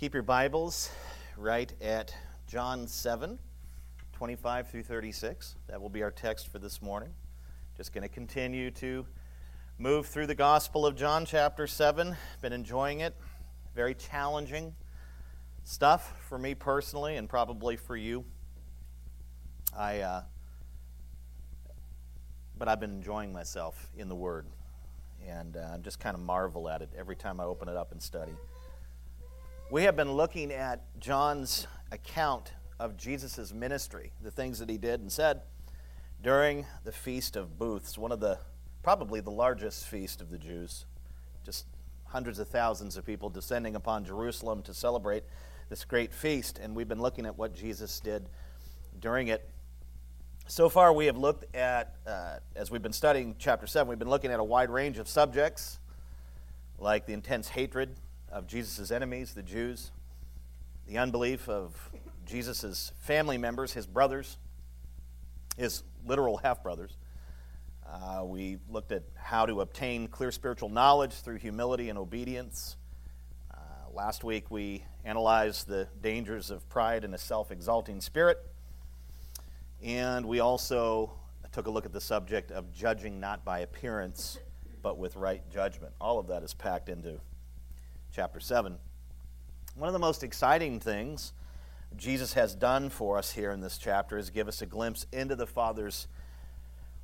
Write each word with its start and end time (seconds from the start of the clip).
Keep 0.00 0.14
your 0.14 0.22
Bibles 0.22 0.90
right 1.36 1.70
at 1.82 2.14
John 2.46 2.86
7, 2.86 3.38
25 4.14 4.70
through 4.70 4.82
36. 4.84 5.56
That 5.68 5.78
will 5.78 5.90
be 5.90 6.02
our 6.02 6.10
text 6.10 6.50
for 6.50 6.58
this 6.58 6.80
morning. 6.80 7.10
Just 7.76 7.92
going 7.92 8.00
to 8.00 8.08
continue 8.08 8.70
to 8.70 9.04
move 9.76 10.06
through 10.06 10.26
the 10.26 10.34
Gospel 10.34 10.86
of 10.86 10.96
John, 10.96 11.26
chapter 11.26 11.66
7. 11.66 12.16
Been 12.40 12.54
enjoying 12.54 13.00
it. 13.00 13.14
Very 13.74 13.94
challenging 13.94 14.74
stuff 15.64 16.18
for 16.30 16.38
me 16.38 16.54
personally, 16.54 17.16
and 17.16 17.28
probably 17.28 17.76
for 17.76 17.94
you. 17.94 18.24
I, 19.76 20.00
uh, 20.00 20.22
but 22.56 22.68
I've 22.68 22.80
been 22.80 22.92
enjoying 22.92 23.34
myself 23.34 23.90
in 23.94 24.08
the 24.08 24.16
Word, 24.16 24.46
and 25.28 25.58
uh, 25.58 25.76
just 25.82 26.00
kind 26.00 26.14
of 26.14 26.22
marvel 26.22 26.70
at 26.70 26.80
it 26.80 26.88
every 26.96 27.16
time 27.16 27.38
I 27.38 27.44
open 27.44 27.68
it 27.68 27.76
up 27.76 27.92
and 27.92 28.02
study. 28.02 28.32
We 29.70 29.84
have 29.84 29.94
been 29.94 30.10
looking 30.10 30.52
at 30.52 30.80
John's 30.98 31.68
account 31.92 32.54
of 32.80 32.96
Jesus' 32.96 33.52
ministry, 33.54 34.10
the 34.20 34.32
things 34.32 34.58
that 34.58 34.68
he 34.68 34.78
did 34.78 34.98
and 34.98 35.12
said 35.12 35.42
during 36.20 36.66
the 36.82 36.90
Feast 36.90 37.36
of 37.36 37.56
Booths, 37.56 37.96
one 37.96 38.10
of 38.10 38.18
the 38.18 38.40
probably 38.82 39.20
the 39.20 39.30
largest 39.30 39.86
feast 39.86 40.20
of 40.20 40.28
the 40.28 40.38
Jews. 40.38 40.86
Just 41.44 41.66
hundreds 42.06 42.40
of 42.40 42.48
thousands 42.48 42.96
of 42.96 43.06
people 43.06 43.30
descending 43.30 43.76
upon 43.76 44.04
Jerusalem 44.04 44.60
to 44.62 44.74
celebrate 44.74 45.22
this 45.68 45.84
great 45.84 46.12
feast. 46.12 46.58
And 46.58 46.74
we've 46.74 46.88
been 46.88 47.00
looking 47.00 47.24
at 47.24 47.38
what 47.38 47.54
Jesus 47.54 48.00
did 48.00 48.28
during 48.98 49.28
it. 49.28 49.48
So 50.48 50.68
far, 50.68 50.92
we 50.92 51.06
have 51.06 51.16
looked 51.16 51.54
at, 51.54 51.94
uh, 52.08 52.38
as 52.56 52.72
we've 52.72 52.82
been 52.82 52.92
studying 52.92 53.36
chapter 53.38 53.68
7, 53.68 53.88
we've 53.88 54.00
been 54.00 54.10
looking 54.10 54.32
at 54.32 54.40
a 54.40 54.44
wide 54.44 54.68
range 54.68 54.98
of 54.98 55.06
subjects, 55.06 55.78
like 56.76 57.06
the 57.06 57.12
intense 57.12 57.46
hatred 57.46 57.94
of 58.30 58.46
Jesus' 58.46 58.90
enemies, 58.90 59.34
the 59.34 59.42
Jews, 59.42 59.90
the 60.86 60.98
unbelief 60.98 61.48
of 61.48 61.74
Jesus' 62.26 62.92
family 63.00 63.38
members, 63.38 63.72
his 63.72 63.86
brothers, 63.86 64.38
his 65.56 65.82
literal 66.06 66.36
half 66.36 66.62
brothers. 66.62 66.96
Uh, 67.86 68.22
we 68.24 68.58
looked 68.68 68.92
at 68.92 69.02
how 69.16 69.46
to 69.46 69.60
obtain 69.60 70.06
clear 70.06 70.30
spiritual 70.30 70.68
knowledge 70.68 71.12
through 71.12 71.36
humility 71.36 71.88
and 71.88 71.98
obedience. 71.98 72.76
Uh, 73.52 73.56
last 73.92 74.22
week 74.22 74.50
we 74.50 74.84
analyzed 75.04 75.66
the 75.66 75.88
dangers 76.00 76.50
of 76.50 76.68
pride 76.68 77.04
and 77.04 77.14
a 77.14 77.18
self 77.18 77.50
exalting 77.50 78.00
spirit. 78.00 78.38
And 79.82 80.26
we 80.26 80.40
also 80.40 81.12
took 81.52 81.66
a 81.66 81.70
look 81.70 81.84
at 81.84 81.92
the 81.92 82.00
subject 82.00 82.52
of 82.52 82.72
judging 82.72 83.18
not 83.18 83.44
by 83.44 83.60
appearance, 83.60 84.38
but 84.82 84.98
with 84.98 85.16
right 85.16 85.42
judgment. 85.50 85.92
All 86.00 86.20
of 86.20 86.28
that 86.28 86.44
is 86.44 86.54
packed 86.54 86.88
into 86.88 87.20
chapter 88.20 88.38
7. 88.38 88.76
One 89.76 89.88
of 89.88 89.94
the 89.94 89.98
most 89.98 90.22
exciting 90.22 90.78
things 90.78 91.32
Jesus 91.96 92.34
has 92.34 92.54
done 92.54 92.90
for 92.90 93.16
us 93.16 93.32
here 93.32 93.50
in 93.50 93.62
this 93.62 93.78
chapter 93.78 94.18
is 94.18 94.28
give 94.28 94.46
us 94.46 94.60
a 94.60 94.66
glimpse 94.66 95.06
into 95.10 95.34
the 95.34 95.46
Father's 95.46 96.06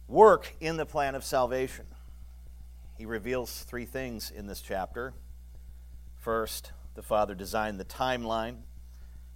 work 0.08 0.54
in 0.60 0.76
the 0.76 0.84
plan 0.84 1.14
of 1.14 1.24
salvation. 1.24 1.86
He 2.98 3.06
reveals 3.06 3.62
three 3.62 3.86
things 3.86 4.30
in 4.30 4.46
this 4.46 4.60
chapter. 4.60 5.14
First, 6.16 6.72
the 6.94 7.02
Father 7.02 7.34
designed 7.34 7.80
the 7.80 7.86
timeline. 7.86 8.58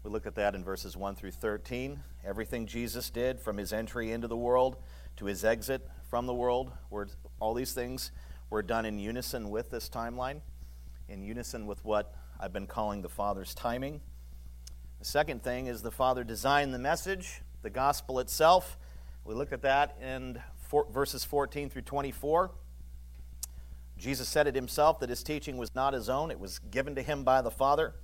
We 0.02 0.10
look 0.10 0.26
at 0.26 0.34
that 0.34 0.54
in 0.54 0.62
verses 0.62 0.98
1 0.98 1.14
through 1.14 1.30
13. 1.30 1.98
Everything 2.26 2.66
Jesus 2.66 3.08
did 3.08 3.40
from 3.40 3.56
his 3.56 3.72
entry 3.72 4.12
into 4.12 4.28
the 4.28 4.36
world 4.36 4.76
to 5.16 5.24
his 5.24 5.46
exit 5.46 5.88
from 6.10 6.26
the 6.26 6.34
world, 6.34 6.72
were, 6.90 7.08
all 7.38 7.54
these 7.54 7.72
things 7.72 8.12
were 8.50 8.60
done 8.60 8.84
in 8.84 8.98
unison 8.98 9.48
with 9.48 9.70
this 9.70 9.88
timeline 9.88 10.42
in 11.10 11.22
unison 11.22 11.66
with 11.66 11.84
what 11.84 12.14
I've 12.38 12.52
been 12.52 12.68
calling 12.68 13.02
the 13.02 13.08
Father's 13.08 13.54
timing. 13.54 14.00
The 15.00 15.04
second 15.04 15.42
thing 15.42 15.66
is 15.66 15.82
the 15.82 15.90
Father 15.90 16.22
designed 16.22 16.72
the 16.72 16.78
message, 16.78 17.42
the 17.62 17.70
gospel 17.70 18.20
itself. 18.20 18.78
We 19.24 19.34
look 19.34 19.52
at 19.52 19.62
that 19.62 19.98
in 20.00 20.40
four, 20.68 20.86
verses 20.90 21.24
14 21.24 21.68
through 21.68 21.82
24. 21.82 22.52
Jesus 23.98 24.28
said 24.28 24.46
it 24.46 24.54
himself 24.54 25.00
that 25.00 25.10
his 25.10 25.22
teaching 25.22 25.58
was 25.58 25.74
not 25.74 25.92
his 25.92 26.08
own, 26.08 26.30
it 26.30 26.38
was 26.38 26.58
given 26.58 26.94
to 26.94 27.02
him 27.02 27.24
by 27.24 27.42
the 27.42 27.50
Father. 27.50 27.94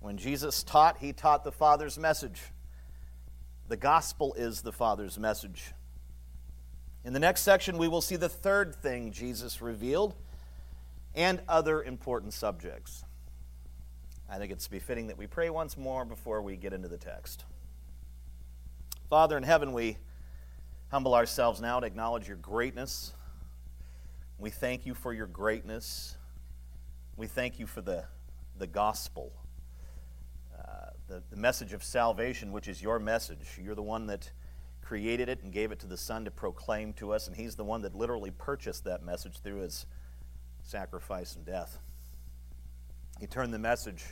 When 0.00 0.18
Jesus 0.18 0.62
taught, 0.62 0.98
he 0.98 1.12
taught 1.12 1.44
the 1.44 1.52
Father's 1.52 1.98
message. 1.98 2.42
The 3.68 3.76
gospel 3.76 4.34
is 4.34 4.60
the 4.60 4.72
Father's 4.72 5.18
message. 5.18 5.72
In 7.04 7.12
the 7.12 7.20
next 7.20 7.42
section, 7.42 7.78
we 7.78 7.88
will 7.88 8.02
see 8.02 8.16
the 8.16 8.28
third 8.28 8.74
thing 8.74 9.12
Jesus 9.12 9.62
revealed 9.62 10.14
and 11.14 11.40
other 11.48 11.82
important 11.82 12.32
subjects. 12.32 13.04
I 14.28 14.38
think 14.38 14.50
it's 14.50 14.68
befitting 14.68 15.08
that 15.08 15.18
we 15.18 15.26
pray 15.26 15.50
once 15.50 15.76
more 15.76 16.04
before 16.04 16.42
we 16.42 16.56
get 16.56 16.72
into 16.72 16.88
the 16.88 16.98
text. 16.98 17.44
Father 19.08 19.36
in 19.36 19.42
heaven, 19.42 19.72
we 19.72 19.98
humble 20.90 21.14
ourselves 21.14 21.60
now 21.60 21.78
to 21.80 21.86
acknowledge 21.86 22.26
your 22.26 22.38
greatness. 22.38 23.12
We 24.38 24.50
thank 24.50 24.86
you 24.86 24.94
for 24.94 25.12
your 25.12 25.26
greatness. 25.26 26.16
We 27.16 27.26
thank 27.26 27.58
you 27.58 27.66
for 27.66 27.80
the, 27.80 28.04
the 28.58 28.66
gospel, 28.66 29.32
uh, 30.58 30.90
the, 31.06 31.22
the 31.30 31.36
message 31.36 31.72
of 31.72 31.84
salvation, 31.84 32.50
which 32.50 32.66
is 32.66 32.82
your 32.82 32.98
message. 32.98 33.58
You're 33.62 33.76
the 33.76 33.82
one 33.82 34.06
that 34.06 34.32
created 34.82 35.28
it 35.28 35.42
and 35.42 35.52
gave 35.52 35.70
it 35.70 35.78
to 35.80 35.86
the 35.86 35.96
Son 35.96 36.24
to 36.24 36.30
proclaim 36.30 36.92
to 36.94 37.12
us, 37.12 37.28
and 37.28 37.36
He's 37.36 37.54
the 37.54 37.64
one 37.64 37.82
that 37.82 37.94
literally 37.94 38.32
purchased 38.32 38.84
that 38.84 39.04
message 39.04 39.38
through 39.40 39.60
His 39.60 39.86
sacrifice 40.64 41.36
and 41.36 41.44
death. 41.44 41.78
He 43.20 43.26
turned 43.26 43.54
the 43.54 43.58
message 43.58 44.04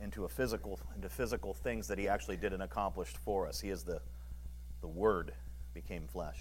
into 0.00 0.24
a 0.24 0.28
physical 0.28 0.78
into 0.94 1.08
physical 1.08 1.54
things 1.54 1.88
that 1.88 1.98
he 1.98 2.08
actually 2.08 2.36
did 2.36 2.52
and 2.52 2.62
accomplished 2.62 3.16
for 3.18 3.48
us. 3.48 3.60
He 3.60 3.70
is 3.70 3.82
the 3.82 4.00
the 4.80 4.86
word 4.86 5.32
became 5.74 6.06
flesh. 6.06 6.38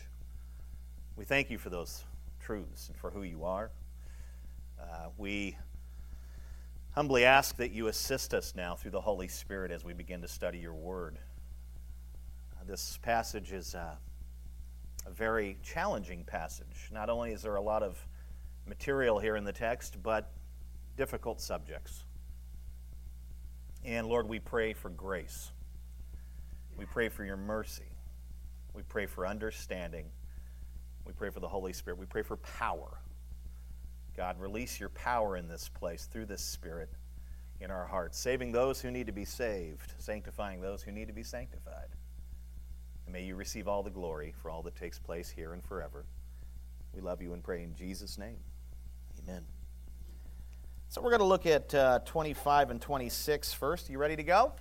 We 1.15 1.25
thank 1.25 1.49
you 1.49 1.57
for 1.57 1.69
those 1.69 2.03
truths 2.39 2.89
and 2.89 2.97
for 2.97 3.09
who 3.09 3.23
you 3.23 3.43
are. 3.45 3.71
Uh, 4.79 5.07
we 5.17 5.57
humbly 6.91 7.25
ask 7.25 7.57
that 7.57 7.71
you 7.71 7.87
assist 7.87 8.33
us 8.33 8.53
now 8.55 8.75
through 8.75 8.91
the 8.91 9.01
Holy 9.01 9.27
Spirit 9.27 9.71
as 9.71 9.83
we 9.83 9.93
begin 9.93 10.21
to 10.21 10.27
study 10.27 10.59
your 10.59 10.73
word. 10.73 11.17
Uh, 12.53 12.63
this 12.67 12.99
passage 13.01 13.51
is 13.51 13.73
uh, 13.73 13.95
a 15.07 15.09
very 15.09 15.57
challenging 15.63 16.23
passage. 16.23 16.89
Not 16.91 17.09
only 17.09 17.31
is 17.31 17.41
there 17.41 17.55
a 17.55 17.61
lot 17.61 17.81
of 17.81 17.97
material 18.67 19.19
here 19.19 19.35
in 19.35 19.43
the 19.43 19.53
text, 19.53 19.97
but 20.03 20.31
difficult 20.95 21.41
subjects. 21.41 22.03
And 23.83 24.07
Lord, 24.07 24.27
we 24.27 24.39
pray 24.39 24.73
for 24.73 24.89
grace. 24.89 25.51
We 26.77 26.85
pray 26.85 27.09
for 27.09 27.23
your 27.23 27.37
mercy. 27.37 27.91
We 28.73 28.83
pray 28.83 29.05
for 29.05 29.25
understanding. 29.25 30.05
We 31.05 31.13
pray 31.13 31.29
for 31.29 31.39
the 31.39 31.47
Holy 31.47 31.73
Spirit. 31.73 31.99
We 31.99 32.05
pray 32.05 32.21
for 32.21 32.37
power. 32.37 32.99
God, 34.15 34.39
release 34.39 34.79
your 34.79 34.89
power 34.89 35.37
in 35.37 35.47
this 35.47 35.69
place 35.69 36.05
through 36.11 36.25
this 36.25 36.41
Spirit 36.41 36.89
in 37.59 37.71
our 37.71 37.85
hearts, 37.85 38.19
saving 38.19 38.51
those 38.51 38.81
who 38.81 38.91
need 38.91 39.07
to 39.07 39.13
be 39.13 39.25
saved, 39.25 39.93
sanctifying 39.97 40.61
those 40.61 40.83
who 40.83 40.91
need 40.91 41.07
to 41.07 41.13
be 41.13 41.23
sanctified. 41.23 41.89
And 43.05 43.13
may 43.13 43.23
you 43.23 43.35
receive 43.35 43.67
all 43.67 43.83
the 43.83 43.89
glory 43.89 44.33
for 44.41 44.51
all 44.51 44.61
that 44.63 44.75
takes 44.75 44.99
place 44.99 45.29
here 45.29 45.53
and 45.53 45.63
forever. 45.63 46.05
We 46.93 47.01
love 47.01 47.21
you 47.21 47.33
and 47.33 47.43
pray 47.43 47.63
in 47.63 47.73
Jesus' 47.73 48.17
name. 48.17 48.37
Amen. 49.27 49.43
So 50.87 51.01
we're 51.01 51.09
going 51.09 51.19
to 51.19 51.25
look 51.25 51.45
at 51.45 51.73
uh, 51.75 51.99
25 52.05 52.71
and 52.71 52.81
26 52.81 53.51
first. 53.51 53.89
You 53.89 53.97
ready 53.97 54.15
to 54.15 54.23
go? 54.23 54.53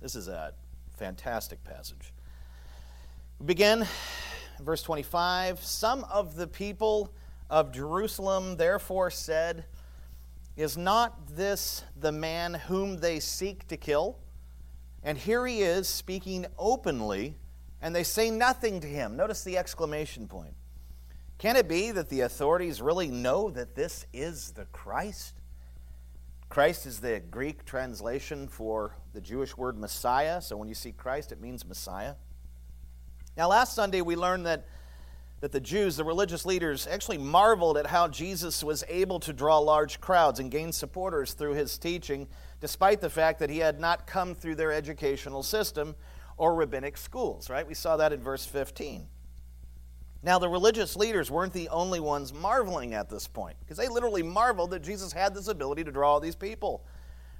This 0.00 0.16
is 0.16 0.26
a 0.26 0.52
fantastic 0.96 1.62
passage. 1.62 2.12
We 3.38 3.46
begin 3.46 3.86
verse 4.60 4.82
25. 4.82 5.62
Some 5.62 6.04
of 6.10 6.34
the 6.34 6.48
people 6.48 7.14
of 7.48 7.70
Jerusalem 7.70 8.56
therefore 8.56 9.12
said, 9.12 9.64
Is 10.56 10.76
not 10.76 11.36
this 11.36 11.84
the 11.96 12.10
man 12.10 12.54
whom 12.54 12.96
they 12.96 13.20
seek 13.20 13.68
to 13.68 13.76
kill? 13.76 14.18
And 15.04 15.16
here 15.16 15.46
he 15.46 15.62
is 15.62 15.88
speaking 15.88 16.46
openly, 16.58 17.36
and 17.80 17.94
they 17.94 18.02
say 18.02 18.28
nothing 18.28 18.80
to 18.80 18.88
him. 18.88 19.16
Notice 19.16 19.44
the 19.44 19.56
exclamation 19.56 20.26
point. 20.26 20.54
Can 21.42 21.56
it 21.56 21.66
be 21.66 21.90
that 21.90 22.08
the 22.08 22.20
authorities 22.20 22.80
really 22.80 23.08
know 23.08 23.50
that 23.50 23.74
this 23.74 24.06
is 24.12 24.52
the 24.52 24.64
Christ? 24.66 25.40
Christ 26.48 26.86
is 26.86 27.00
the 27.00 27.18
Greek 27.18 27.64
translation 27.64 28.46
for 28.46 28.94
the 29.12 29.20
Jewish 29.20 29.56
word 29.56 29.76
Messiah. 29.76 30.40
So 30.40 30.56
when 30.56 30.68
you 30.68 30.76
see 30.76 30.92
Christ, 30.92 31.32
it 31.32 31.40
means 31.40 31.66
Messiah. 31.66 32.14
Now, 33.36 33.48
last 33.48 33.74
Sunday 33.74 34.02
we 34.02 34.14
learned 34.14 34.46
that, 34.46 34.68
that 35.40 35.50
the 35.50 35.58
Jews, 35.58 35.96
the 35.96 36.04
religious 36.04 36.46
leaders, 36.46 36.86
actually 36.86 37.18
marveled 37.18 37.76
at 37.76 37.88
how 37.88 38.06
Jesus 38.06 38.62
was 38.62 38.84
able 38.88 39.18
to 39.18 39.32
draw 39.32 39.58
large 39.58 40.00
crowds 40.00 40.38
and 40.38 40.48
gain 40.48 40.70
supporters 40.70 41.32
through 41.32 41.54
his 41.54 41.76
teaching, 41.76 42.28
despite 42.60 43.00
the 43.00 43.10
fact 43.10 43.40
that 43.40 43.50
he 43.50 43.58
had 43.58 43.80
not 43.80 44.06
come 44.06 44.36
through 44.36 44.54
their 44.54 44.70
educational 44.70 45.42
system 45.42 45.96
or 46.36 46.54
rabbinic 46.54 46.96
schools, 46.96 47.50
right? 47.50 47.66
We 47.66 47.74
saw 47.74 47.96
that 47.96 48.12
in 48.12 48.20
verse 48.20 48.46
15. 48.46 49.08
Now, 50.22 50.38
the 50.38 50.48
religious 50.48 50.96
leaders 50.96 51.30
weren't 51.30 51.52
the 51.52 51.68
only 51.68 51.98
ones 51.98 52.32
marveling 52.32 52.94
at 52.94 53.10
this 53.10 53.26
point, 53.26 53.56
because 53.60 53.76
they 53.76 53.88
literally 53.88 54.22
marveled 54.22 54.70
that 54.70 54.82
Jesus 54.82 55.12
had 55.12 55.34
this 55.34 55.48
ability 55.48 55.84
to 55.84 55.90
draw 55.90 56.12
all 56.12 56.20
these 56.20 56.36
people. 56.36 56.84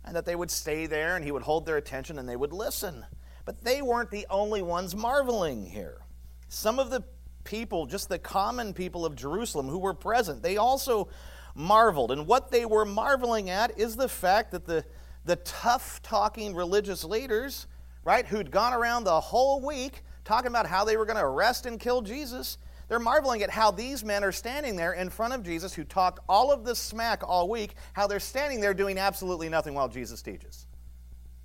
and 0.04 0.16
that 0.16 0.24
they 0.24 0.36
would 0.36 0.50
stay 0.50 0.86
there 0.86 1.16
and 1.16 1.24
he 1.24 1.32
would 1.32 1.42
hold 1.42 1.66
their 1.66 1.76
attention 1.76 2.18
and 2.18 2.28
they 2.28 2.36
would 2.36 2.52
listen. 2.52 3.04
But 3.44 3.64
they 3.64 3.82
weren't 3.82 4.10
the 4.10 4.26
only 4.30 4.62
ones 4.62 4.94
marveling 4.94 5.66
here. 5.66 6.02
Some 6.48 6.78
of 6.78 6.90
the 6.90 7.02
people, 7.44 7.86
just 7.86 8.08
the 8.08 8.18
common 8.18 8.72
people 8.72 9.04
of 9.04 9.16
Jerusalem 9.16 9.68
who 9.68 9.78
were 9.78 9.94
present, 9.94 10.42
they 10.42 10.56
also 10.56 11.08
marveled. 11.54 12.12
And 12.12 12.26
what 12.26 12.50
they 12.50 12.64
were 12.64 12.84
marveling 12.84 13.50
at 13.50 13.78
is 13.78 13.96
the 13.96 14.08
fact 14.08 14.52
that 14.52 14.66
the, 14.66 14.84
the 15.24 15.36
tough 15.36 16.00
talking 16.02 16.54
religious 16.54 17.04
leaders, 17.04 17.66
right, 18.04 18.26
who'd 18.26 18.50
gone 18.50 18.72
around 18.72 19.04
the 19.04 19.20
whole 19.20 19.60
week 19.60 20.02
talking 20.24 20.48
about 20.48 20.66
how 20.66 20.84
they 20.84 20.96
were 20.96 21.04
going 21.04 21.18
to 21.18 21.24
arrest 21.24 21.66
and 21.66 21.80
kill 21.80 22.00
Jesus, 22.00 22.58
they're 22.92 22.98
marveling 22.98 23.42
at 23.42 23.48
how 23.48 23.70
these 23.70 24.04
men 24.04 24.22
are 24.22 24.32
standing 24.32 24.76
there 24.76 24.92
in 24.92 25.08
front 25.08 25.32
of 25.32 25.42
Jesus, 25.42 25.72
who 25.72 25.82
talked 25.82 26.18
all 26.28 26.52
of 26.52 26.62
this 26.62 26.78
smack 26.78 27.22
all 27.26 27.48
week, 27.48 27.72
how 27.94 28.06
they're 28.06 28.20
standing 28.20 28.60
there 28.60 28.74
doing 28.74 28.98
absolutely 28.98 29.48
nothing 29.48 29.72
while 29.72 29.88
Jesus 29.88 30.20
teaches. 30.20 30.66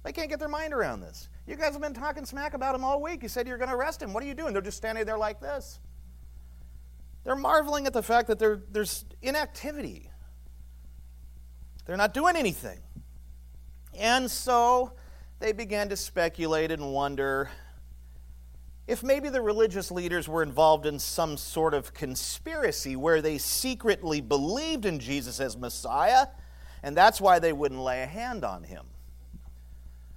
They 0.03 0.11
can't 0.11 0.27
get 0.27 0.39
their 0.39 0.49
mind 0.49 0.73
around 0.73 0.99
this. 0.99 1.29
You 1.47 1.55
guys 1.55 1.71
have 1.71 1.81
been 1.81 1.93
talking 1.93 2.25
smack 2.25 2.53
about 2.53 2.75
him 2.75 2.83
all 2.83 3.01
week. 3.01 3.23
You 3.23 3.29
said 3.29 3.47
you're 3.47 3.57
going 3.57 3.69
to 3.69 3.77
arrest 3.77 4.01
him. 4.01 4.11
What 4.11 4.23
are 4.23 4.25
you 4.25 4.33
doing? 4.33 4.51
They're 4.51 4.61
just 4.61 4.75
standing 4.75 5.05
there 5.05 5.17
like 5.17 5.39
this. 5.39 5.79
They're 7.23 7.33
marveling 7.33 7.87
at 7.87 7.93
the 7.93 8.03
fact 8.03 8.27
that 8.27 8.39
there's 8.39 9.05
inactivity. 9.21 10.11
They're 11.85 11.95
not 11.95 12.13
doing 12.13 12.35
anything. 12.35 12.79
And 13.97 14.29
so 14.29 14.91
they 15.39 15.53
began 15.53 15.87
to 15.87 15.95
speculate 15.95 16.71
and 16.71 16.91
wonder 16.91 17.49
if 18.87 19.03
maybe 19.03 19.29
the 19.29 19.41
religious 19.41 19.91
leaders 19.91 20.29
were 20.29 20.41
involved 20.41 20.85
in 20.85 20.97
some 20.97 21.35
sort 21.35 21.73
of 21.73 21.93
conspiracy 21.93 22.95
where 22.95 23.21
they 23.21 23.37
secretly 23.37 24.21
believed 24.21 24.85
in 24.85 24.99
Jesus 24.99 25.39
as 25.41 25.57
Messiah, 25.57 26.27
and 26.83 26.95
that's 26.95 27.19
why 27.19 27.39
they 27.39 27.51
wouldn't 27.51 27.81
lay 27.81 28.01
a 28.01 28.05
hand 28.05 28.45
on 28.45 28.63
him. 28.63 28.85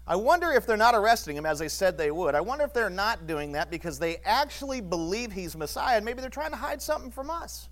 I 0.07 0.17
wonder 0.17 0.51
if 0.51 0.67
they're 0.67 0.77
not 0.77 0.95
arresting 0.95 1.37
him 1.37 1.47
as 1.47 1.59
they 1.59 1.69
said 1.69 1.97
they 1.97 2.11
would. 2.11 2.35
I 2.35 2.41
wonder 2.41 2.65
if 2.65 2.73
they're 2.73 2.91
not 2.91 3.27
doing 3.27 3.53
that 3.53 3.71
because 3.71 3.99
they 3.99 4.17
actually 4.25 4.81
believe 4.81 5.33
he's 5.33 5.57
Messiah 5.57 5.97
and 5.97 6.05
maybe 6.05 6.21
they're 6.21 6.31
trying 6.31 6.51
to 6.51 6.57
hide 6.57 6.83
something 6.83 7.11
from 7.11 7.31
us. 7.31 7.69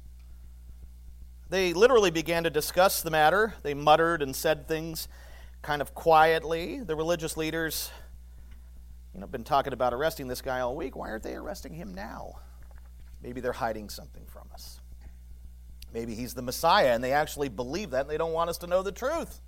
They 1.50 1.72
literally 1.72 2.10
began 2.10 2.44
to 2.44 2.50
discuss 2.50 3.02
the 3.02 3.10
matter. 3.10 3.54
They 3.62 3.74
muttered 3.74 4.22
and 4.22 4.36
said 4.36 4.68
things 4.68 5.08
kind 5.62 5.80
of 5.82 5.94
quietly. 5.94 6.80
The 6.80 6.94
religious 6.94 7.36
leaders, 7.36 7.90
you 9.18 9.20
know, 9.22 9.26
been 9.26 9.42
talking 9.42 9.72
about 9.72 9.92
arresting 9.92 10.28
this 10.28 10.40
guy 10.40 10.60
all 10.60 10.76
week. 10.76 10.94
Why 10.94 11.10
aren't 11.10 11.24
they 11.24 11.34
arresting 11.34 11.74
him 11.74 11.92
now? 11.92 12.38
Maybe 13.20 13.40
they're 13.40 13.50
hiding 13.50 13.88
something 13.88 14.24
from 14.26 14.48
us. 14.54 14.78
Maybe 15.92 16.14
he's 16.14 16.34
the 16.34 16.42
Messiah 16.42 16.94
and 16.94 17.02
they 17.02 17.12
actually 17.12 17.48
believe 17.48 17.90
that 17.90 18.02
and 18.02 18.10
they 18.10 18.16
don't 18.16 18.32
want 18.32 18.48
us 18.48 18.58
to 18.58 18.68
know 18.68 18.84
the 18.84 18.92
truth. 18.92 19.40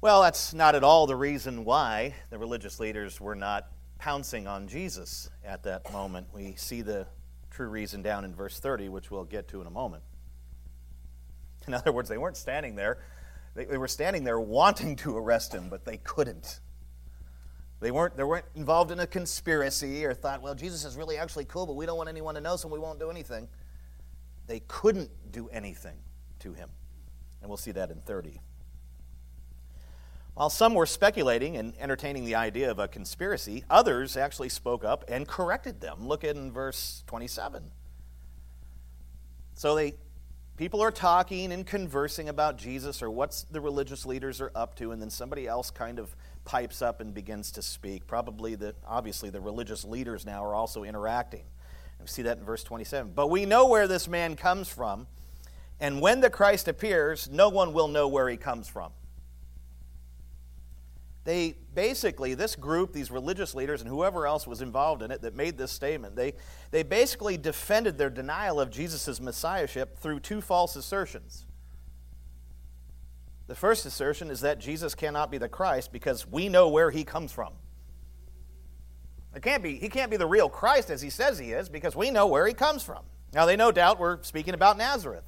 Well, 0.00 0.22
that's 0.22 0.54
not 0.54 0.76
at 0.76 0.84
all 0.84 1.08
the 1.08 1.16
reason 1.16 1.64
why 1.64 2.14
the 2.30 2.38
religious 2.38 2.78
leaders 2.78 3.20
were 3.20 3.34
not 3.34 3.66
pouncing 3.98 4.46
on 4.46 4.68
Jesus 4.68 5.28
at 5.44 5.64
that 5.64 5.92
moment. 5.92 6.28
We 6.32 6.54
see 6.54 6.82
the 6.82 7.08
true 7.50 7.68
reason 7.68 8.00
down 8.00 8.24
in 8.24 8.32
verse 8.32 8.60
30, 8.60 8.90
which 8.90 9.10
we'll 9.10 9.24
get 9.24 9.48
to 9.48 9.60
in 9.60 9.66
a 9.66 9.70
moment. 9.70 10.04
In 11.66 11.74
other 11.74 11.90
words, 11.90 12.08
they 12.08 12.18
weren't 12.18 12.36
standing 12.36 12.76
there. 12.76 12.98
They, 13.56 13.64
they 13.64 13.76
were 13.76 13.88
standing 13.88 14.22
there 14.22 14.38
wanting 14.38 14.94
to 14.96 15.16
arrest 15.16 15.52
him, 15.52 15.68
but 15.68 15.84
they 15.84 15.96
couldn't. 15.96 16.60
They 17.82 17.90
weren't, 17.90 18.16
they 18.16 18.22
weren't 18.22 18.44
involved 18.54 18.92
in 18.92 19.00
a 19.00 19.08
conspiracy 19.08 20.06
or 20.06 20.14
thought, 20.14 20.40
well, 20.40 20.54
Jesus 20.54 20.84
is 20.84 20.96
really 20.96 21.18
actually 21.18 21.46
cool, 21.46 21.66
but 21.66 21.74
we 21.74 21.84
don't 21.84 21.96
want 21.96 22.08
anyone 22.08 22.36
to 22.36 22.40
know, 22.40 22.54
so 22.54 22.68
we 22.68 22.78
won't 22.78 23.00
do 23.00 23.10
anything. 23.10 23.48
They 24.46 24.60
couldn't 24.68 25.10
do 25.32 25.48
anything 25.48 25.96
to 26.38 26.52
him. 26.52 26.70
And 27.40 27.50
we'll 27.50 27.56
see 27.56 27.72
that 27.72 27.90
in 27.90 28.00
30. 28.02 28.40
While 30.34 30.48
some 30.48 30.74
were 30.74 30.86
speculating 30.86 31.56
and 31.56 31.74
entertaining 31.76 32.24
the 32.24 32.36
idea 32.36 32.70
of 32.70 32.78
a 32.78 32.86
conspiracy, 32.86 33.64
others 33.68 34.16
actually 34.16 34.48
spoke 34.48 34.84
up 34.84 35.04
and 35.08 35.26
corrected 35.26 35.80
them. 35.80 36.06
Look 36.06 36.22
in 36.22 36.52
verse 36.52 37.02
27. 37.08 37.64
So 39.54 39.74
they 39.74 39.94
people 40.56 40.80
are 40.80 40.92
talking 40.92 41.52
and 41.52 41.66
conversing 41.66 42.28
about 42.28 42.56
Jesus 42.56 43.02
or 43.02 43.10
what 43.10 43.44
the 43.50 43.60
religious 43.60 44.06
leaders 44.06 44.40
are 44.40 44.52
up 44.54 44.76
to, 44.76 44.92
and 44.92 45.02
then 45.02 45.10
somebody 45.10 45.48
else 45.48 45.72
kind 45.72 45.98
of 45.98 46.14
pipes 46.44 46.82
up 46.82 47.00
and 47.00 47.14
begins 47.14 47.50
to 47.52 47.62
speak. 47.62 48.06
Probably 48.06 48.54
the 48.54 48.74
obviously 48.86 49.30
the 49.30 49.40
religious 49.40 49.84
leaders 49.84 50.26
now 50.26 50.44
are 50.44 50.54
also 50.54 50.84
interacting. 50.84 51.44
we 52.00 52.06
see 52.06 52.22
that 52.22 52.38
in 52.38 52.44
verse 52.44 52.64
27. 52.64 53.12
But 53.14 53.28
we 53.28 53.46
know 53.46 53.68
where 53.68 53.86
this 53.86 54.08
man 54.08 54.36
comes 54.36 54.68
from, 54.68 55.06
and 55.80 56.00
when 56.00 56.20
the 56.20 56.30
Christ 56.30 56.68
appears, 56.68 57.28
no 57.30 57.48
one 57.48 57.72
will 57.72 57.88
know 57.88 58.08
where 58.08 58.28
he 58.28 58.36
comes 58.36 58.68
from 58.68 58.92
they 61.24 61.54
basically, 61.74 62.34
this 62.34 62.56
group, 62.56 62.92
these 62.92 63.10
religious 63.10 63.54
leaders, 63.54 63.80
and 63.80 63.88
whoever 63.88 64.26
else 64.26 64.46
was 64.46 64.60
involved 64.60 65.02
in 65.02 65.10
it 65.10 65.22
that 65.22 65.36
made 65.36 65.56
this 65.56 65.70
statement, 65.70 66.16
they, 66.16 66.34
they 66.70 66.82
basically 66.82 67.36
defended 67.36 67.96
their 67.96 68.10
denial 68.10 68.60
of 68.60 68.70
Jesus' 68.70 69.20
messiahship 69.20 69.98
through 69.98 70.20
two 70.20 70.40
false 70.40 70.74
assertions. 70.74 71.46
The 73.46 73.54
first 73.54 73.84
assertion 73.86 74.30
is 74.30 74.40
that 74.40 74.58
Jesus 74.58 74.94
cannot 74.94 75.30
be 75.30 75.38
the 75.38 75.48
Christ 75.48 75.92
because 75.92 76.26
we 76.26 76.48
know 76.48 76.68
where 76.68 76.90
he 76.90 77.04
comes 77.04 77.32
from. 77.32 77.52
It 79.34 79.42
can't 79.42 79.62
be, 79.62 79.76
he 79.76 79.88
can't 79.88 80.10
be 80.10 80.16
the 80.16 80.26
real 80.26 80.48
Christ 80.48 80.90
as 80.90 81.00
he 81.00 81.10
says 81.10 81.38
he 81.38 81.52
is 81.52 81.68
because 81.68 81.96
we 81.96 82.10
know 82.10 82.26
where 82.26 82.46
he 82.46 82.54
comes 82.54 82.82
from. 82.82 83.02
Now, 83.32 83.46
they 83.46 83.56
no 83.56 83.72
doubt 83.72 83.98
were 83.98 84.20
speaking 84.22 84.52
about 84.52 84.76
Nazareth, 84.76 85.24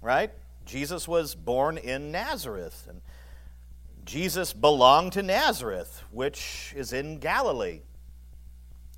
right? 0.00 0.30
Jesus 0.64 1.06
was 1.06 1.34
born 1.34 1.76
in 1.76 2.10
Nazareth. 2.10 2.86
And 2.88 3.02
Jesus 4.04 4.52
belonged 4.52 5.12
to 5.12 5.22
Nazareth, 5.22 6.02
which 6.10 6.72
is 6.76 6.92
in 6.92 7.18
Galilee. 7.18 7.80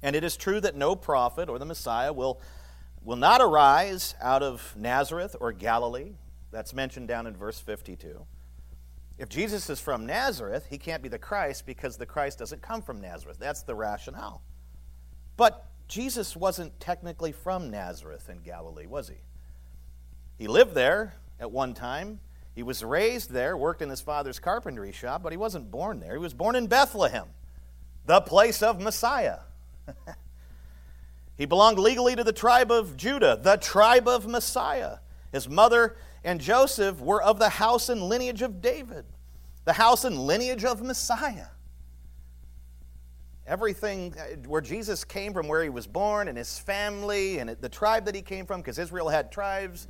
And 0.03 0.15
it 0.15 0.23
is 0.23 0.37
true 0.37 0.61
that 0.61 0.77
no 0.77 0.94
prophet 0.94 1.49
or 1.49 1.59
the 1.59 1.65
Messiah 1.65 2.12
will, 2.12 2.41
will 3.03 3.17
not 3.17 3.41
arise 3.41 4.15
out 4.21 4.43
of 4.43 4.75
Nazareth 4.77 5.35
or 5.41 5.53
Galilee. 5.53 6.12
That's 6.53 6.75
mentioned 6.75 7.09
down 7.09 7.27
in 7.27 7.35
verse 7.35 7.59
52. 7.59 8.25
If 9.19 9.29
Jesus 9.29 9.69
is 9.71 9.81
from 9.81 10.07
Nazareth, 10.07 10.67
he 10.69 10.79
can't 10.79 11.03
be 11.03 11.09
the 11.09 11.19
Christ 11.19 11.67
because 11.67 11.97
the 11.97 12.07
Christ 12.07 12.39
doesn't 12.39 12.63
come 12.63 12.83
from 12.83 13.01
Nazareth. 13.01 13.39
That's 13.39 13.63
the 13.63 13.75
rationale. 13.75 14.43
But 15.37 15.67
Jesus 15.89 16.37
wasn't 16.37 16.79
technically 16.79 17.33
from 17.33 17.71
Nazareth 17.71 18.29
in 18.29 18.41
Galilee, 18.43 18.87
was 18.87 19.09
he? 19.09 19.17
He 20.37 20.47
lived 20.47 20.75
there 20.75 21.15
at 21.41 21.51
one 21.51 21.75
time. 21.75 22.21
He 22.55 22.63
was 22.63 22.85
raised 22.85 23.31
there, 23.31 23.57
worked 23.57 23.81
in 23.81 23.89
his 23.89 24.01
father's 24.01 24.39
carpentry 24.39 24.93
shop, 24.93 25.23
but 25.23 25.33
he 25.33 25.39
wasn't 25.39 25.71
born 25.71 26.01
there. 26.01 26.13
He 26.13 26.19
was 26.19 26.35
born 26.35 26.55
in 26.55 26.67
Bethlehem, 26.67 27.29
the 28.05 28.21
place 28.21 28.63
of 28.63 28.81
Messiah. 28.81 29.39
he 31.37 31.47
belonged 31.47 31.79
legally 31.79 32.15
to 32.15 32.25
the 32.25 32.32
tribe 32.32 32.71
of 32.71 32.97
Judah, 32.97 33.39
the 33.41 33.56
tribe 33.56 34.06
of 34.06 34.27
Messiah. 34.27 34.99
His 35.32 35.49
mother 35.49 35.97
and 36.24 36.41
Joseph 36.41 37.00
were 37.00 37.22
of 37.22 37.38
the 37.38 37.48
house 37.48 37.88
and 37.88 38.02
lineage 38.02 38.43
of 38.43 38.60
David, 38.60 39.05
the 39.64 39.72
house 39.72 40.05
and 40.05 40.19
lineage 40.19 40.64
of 40.64 40.82
Messiah. 40.82 41.46
Everything 43.46 44.14
uh, 44.19 44.36
where 44.46 44.60
Jesus 44.60 45.05
came 45.05 45.32
from, 45.32 45.48
where 45.48 45.62
he 45.62 45.69
was 45.69 45.86
born, 45.86 46.29
and 46.29 46.38
his 46.38 46.58
family, 46.58 47.38
and 47.38 47.50
the 47.50 47.69
tribe 47.69 48.05
that 48.05 48.14
he 48.14 48.22
came 48.22 48.46
from, 48.46 48.60
because 48.60 48.79
Israel 48.79 49.08
had 49.08 49.32
tribes 49.32 49.88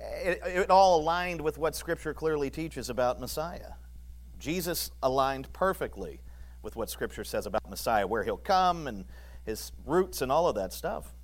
it, 0.00 0.40
it 0.44 0.70
all 0.70 1.00
aligned 1.00 1.40
with 1.40 1.58
what 1.58 1.74
Scripture 1.74 2.14
clearly 2.14 2.50
teaches 2.50 2.90
about 2.90 3.20
Messiah. 3.20 3.72
Jesus 4.38 4.90
aligned 5.02 5.52
perfectly 5.52 6.20
with 6.62 6.76
what 6.76 6.90
Scripture 6.90 7.24
says 7.24 7.46
about 7.46 7.68
Messiah, 7.68 8.06
where 8.06 8.24
he'll 8.24 8.36
come 8.36 8.86
and 8.86 9.04
his 9.44 9.72
roots 9.84 10.22
and 10.22 10.32
all 10.32 10.48
of 10.48 10.54
that 10.54 10.72
stuff. 10.72 11.14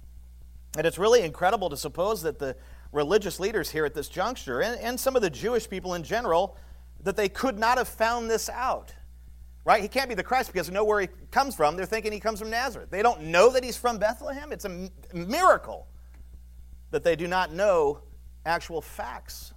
And 0.76 0.86
it's 0.86 0.98
really 0.98 1.22
incredible 1.22 1.70
to 1.70 1.76
suppose 1.76 2.22
that 2.22 2.38
the 2.38 2.56
religious 2.93 3.40
leaders 3.40 3.71
here 3.71 3.85
at 3.85 3.95
this 3.95 4.09
juncture, 4.09 4.61
and, 4.61 4.81
and 4.81 4.99
some 4.99 5.16
of 5.16 5.23
the 5.23 5.31
Jewish 5.31 5.69
people 5.69 5.95
in 5.95 6.02
general, 6.02 6.57
that 7.02 7.16
they 7.16 7.28
could 7.28 7.59
not 7.59 7.78
have 7.78 7.88
found 7.88 8.31
this 8.31 8.49
out. 8.49 8.93
Right? 9.64 9.83
He 9.83 9.88
can't 9.88 10.09
be 10.09 10.14
the 10.14 10.23
Christ 10.23 10.52
because 10.52 10.69
they 10.69 10.73
know 10.73 10.85
where 10.85 11.00
he 11.00 11.09
comes 11.33 11.57
from. 11.57 11.76
They're 11.76 11.87
thinking 11.87 12.12
he 12.12 12.21
comes 12.21 12.38
from 12.38 12.50
Nazareth. 12.50 12.88
They 12.90 13.02
don't 13.02 13.23
know 13.23 13.50
that 13.50 13.64
he's 13.64 13.76
from 13.76 13.99
Bethlehem. 13.99 14.52
It's 14.52 14.64
a 14.64 14.88
miracle 15.12 15.88
that 16.93 17.02
they 17.02 17.16
do 17.16 17.26
not 17.26 17.52
know 17.52 18.00
actual 18.45 18.81
facts 18.81 19.52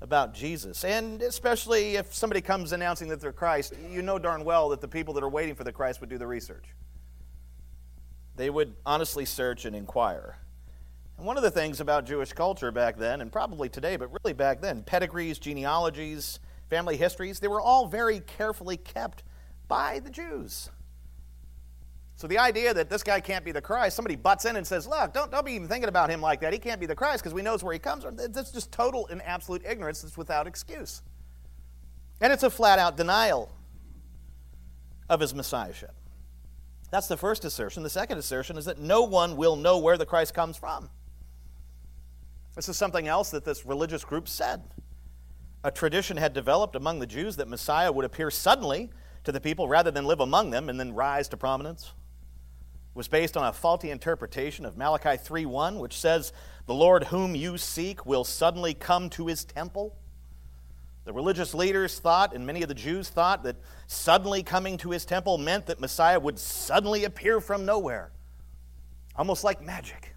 about 0.00 0.34
Jesus. 0.34 0.84
And 0.84 1.22
especially 1.22 1.96
if 1.96 2.14
somebody 2.14 2.40
comes 2.40 2.72
announcing 2.72 3.08
that 3.08 3.20
they're 3.20 3.32
Christ, 3.32 3.74
you 3.90 4.02
know 4.02 4.18
darn 4.18 4.44
well 4.44 4.68
that 4.68 4.80
the 4.80 4.88
people 4.88 5.14
that 5.14 5.24
are 5.24 5.28
waiting 5.28 5.54
for 5.54 5.64
the 5.64 5.72
Christ 5.72 6.00
would 6.00 6.10
do 6.10 6.18
the 6.18 6.26
research. 6.26 6.66
They 8.36 8.50
would 8.50 8.76
honestly 8.86 9.24
search 9.24 9.64
and 9.64 9.74
inquire. 9.74 10.36
And 11.18 11.26
one 11.26 11.36
of 11.36 11.42
the 11.42 11.50
things 11.50 11.80
about 11.80 12.06
Jewish 12.06 12.32
culture 12.32 12.70
back 12.70 12.96
then, 12.96 13.20
and 13.20 13.30
probably 13.30 13.68
today, 13.68 13.96
but 13.96 14.08
really 14.22 14.32
back 14.32 14.60
then, 14.60 14.84
pedigrees, 14.84 15.38
genealogies, 15.38 16.38
family 16.70 16.96
histories, 16.96 17.40
they 17.40 17.48
were 17.48 17.60
all 17.60 17.88
very 17.88 18.20
carefully 18.20 18.76
kept 18.76 19.24
by 19.66 19.98
the 19.98 20.10
Jews. 20.10 20.70
So 22.14 22.28
the 22.28 22.38
idea 22.38 22.72
that 22.72 22.88
this 22.88 23.02
guy 23.02 23.20
can't 23.20 23.44
be 23.44 23.52
the 23.52 23.60
Christ, 23.60 23.96
somebody 23.96 24.14
butts 24.16 24.44
in 24.44 24.56
and 24.56 24.66
says, 24.66 24.86
look, 24.86 25.12
don't, 25.12 25.30
don't 25.30 25.44
be 25.44 25.52
even 25.52 25.68
thinking 25.68 25.88
about 25.88 26.08
him 26.08 26.20
like 26.20 26.40
that. 26.40 26.52
He 26.52 26.58
can't 26.58 26.80
be 26.80 26.86
the 26.86 26.94
Christ 26.94 27.22
because 27.22 27.34
we 27.34 27.42
knows 27.42 27.64
where 27.64 27.72
he 27.72 27.78
comes 27.78 28.04
from. 28.04 28.16
That's 28.16 28.52
just 28.52 28.70
total 28.70 29.08
and 29.08 29.20
absolute 29.22 29.64
ignorance 29.64 30.02
that's 30.02 30.16
without 30.16 30.46
excuse. 30.46 31.02
And 32.20 32.32
it's 32.32 32.42
a 32.44 32.50
flat 32.50 32.78
out 32.78 32.96
denial 32.96 33.52
of 35.08 35.20
his 35.20 35.34
messiahship. 35.34 35.94
That's 36.90 37.06
the 37.06 37.16
first 37.16 37.44
assertion. 37.44 37.82
The 37.82 37.90
second 37.90 38.18
assertion 38.18 38.56
is 38.56 38.64
that 38.64 38.78
no 38.78 39.02
one 39.02 39.36
will 39.36 39.56
know 39.56 39.78
where 39.78 39.96
the 39.96 40.06
Christ 40.06 40.34
comes 40.34 40.56
from. 40.56 40.90
This 42.58 42.68
is 42.68 42.76
something 42.76 43.06
else 43.06 43.30
that 43.30 43.44
this 43.44 43.64
religious 43.64 44.02
group 44.04 44.26
said. 44.26 44.64
A 45.62 45.70
tradition 45.70 46.16
had 46.16 46.32
developed 46.32 46.74
among 46.74 46.98
the 46.98 47.06
Jews 47.06 47.36
that 47.36 47.46
Messiah 47.46 47.92
would 47.92 48.04
appear 48.04 48.32
suddenly 48.32 48.90
to 49.22 49.30
the 49.30 49.40
people 49.40 49.68
rather 49.68 49.92
than 49.92 50.06
live 50.06 50.18
among 50.18 50.50
them 50.50 50.68
and 50.68 50.80
then 50.80 50.92
rise 50.92 51.28
to 51.28 51.36
prominence. 51.36 51.92
It 52.90 52.96
was 52.96 53.06
based 53.06 53.36
on 53.36 53.46
a 53.46 53.52
faulty 53.52 53.92
interpretation 53.92 54.64
of 54.64 54.76
Malachi 54.76 55.16
3:1, 55.16 55.78
which 55.78 55.96
says, 55.96 56.32
"The 56.66 56.74
Lord 56.74 57.04
whom 57.04 57.36
you 57.36 57.58
seek 57.58 58.04
will 58.04 58.24
suddenly 58.24 58.74
come 58.74 59.08
to 59.10 59.28
his 59.28 59.44
temple." 59.44 59.96
The 61.04 61.12
religious 61.12 61.54
leaders 61.54 62.00
thought, 62.00 62.34
and 62.34 62.44
many 62.44 62.62
of 62.62 62.68
the 62.68 62.74
Jews 62.74 63.08
thought, 63.08 63.44
that 63.44 63.58
suddenly 63.86 64.42
coming 64.42 64.76
to 64.78 64.90
his 64.90 65.04
temple 65.04 65.38
meant 65.38 65.66
that 65.66 65.78
Messiah 65.78 66.18
would 66.18 66.40
suddenly 66.40 67.04
appear 67.04 67.40
from 67.40 67.64
nowhere, 67.64 68.10
almost 69.14 69.44
like 69.44 69.60
magic. 69.60 70.16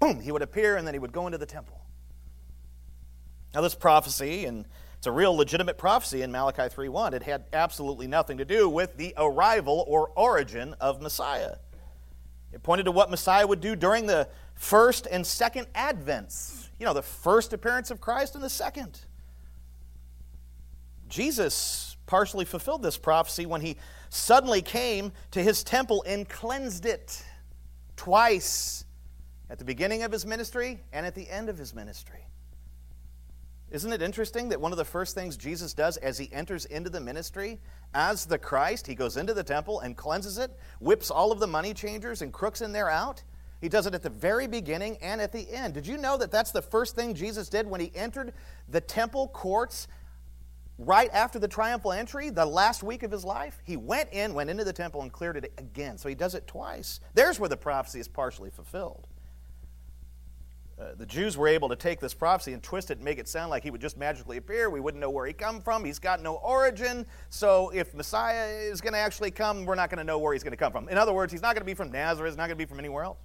Boom, 0.00 0.22
he 0.22 0.32
would 0.32 0.40
appear 0.40 0.78
and 0.78 0.86
then 0.86 0.94
he 0.94 0.98
would 0.98 1.12
go 1.12 1.26
into 1.26 1.36
the 1.36 1.44
temple. 1.44 1.80
Now, 3.54 3.60
this 3.60 3.74
prophecy, 3.74 4.46
and 4.46 4.66
it's 4.96 5.06
a 5.06 5.12
real 5.12 5.36
legitimate 5.36 5.78
prophecy 5.78 6.22
in 6.22 6.32
Malachi 6.32 6.68
3:1, 6.68 7.12
it 7.12 7.22
had 7.22 7.44
absolutely 7.52 8.06
nothing 8.06 8.38
to 8.38 8.44
do 8.44 8.68
with 8.68 8.96
the 8.96 9.14
arrival 9.16 9.84
or 9.88 10.08
origin 10.16 10.74
of 10.80 11.02
Messiah. 11.02 11.56
It 12.52 12.62
pointed 12.62 12.84
to 12.84 12.92
what 12.92 13.10
Messiah 13.10 13.46
would 13.46 13.60
do 13.60 13.74
during 13.74 14.06
the 14.06 14.28
first 14.54 15.06
and 15.10 15.26
second 15.26 15.66
advents. 15.74 16.68
You 16.78 16.86
know, 16.86 16.92
the 16.94 17.02
first 17.02 17.52
appearance 17.52 17.90
of 17.90 18.00
Christ 18.00 18.34
and 18.34 18.44
the 18.44 18.50
second. 18.50 19.00
Jesus 21.08 21.96
partially 22.06 22.44
fulfilled 22.44 22.82
this 22.82 22.96
prophecy 22.96 23.46
when 23.46 23.60
he 23.60 23.76
suddenly 24.08 24.62
came 24.62 25.12
to 25.30 25.42
his 25.42 25.64
temple 25.64 26.04
and 26.06 26.28
cleansed 26.28 26.86
it 26.86 27.24
twice 27.96 28.84
at 29.48 29.58
the 29.58 29.64
beginning 29.64 30.02
of 30.02 30.12
his 30.12 30.26
ministry 30.26 30.80
and 30.92 31.06
at 31.06 31.14
the 31.14 31.28
end 31.28 31.48
of 31.48 31.58
his 31.58 31.74
ministry. 31.74 32.21
Isn't 33.72 33.94
it 33.94 34.02
interesting 34.02 34.50
that 34.50 34.60
one 34.60 34.70
of 34.70 34.76
the 34.76 34.84
first 34.84 35.14
things 35.14 35.34
Jesus 35.34 35.72
does 35.72 35.96
as 35.96 36.18
he 36.18 36.30
enters 36.30 36.66
into 36.66 36.90
the 36.90 37.00
ministry 37.00 37.58
as 37.94 38.26
the 38.26 38.36
Christ, 38.36 38.86
he 38.86 38.94
goes 38.94 39.16
into 39.16 39.32
the 39.32 39.42
temple 39.42 39.80
and 39.80 39.96
cleanses 39.96 40.36
it, 40.36 40.50
whips 40.78 41.10
all 41.10 41.32
of 41.32 41.40
the 41.40 41.46
money 41.46 41.72
changers 41.72 42.20
and 42.20 42.34
crooks 42.34 42.60
in 42.60 42.72
there 42.72 42.90
out? 42.90 43.22
He 43.62 43.70
does 43.70 43.86
it 43.86 43.94
at 43.94 44.02
the 44.02 44.10
very 44.10 44.46
beginning 44.46 44.98
and 45.00 45.22
at 45.22 45.32
the 45.32 45.50
end. 45.50 45.72
Did 45.72 45.86
you 45.86 45.96
know 45.96 46.18
that 46.18 46.30
that's 46.30 46.50
the 46.50 46.60
first 46.60 46.94
thing 46.94 47.14
Jesus 47.14 47.48
did 47.48 47.66
when 47.66 47.80
he 47.80 47.90
entered 47.94 48.34
the 48.68 48.80
temple 48.80 49.28
courts 49.28 49.88
right 50.76 51.08
after 51.14 51.38
the 51.38 51.48
triumphal 51.48 51.92
entry, 51.92 52.28
the 52.28 52.44
last 52.44 52.82
week 52.82 53.02
of 53.02 53.10
his 53.10 53.24
life, 53.24 53.58
he 53.64 53.78
went 53.78 54.12
in, 54.12 54.34
went 54.34 54.50
into 54.50 54.64
the 54.64 54.72
temple, 54.72 55.00
and 55.00 55.12
cleared 55.12 55.38
it 55.38 55.50
again. 55.56 55.96
So 55.96 56.10
he 56.10 56.14
does 56.14 56.34
it 56.34 56.46
twice. 56.46 57.00
There's 57.14 57.40
where 57.40 57.48
the 57.48 57.56
prophecy 57.56 58.00
is 58.00 58.08
partially 58.08 58.50
fulfilled. 58.50 59.06
Uh, 60.82 60.94
the 60.96 61.06
Jews 61.06 61.36
were 61.36 61.46
able 61.46 61.68
to 61.68 61.76
take 61.76 62.00
this 62.00 62.14
prophecy 62.14 62.52
and 62.52 62.62
twist 62.62 62.90
it 62.90 62.98
and 62.98 63.04
make 63.04 63.18
it 63.18 63.28
sound 63.28 63.50
like 63.50 63.62
he 63.62 63.70
would 63.70 63.80
just 63.80 63.96
magically 63.96 64.36
appear. 64.36 64.68
We 64.68 64.80
wouldn't 64.80 65.00
know 65.00 65.10
where 65.10 65.26
he 65.26 65.32
come 65.32 65.60
from. 65.60 65.84
He's 65.84 65.98
got 65.98 66.20
no 66.22 66.34
origin. 66.36 67.06
So 67.30 67.70
if 67.70 67.94
Messiah 67.94 68.48
is 68.48 68.80
going 68.80 68.94
to 68.94 68.98
actually 68.98 69.30
come, 69.30 69.64
we're 69.64 69.76
not 69.76 69.90
going 69.90 69.98
to 69.98 70.04
know 70.04 70.18
where 70.18 70.32
he's 70.32 70.42
going 70.42 70.52
to 70.52 70.56
come 70.56 70.72
from. 70.72 70.88
In 70.88 70.98
other 70.98 71.12
words, 71.12 71.30
he's 71.32 71.42
not 71.42 71.54
going 71.54 71.60
to 71.60 71.66
be 71.66 71.74
from 71.74 71.92
Nazareth. 71.92 72.32
He's 72.32 72.36
not 72.36 72.46
going 72.46 72.58
to 72.58 72.64
be 72.64 72.68
from 72.68 72.80
anywhere 72.80 73.04
else. 73.04 73.18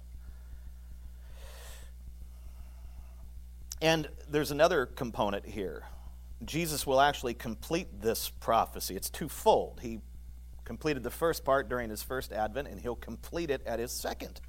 And 3.80 4.08
there's 4.28 4.50
another 4.50 4.86
component 4.86 5.46
here. 5.46 5.84
Jesus 6.44 6.86
will 6.86 7.00
actually 7.00 7.34
complete 7.34 8.00
this 8.00 8.28
prophecy. 8.28 8.94
It's 8.94 9.10
twofold. 9.10 9.80
He 9.82 10.00
completed 10.64 11.02
the 11.02 11.10
first 11.10 11.44
part 11.44 11.68
during 11.68 11.90
his 11.90 12.02
first 12.02 12.32
advent, 12.32 12.68
and 12.68 12.80
he'll 12.80 12.94
complete 12.94 13.50
it 13.50 13.66
at 13.66 13.80
his 13.80 13.90
second. 13.90 14.40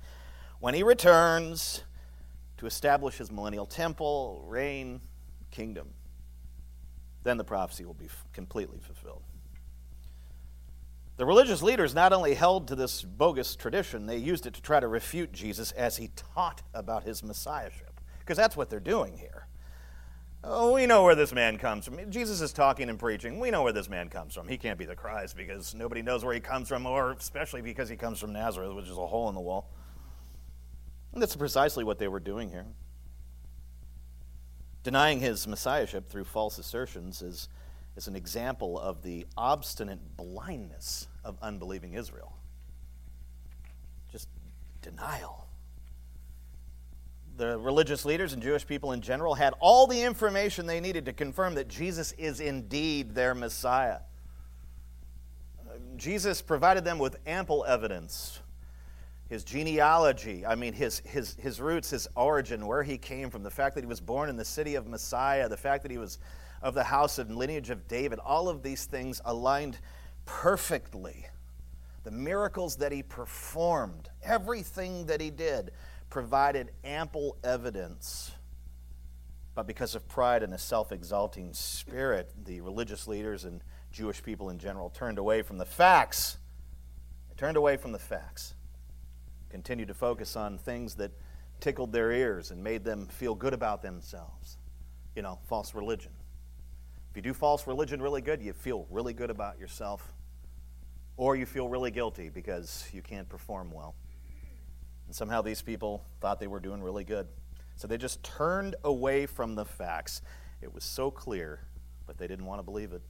When 0.60 0.74
he 0.74 0.84
returns 0.84 1.84
to 2.60 2.66
establish 2.66 3.18
his 3.18 3.32
millennial 3.32 3.66
temple, 3.66 4.44
reign, 4.46 5.00
kingdom, 5.50 5.88
then 7.24 7.38
the 7.38 7.44
prophecy 7.44 7.86
will 7.86 7.94
be 7.94 8.10
completely 8.34 8.80
fulfilled. 8.80 9.24
The 11.16 11.26
religious 11.26 11.62
leaders 11.62 11.96
not 11.96 12.12
only 12.12 12.34
held 12.34 12.68
to 12.68 12.76
this 12.76 13.02
bogus 13.02 13.56
tradition, 13.56 14.08
they 14.08 14.18
used 14.18 14.46
it 14.46 14.54
to 14.56 14.62
try 14.62 14.82
to 14.82 14.90
refute 14.90 15.32
Jesus 15.32 15.72
as 15.72 15.96
he 15.96 16.12
taught 16.36 16.62
about 16.74 17.04
his 17.04 17.24
messiahship, 17.24 18.02
because 18.20 18.36
that's 18.36 18.58
what 18.58 18.70
they're 18.70 18.82
doing 18.82 19.18
here. 19.18 19.48
Oh, 20.44 20.74
we 20.74 20.86
know 20.86 21.04
where 21.04 21.16
this 21.16 21.32
man 21.32 21.58
comes 21.58 21.86
from. 21.86 22.12
Jesus 22.12 22.42
is 22.42 22.52
talking 22.52 22.90
and 22.90 23.00
preaching. 23.00 23.40
We 23.40 23.52
know 23.52 23.64
where 23.64 23.74
this 23.74 23.90
man 23.90 24.10
comes 24.10 24.34
from. 24.34 24.50
He 24.50 24.58
can't 24.58 24.78
be 24.78 24.86
the 24.86 24.96
Christ 24.96 25.38
because 25.38 25.74
nobody 25.74 26.02
knows 26.02 26.26
where 26.26 26.34
he 26.34 26.42
comes 26.42 26.68
from, 26.68 26.86
or 26.86 27.14
especially 27.14 27.62
because 27.62 27.88
he 27.88 27.96
comes 27.96 28.20
from 28.20 28.34
Nazareth, 28.34 28.74
which 28.74 28.88
is 28.88 28.98
a 28.98 29.08
hole 29.08 29.30
in 29.30 29.36
the 29.36 29.42
wall. 29.42 29.70
And 31.14 31.22
that's 31.22 31.36
precisely 31.36 31.84
what 31.84 32.00
they 32.00 32.08
were 32.08 32.20
doing 32.20 32.50
here. 32.50 32.66
Denying 34.84 35.20
his 35.20 35.48
messiahship 35.48 36.10
through 36.10 36.24
false 36.24 36.58
assertions 36.58 37.22
is, 37.22 37.50
is 37.96 38.08
an 38.08 38.16
example 38.16 38.80
of 38.80 39.04
the 39.04 39.26
obstinate 39.38 40.18
blindness 40.18 41.08
of 41.24 41.38
unbelieving 41.42 41.94
Israel. 41.94 42.34
Just 44.12 44.30
denial 44.82 45.50
the 47.40 47.58
religious 47.58 48.06
leaders 48.06 48.34
and 48.34 48.44
Jewish 48.44 48.68
people 48.68 48.92
in 48.92 49.02
general 49.02 49.34
had 49.34 49.54
all 49.60 49.88
the 49.88 50.04
information 50.04 50.66
they 50.66 50.82
needed 50.82 51.06
to 51.06 51.14
confirm 51.14 51.56
that 51.56 51.70
Jesus 51.70 52.12
is 52.18 52.42
indeed 52.42 53.16
their 53.16 53.34
Messiah. 53.34 54.00
Uh, 55.58 55.76
Jesus 55.96 56.42
provided 56.42 56.84
them 56.84 57.00
with 57.00 57.18
ample 57.26 57.66
evidence. 57.66 58.42
His 59.30 59.44
genealogy, 59.44 60.44
I 60.46 60.56
mean, 60.56 60.74
his, 60.74 61.00
his, 61.06 61.36
his 61.36 61.62
roots, 61.62 61.92
his 61.92 62.08
origin, 62.16 62.66
where 62.66 62.82
he 62.82 62.98
came 62.98 63.30
from, 63.30 63.44
the 63.44 63.52
fact 63.52 63.76
that 63.76 63.82
he 63.82 63.88
was 63.88 64.02
born 64.02 64.28
in 64.28 64.36
the 64.36 64.46
city 64.46 64.74
of 64.74 64.88
Messiah, 64.88 65.48
the 65.48 65.56
fact 65.56 65.84
that 65.84 65.92
he 65.92 66.00
was 66.00 66.18
of 66.62 66.74
the 66.74 66.84
house 66.84 67.20
and 67.20 67.36
lineage 67.36 67.70
of 67.70 67.88
David, 67.88 68.20
all 68.20 68.50
of 68.50 68.64
these 68.64 68.86
things 68.86 69.22
aligned 69.24 69.78
perfectly. 70.26 71.28
The 72.04 72.12
miracles 72.12 72.78
that 72.78 72.92
he 72.92 73.04
performed, 73.04 74.10
everything 74.24 75.06
that 75.06 75.22
he 75.22 75.30
did, 75.30 75.72
provided 76.10 76.72
ample 76.84 77.38
evidence. 77.44 78.32
But 79.54 79.68
because 79.68 79.94
of 79.94 80.08
pride 80.08 80.42
and 80.42 80.54
a 80.54 80.58
self 80.58 80.92
exalting 80.92 81.54
spirit, 81.54 82.32
the 82.46 82.62
religious 82.62 83.08
leaders 83.08 83.46
and 83.46 83.62
Jewish 83.92 84.24
people 84.24 84.50
in 84.50 84.58
general 84.58 84.90
turned 84.90 85.18
away 85.18 85.42
from 85.42 85.58
the 85.58 85.66
facts. 85.66 86.38
They 87.28 87.36
turned 87.36 87.58
away 87.58 87.78
from 87.78 87.92
the 87.92 88.00
facts, 88.00 88.54
continued 89.50 89.88
to 89.88 89.94
focus 89.94 90.36
on 90.36 90.58
things 90.58 90.96
that 90.96 91.12
tickled 91.60 91.92
their 91.92 92.12
ears 92.12 92.52
and 92.52 92.64
made 92.64 92.84
them 92.84 93.08
feel 93.08 93.36
good 93.36 93.54
about 93.54 93.82
themselves. 93.82 94.58
You 95.16 95.22
know, 95.22 95.40
false 95.48 95.74
religion. 95.76 96.12
If 97.10 97.16
you 97.16 97.22
do 97.22 97.34
false 97.34 97.66
religion 97.68 98.02
really 98.02 98.22
good, 98.22 98.42
you 98.42 98.54
feel 98.54 98.86
really 98.90 99.14
good 99.14 99.30
about 99.30 99.60
yourself, 99.60 100.14
or 101.18 101.36
you 101.36 101.46
feel 101.46 101.68
really 101.68 101.92
guilty 101.92 102.30
because 102.30 102.88
you 102.94 103.02
can't 103.02 103.28
perform 103.28 103.72
well. 103.72 103.96
And 105.08 105.16
somehow 105.16 105.42
these 105.42 105.62
people 105.62 106.06
thought 106.22 106.40
they 106.40 106.48
were 106.48 106.60
doing 106.60 106.84
really 106.84 107.04
good. 107.04 107.28
So 107.76 107.88
they 107.88 107.98
just 107.98 108.24
turned 108.24 108.76
away 108.84 109.26
from 109.26 109.56
the 109.56 109.66
facts. 109.66 110.22
It 110.62 110.74
was 110.74 110.84
so 110.84 111.10
clear, 111.10 111.62
but 112.06 112.18
they 112.18 112.28
didn't 112.28 112.46
want 112.46 112.60
to 112.60 112.64
believe 112.64 112.94
it. 112.94 113.02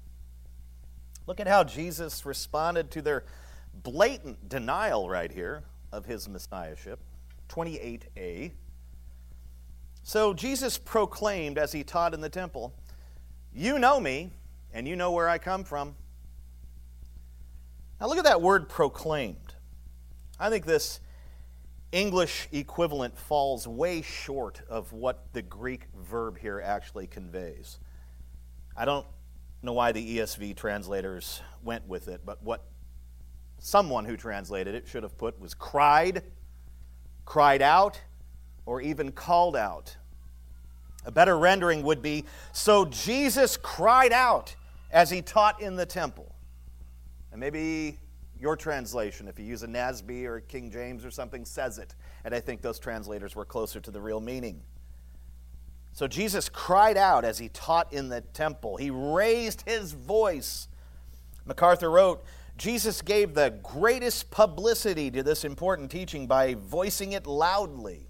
Look 1.28 1.40
at 1.40 1.48
how 1.48 1.64
Jesus 1.64 2.26
responded 2.26 2.90
to 2.92 3.02
their 3.02 3.26
blatant 3.74 4.48
denial 4.48 5.10
right 5.10 5.32
here 5.32 5.64
of 5.92 6.06
his 6.06 6.28
messiahship. 6.30 7.00
28a. 7.50 8.52
So 10.04 10.34
Jesus 10.34 10.78
proclaimed 10.78 11.58
as 11.58 11.72
he 11.72 11.84
taught 11.84 12.14
in 12.14 12.22
the 12.22 12.30
temple, 12.30 12.74
You 13.54 13.80
know 13.80 14.00
me, 14.00 14.32
and 14.74 14.88
you 14.88 14.96
know 14.96 15.12
where 15.12 15.28
I 15.28 15.38
come 15.38 15.64
from. 15.64 15.96
Now 18.00 18.08
look 18.08 18.18
at 18.18 18.24
that 18.24 18.42
word 18.42 18.70
proclaimed. 18.70 19.56
I 20.40 20.50
think 20.50 20.66
this 20.66 21.00
English 21.92 22.48
equivalent 22.52 23.18
falls 23.18 23.68
way 23.68 24.02
short 24.02 24.62
of 24.70 24.94
what 24.94 25.34
the 25.34 25.42
Greek 25.42 25.88
verb 26.10 26.38
here 26.38 26.62
actually 26.64 27.08
conveys. 27.08 27.80
I 28.78 28.86
don't 28.86 29.06
know 29.62 29.74
why 29.74 29.92
the 29.92 30.18
ESV 30.18 30.56
translators 30.56 31.42
went 31.64 31.88
with 31.88 32.08
it, 32.08 32.22
but 32.26 32.42
what 32.42 32.64
someone 33.60 34.06
who 34.06 34.18
translated 34.18 34.76
it 34.76 34.88
should 34.88 35.04
have 35.04 35.18
put 35.18 35.40
was 35.40 35.54
cried, 35.54 36.24
cried 37.26 37.62
out, 37.62 38.00
or 38.66 38.82
even 38.82 39.12
called 39.12 39.56
out. 39.56 39.96
A 41.06 41.12
better 41.12 41.38
rendering 41.38 41.84
would 41.84 42.02
be 42.02 42.26
so 42.52 42.86
Jesus 42.86 43.58
cried 43.58 44.12
out 44.12 44.56
as 44.92 45.10
he 45.10 45.22
taught 45.22 45.62
in 45.62 45.76
the 45.76 45.86
temple. 45.86 46.36
And 47.32 47.40
maybe 47.40 47.98
your 48.40 48.56
translation, 48.56 49.28
if 49.28 49.38
you 49.38 49.46
use 49.46 49.64
a 49.64 49.68
NASB 49.68 50.26
or 50.26 50.38
a 50.38 50.42
King 50.42 50.72
James 50.72 51.06
or 51.06 51.12
something, 51.12 51.46
says 51.46 51.78
it. 51.78 51.96
And 52.24 52.34
I 52.34 52.40
think 52.40 52.62
those 52.62 52.80
translators 52.80 53.36
were 53.36 53.46
closer 53.46 53.80
to 53.80 53.92
the 53.92 54.02
real 54.02 54.22
meaning. 54.22 54.62
So 55.94 56.08
Jesus 56.08 56.48
cried 56.48 56.98
out 56.98 57.26
as 57.26 57.40
he 57.40 57.50
taught 57.50 57.92
in 57.92 58.10
the 58.10 58.22
temple. 58.22 58.78
He 58.78 58.90
raised 58.90 59.64
his 59.68 59.92
voice. 59.92 60.68
MacArthur 61.46 61.90
wrote, 61.90 62.24
Jesus 62.60 63.02
gave 63.02 63.34
the 63.34 63.58
greatest 63.64 64.32
publicity 64.32 65.10
to 65.12 65.24
this 65.24 65.46
important 65.46 65.90
teaching 65.90 66.28
by 66.28 66.56
voicing 66.56 67.14
it 67.14 67.26
loudly. 67.26 68.10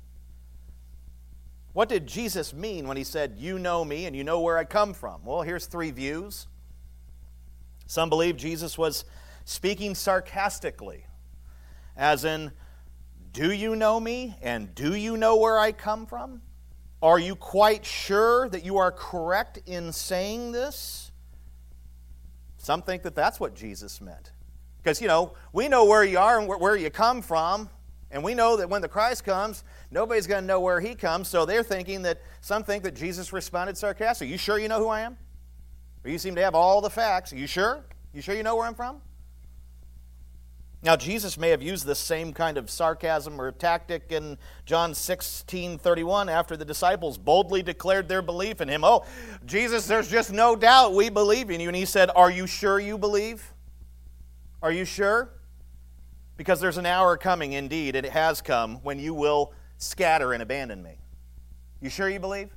What 1.74 1.88
did 1.88 2.08
Jesus 2.08 2.51
mean 2.51 2.88
when 2.88 2.98
he 2.98 3.03
said, 3.03 3.36
You 3.38 3.60
know 3.60 3.86
me 3.86 4.08
and 4.08 4.15
you 4.15 4.24
know 4.24 4.41
where 4.41 4.58
I 4.58 4.63
come 4.63 4.96
from? 4.96 5.24
Well, 5.24 5.44
here's 5.44 5.68
three 5.68 5.91
views. 5.91 6.48
Some 7.86 8.10
believe 8.10 8.38
Jesus 8.38 8.75
was 8.75 9.06
speaking 9.46 9.94
sarcastically, 9.94 11.06
as 11.96 12.25
in, 12.25 12.51
Do 13.32 13.51
you 13.51 13.75
know 13.75 14.00
me 14.00 14.36
and 14.41 14.74
do 14.74 14.96
you 14.96 15.15
know 15.15 15.36
where 15.36 15.60
I 15.60 15.72
come 15.74 16.08
from? 16.08 16.41
Are 17.03 17.20
you 17.20 17.36
quite 17.36 17.86
sure 17.86 18.50
that 18.50 18.65
you 18.65 18.77
are 18.77 18.91
correct 18.91 19.60
in 19.68 19.94
saying 19.94 20.53
this? 20.53 21.12
Some 22.58 22.82
think 22.82 23.03
that 23.03 23.13
that's 23.13 23.39
what 23.39 23.53
Jesus 23.53 24.01
meant. 24.01 24.32
Because, 24.82 25.02
you 25.02 25.08
know, 25.08 25.34
we 25.54 25.68
know 25.68 25.86
where 25.86 26.04
you 26.04 26.18
are 26.18 26.40
and 26.40 26.48
where 26.48 26.76
you 26.76 26.90
come 26.90 27.22
from, 27.22 27.70
and 28.12 28.24
we 28.24 28.34
know 28.34 28.58
that 28.58 28.70
when 28.70 28.82
the 28.82 28.88
Christ 28.88 29.24
comes, 29.24 29.64
nobody's 29.92 30.26
going 30.26 30.42
to 30.42 30.48
know 30.48 30.60
where 30.60 30.80
he 30.80 30.96
comes, 30.96 31.28
so 31.28 31.46
they're 31.46 31.64
thinking 31.64 32.02
that 32.04 32.22
some 32.42 32.64
think 32.64 32.84
that 32.84 32.96
Jesus 32.96 33.34
responded 33.34 33.78
sarcastically. 33.78 34.32
You 34.32 34.38
sure 34.38 34.58
you 34.58 34.68
know 34.68 34.80
who 34.80 34.88
I 34.88 35.02
am? 35.02 35.18
Or 36.04 36.10
you 36.10 36.18
seem 36.18 36.36
to 36.36 36.42
have 36.42 36.56
all 36.56 36.82
the 36.82 36.90
facts. 36.90 37.34
Are 37.34 37.38
you 37.38 37.48
sure? 37.48 37.84
You 38.14 38.22
sure 38.22 38.36
you 38.36 38.44
know 38.44 38.56
where 38.56 38.66
I'm 38.66 38.74
from? 38.74 39.02
Now, 40.82 40.96
Jesus 40.96 41.38
may 41.38 41.50
have 41.50 41.62
used 41.62 41.86
this 41.86 42.00
same 42.00 42.32
kind 42.32 42.58
of 42.58 42.70
sarcasm 42.70 43.40
or 43.40 43.52
tactic 43.52 44.14
in 44.14 44.38
John 44.66 44.96
16 44.96 45.78
31 45.78 46.30
after 46.30 46.56
the 46.56 46.64
disciples 46.64 47.18
boldly 47.18 47.62
declared 47.62 48.08
their 48.08 48.22
belief 48.22 48.62
in 48.62 48.70
him. 48.70 48.86
Oh, 48.86 49.06
Jesus, 49.46 49.88
there's 49.88 50.10
just 50.10 50.32
no 50.32 50.56
doubt 50.56 50.94
we 50.94 51.10
believe 51.10 51.50
in 51.50 51.60
you. 51.60 51.68
And 51.68 51.76
he 51.76 51.84
said, 51.84 52.10
Are 52.16 52.32
you 52.32 52.48
sure 52.48 52.80
you 52.80 52.98
believe? 52.98 53.54
Are 54.62 54.72
you 54.72 54.86
sure? 54.86 55.32
Because 56.38 56.60
there's 56.60 56.78
an 56.78 56.86
hour 56.86 57.18
coming, 57.18 57.54
indeed, 57.54 57.96
and 57.96 58.06
it 58.06 58.12
has 58.12 58.42
come, 58.42 58.78
when 58.78 59.00
you 59.00 59.13
will 59.13 59.54
scatter 59.78 60.34
and 60.34 60.44
abandon 60.44 60.84
me. 60.84 60.98
You 61.82 61.89
sure 61.89 62.10
you 62.10 62.20
believe? 62.20 62.50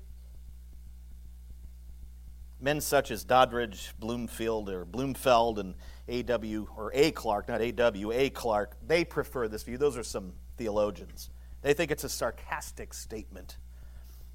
Men 2.61 2.81
such 2.81 3.11
as 3.11 3.25
Doddridge, 3.25 3.93
Bloomfield, 3.99 4.69
or 4.69 4.85
Bloomfeld, 4.85 5.59
and 5.59 5.75
A.W. 6.09 6.69
or 6.77 6.91
A. 6.95 7.11
Clark, 7.13 7.49
not 7.49 7.61
A.W., 7.61 8.13
A. 8.13 8.31
Clark, 8.31 8.77
they 8.87 9.05
prefer 9.05 9.49
this 9.49 9.63
view. 9.63 9.79
Those 9.79 9.97
are 9.97 10.05
some 10.05 10.33
theologians. 10.57 11.31
They 11.63 11.75
think 11.75 11.91
it's 11.91 12.05
a 12.05 12.09
sarcastic 12.09 12.95
statement. 12.95 13.57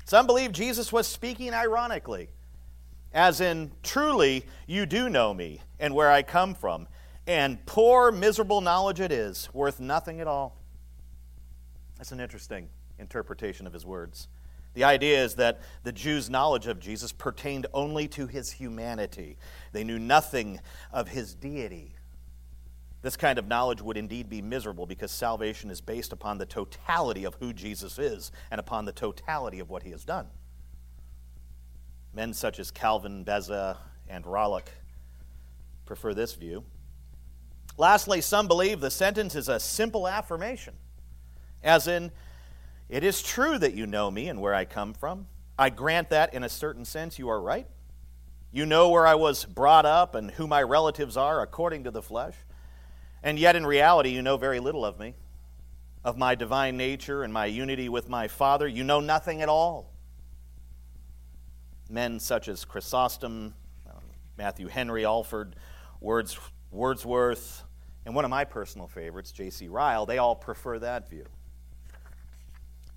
Some 0.06 0.26
believe 0.26 0.54
Jesus 0.54 0.94
was 0.94 1.08
speaking 1.08 1.54
ironically, 1.54 2.30
as 3.14 3.42
in, 3.42 3.72
truly, 3.84 4.46
you 4.66 4.86
do 4.86 5.10
know 5.10 5.34
me 5.34 5.62
and 5.80 5.94
where 5.94 6.10
I 6.10 6.24
come 6.24 6.54
from, 6.54 6.88
and 7.28 7.64
poor, 7.66 8.12
miserable 8.12 8.62
knowledge 8.62 9.02
it 9.02 9.12
is, 9.12 9.50
worth 9.54 9.80
nothing 9.80 10.22
at 10.22 10.28
all. 10.28 10.58
That's 11.98 12.14
an 12.14 12.20
interesting 12.20 12.70
interpretation 12.98 13.68
of 13.68 13.74
his 13.74 13.86
words. 13.86 14.30
The 14.74 14.86
idea 14.86 15.24
is 15.24 15.36
that 15.36 15.60
the 15.84 15.92
Jews' 15.92 16.30
knowledge 16.30 16.68
of 16.68 16.80
Jesus 16.80 17.12
pertained 17.12 17.66
only 17.74 18.08
to 18.10 18.28
his 18.28 18.52
humanity, 18.52 19.38
they 19.74 19.84
knew 19.84 20.00
nothing 20.00 20.60
of 20.94 21.10
his 21.10 21.34
deity. 21.34 21.96
This 23.02 23.18
kind 23.18 23.38
of 23.38 23.48
knowledge 23.48 23.82
would 23.82 23.98
indeed 23.98 24.30
be 24.30 24.42
miserable 24.42 24.86
because 24.86 25.12
salvation 25.12 25.70
is 25.70 25.82
based 25.82 26.14
upon 26.14 26.38
the 26.38 26.46
totality 26.46 27.26
of 27.26 27.36
who 27.36 27.54
Jesus 27.54 28.00
is 28.00 28.32
and 28.52 28.60
upon 28.60 28.86
the 28.86 28.92
totality 28.92 29.60
of 29.60 29.70
what 29.70 29.84
he 29.84 29.92
has 29.92 30.04
done. 30.04 30.28
Men 32.14 32.34
such 32.34 32.60
as 32.60 32.72
Calvin, 32.72 33.24
Beza, 33.24 33.78
and 34.08 34.26
Rollock 34.26 34.68
prefer 35.86 36.14
this 36.14 36.34
view. 36.34 36.64
Lastly, 37.78 38.22
some 38.22 38.48
believe 38.48 38.80
the 38.80 38.90
sentence 38.90 39.36
is 39.36 39.50
a 39.50 39.60
simple 39.60 40.08
affirmation, 40.08 40.74
as 41.64 41.88
in, 41.88 42.12
it 42.90 43.04
is 43.04 43.22
true 43.22 43.58
that 43.60 43.74
you 43.74 43.86
know 43.86 44.10
me 44.10 44.30
and 44.30 44.42
where 44.42 44.56
I 44.56 44.66
come 44.66 44.94
from. 44.94 45.28
I 45.60 45.70
grant 45.70 46.10
that 46.10 46.34
in 46.34 46.44
a 46.44 46.50
certain 46.50 46.86
sense 46.86 47.20
you 47.20 47.30
are 47.30 47.42
right. 47.42 47.68
You 48.52 48.66
know 48.66 48.90
where 48.90 49.06
I 49.06 49.16
was 49.16 49.46
brought 49.46 49.86
up 49.86 50.16
and 50.16 50.32
who 50.32 50.48
my 50.48 50.64
relatives 50.64 51.18
are 51.18 51.42
according 51.42 51.84
to 51.84 51.92
the 51.92 52.02
flesh. 52.02 52.36
And 53.22 53.38
yet, 53.38 53.56
in 53.56 53.66
reality, 53.66 54.10
you 54.10 54.22
know 54.22 54.38
very 54.38 54.60
little 54.60 54.86
of 54.86 55.00
me, 55.00 55.16
of 56.04 56.18
my 56.18 56.34
divine 56.34 56.78
nature 56.78 57.24
and 57.24 57.34
my 57.34 57.46
unity 57.46 57.90
with 57.90 58.08
my 58.08 58.28
Father. 58.28 58.68
You 58.68 58.84
know 58.84 59.02
nothing 59.02 59.42
at 59.42 59.50
all. 59.50 59.92
Men 61.90 62.20
such 62.20 62.48
as 62.48 62.64
Chrysostom, 62.64 63.54
um, 63.90 64.02
Matthew 64.38 64.68
Henry, 64.68 65.06
Alford, 65.06 65.56
Words, 66.00 66.40
Wordsworth, 66.72 67.64
and 68.08 68.16
one 68.16 68.24
of 68.24 68.32
my 68.32 68.46
personal 68.46 68.88
favorites, 68.88 69.34
J.C. 69.34 69.68
Ryle, 69.68 70.06
they 70.06 70.18
all 70.18 70.34
prefer 70.34 70.80
that 70.80 71.10
view. 71.10 71.26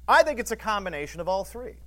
I 0.07 0.23
think 0.23 0.39
it's 0.39 0.53
a 0.53 0.57
combination 0.57 1.21
of 1.21 1.29
all 1.29 1.43
three. 1.43 1.79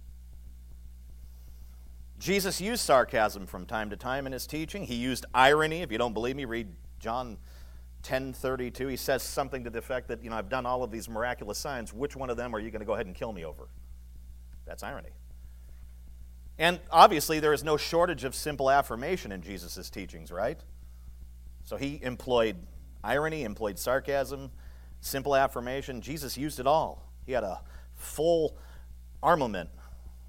Jesus 2.20 2.60
used 2.60 2.82
sarcasm 2.82 3.48
from 3.48 3.66
time 3.66 3.90
to 3.92 3.96
time 3.96 4.28
in 4.28 4.34
his 4.34 4.46
teaching. 4.46 4.84
He 4.84 4.96
used 4.96 5.26
irony. 5.34 5.84
If 5.84 5.90
you 5.90 5.98
don't 5.98 6.12
believe 6.12 6.36
me, 6.36 6.44
read 6.44 6.68
John 7.00 7.38
10:32. 8.04 8.90
He 8.90 8.98
says 8.98 9.24
something 9.24 9.64
to 9.64 9.70
the 9.70 9.80
effect 9.80 10.10
that, 10.10 10.22
you 10.22 10.30
know, 10.30 10.36
I've 10.36 10.50
done 10.50 10.66
all 10.66 10.84
of 10.84 10.92
these 10.92 11.08
miraculous 11.08 11.58
signs. 11.58 11.94
Which 11.94 12.18
one 12.18 12.30
of 12.30 12.36
them 12.36 12.54
are 12.54 12.60
you 12.60 12.72
going 12.72 12.82
to 12.82 12.86
go 12.86 12.94
ahead 12.94 13.06
and 13.06 13.16
kill 13.16 13.32
me 13.32 13.46
over? 13.46 13.70
That's 14.66 14.84
irony. 14.84 15.12
And 16.58 16.82
obviously, 16.92 17.40
there 17.40 17.54
is 17.54 17.64
no 17.64 17.78
shortage 17.78 18.26
of 18.26 18.36
simple 18.36 18.70
affirmation 18.70 19.32
in 19.32 19.42
Jesus' 19.42 19.90
teachings, 19.90 20.30
right? 20.30 20.60
So 21.64 21.78
he 21.78 22.02
employed 22.04 22.58
irony, 23.04 23.44
employed 23.44 23.78
sarcasm, 23.78 24.52
simple 25.02 25.36
affirmation. 25.36 26.02
Jesus 26.02 26.38
used 26.38 26.60
it 26.60 26.68
all. 26.68 27.10
He 27.26 27.32
had 27.32 27.44
a 27.44 27.62
full 27.96 28.58
armament 29.22 29.70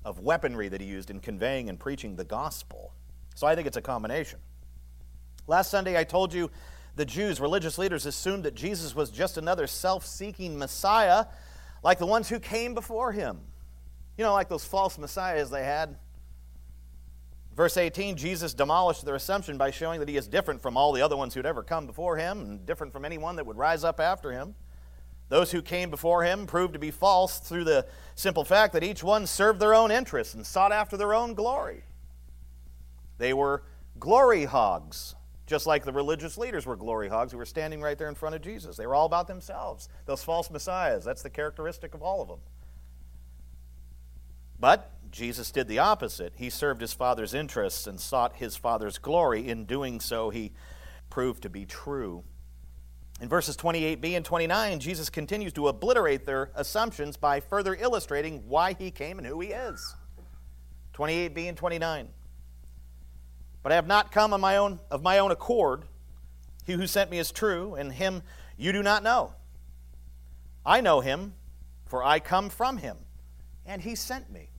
of 0.05 0.21
weaponry 0.21 0.69
that 0.69 0.81
he 0.81 0.87
used 0.87 1.11
in 1.11 1.21
conveying 1.21 1.69
and 1.69 1.79
preaching 1.79 2.17
the 2.17 2.25
gospel. 2.25 2.93
So 3.35 3.47
I 3.47 3.55
think 3.55 3.67
it's 3.67 3.77
a 3.77 3.83
combination. 3.83 4.39
Last 5.47 5.71
Sunday, 5.71 5.99
I 5.99 6.05
told 6.05 6.33
you 6.33 6.51
the 6.97 7.05
Jews, 7.05 7.41
religious 7.41 7.79
leaders, 7.79 8.07
assumed 8.07 8.45
that 8.45 8.55
Jesus 8.55 8.95
was 8.95 9.11
just 9.11 9.37
another 9.37 9.67
self 9.67 10.07
seeking 10.07 10.59
Messiah 10.59 11.27
like 11.83 11.99
the 11.99 12.07
ones 12.07 12.29
who 12.29 12.39
came 12.39 12.75
before 12.75 13.13
him. 13.13 13.41
You 14.17 14.25
know, 14.25 14.33
like 14.33 14.49
those 14.49 14.65
false 14.65 14.97
messiahs 14.97 15.51
they 15.51 15.65
had. 15.65 15.97
Verse 17.57 17.77
18, 17.77 18.17
Jesus 18.17 18.53
demolished 18.53 19.05
their 19.05 19.15
assumption 19.15 19.57
by 19.57 19.71
showing 19.71 20.01
that 20.01 20.09
he 20.09 20.17
is 20.17 20.27
different 20.27 20.61
from 20.61 20.77
all 20.77 20.93
the 20.93 21.03
other 21.03 21.17
ones 21.17 21.35
who'd 21.35 21.47
ever 21.47 21.63
come 21.63 21.87
before 21.87 22.17
him 22.17 22.41
and 22.41 22.67
different 22.67 22.93
from 22.93 23.05
anyone 23.05 23.37
that 23.37 23.47
would 23.47 23.57
rise 23.57 23.85
up 23.85 24.01
after 24.01 24.33
him. 24.33 24.57
Those 25.29 25.53
who 25.53 25.63
came 25.63 25.89
before 25.89 26.25
him 26.25 26.47
proved 26.47 26.73
to 26.75 26.79
be 26.79 26.91
false 26.91 27.39
through 27.39 27.65
the 27.65 27.87
simple 28.17 28.45
fact 28.45 28.73
that 28.73 28.83
each 28.83 29.03
one 29.05 29.27
served 29.27 29.61
their 29.61 29.75
own 29.75 29.91
interests 29.91 30.35
and 30.35 30.45
sought 30.45 30.73
after 30.73 30.97
their 30.97 31.15
own 31.15 31.35
glory. 31.35 31.85
They 33.19 33.33
were 33.33 33.63
glory 34.01 34.45
hogs, 34.45 35.15
just 35.47 35.67
like 35.67 35.85
the 35.85 35.93
religious 35.93 36.37
leaders 36.37 36.67
were 36.67 36.77
glory 36.77 37.09
hogs 37.09 37.31
who 37.31 37.39
were 37.39 37.47
standing 37.47 37.81
right 37.81 37.97
there 37.97 38.09
in 38.09 38.17
front 38.17 38.35
of 38.35 38.43
Jesus. 38.43 38.77
They 38.77 38.87
were 38.87 38.97
all 38.97 39.07
about 39.07 39.29
themselves. 39.29 39.89
Those 40.07 40.25
false 40.25 40.51
messiahs, 40.51 41.05
that's 41.05 41.23
the 41.23 41.31
characteristic 41.31 41.95
of 41.95 42.03
all 42.03 42.21
of 42.21 42.29
them. 42.29 42.41
But 44.59 44.91
Jesus 45.15 45.53
did 45.53 45.69
the 45.69 45.79
opposite. 45.79 46.33
He 46.35 46.51
served 46.51 46.81
his 46.81 46.93
Father's 46.93 47.35
interests 47.35 47.87
and 47.87 48.01
sought 48.01 48.35
his 48.35 48.57
Father's 48.57 48.99
glory. 48.99 49.49
In 49.49 49.65
doing 49.65 50.01
so, 50.01 50.31
he 50.31 50.53
proved 51.09 51.45
to 51.45 51.49
be 51.49 51.65
true. 51.65 52.25
In 53.21 53.29
verses 53.29 53.57
28b 53.57 54.17
and 54.17 54.25
29, 54.25 54.81
Jesus 54.81 55.09
continues 55.11 55.53
to 55.53 55.69
obliterate 55.69 56.27
their 56.27 56.51
assumptions 56.57 57.17
by 57.17 57.39
further 57.39 57.77
illustrating 57.77 58.49
why 58.49 58.73
he 58.73 58.91
came 58.91 59.19
and 59.19 59.27
who 59.27 59.39
he 59.39 59.51
is. 59.51 59.95
28b 60.95 61.49
and 61.49 61.57
29. 61.57 62.09
But 63.63 63.71
I 63.71 63.77
have 63.77 63.87
not 63.87 64.11
come 64.11 64.33
on 64.33 64.41
my 64.41 64.57
own 64.57 64.81
of 64.91 65.05
my 65.05 65.21
own 65.21 65.31
accord. 65.31 65.85
He 66.65 66.73
who 66.73 66.89
sent 66.89 67.13
me 67.13 67.21
is 67.21 67.31
true, 67.31 67.77
and 67.77 67.93
him 67.93 68.25
you 68.57 68.73
do 68.73 68.83
not 68.83 69.05
know. 69.05 69.33
I 70.67 70.81
know 70.81 70.99
him, 70.99 71.35
for 71.87 72.03
I 72.03 72.19
come 72.19 72.51
from 72.51 72.79
him, 72.79 72.97
and 73.65 73.81
he 73.81 73.95
sent 73.95 74.29
me. 74.33 74.51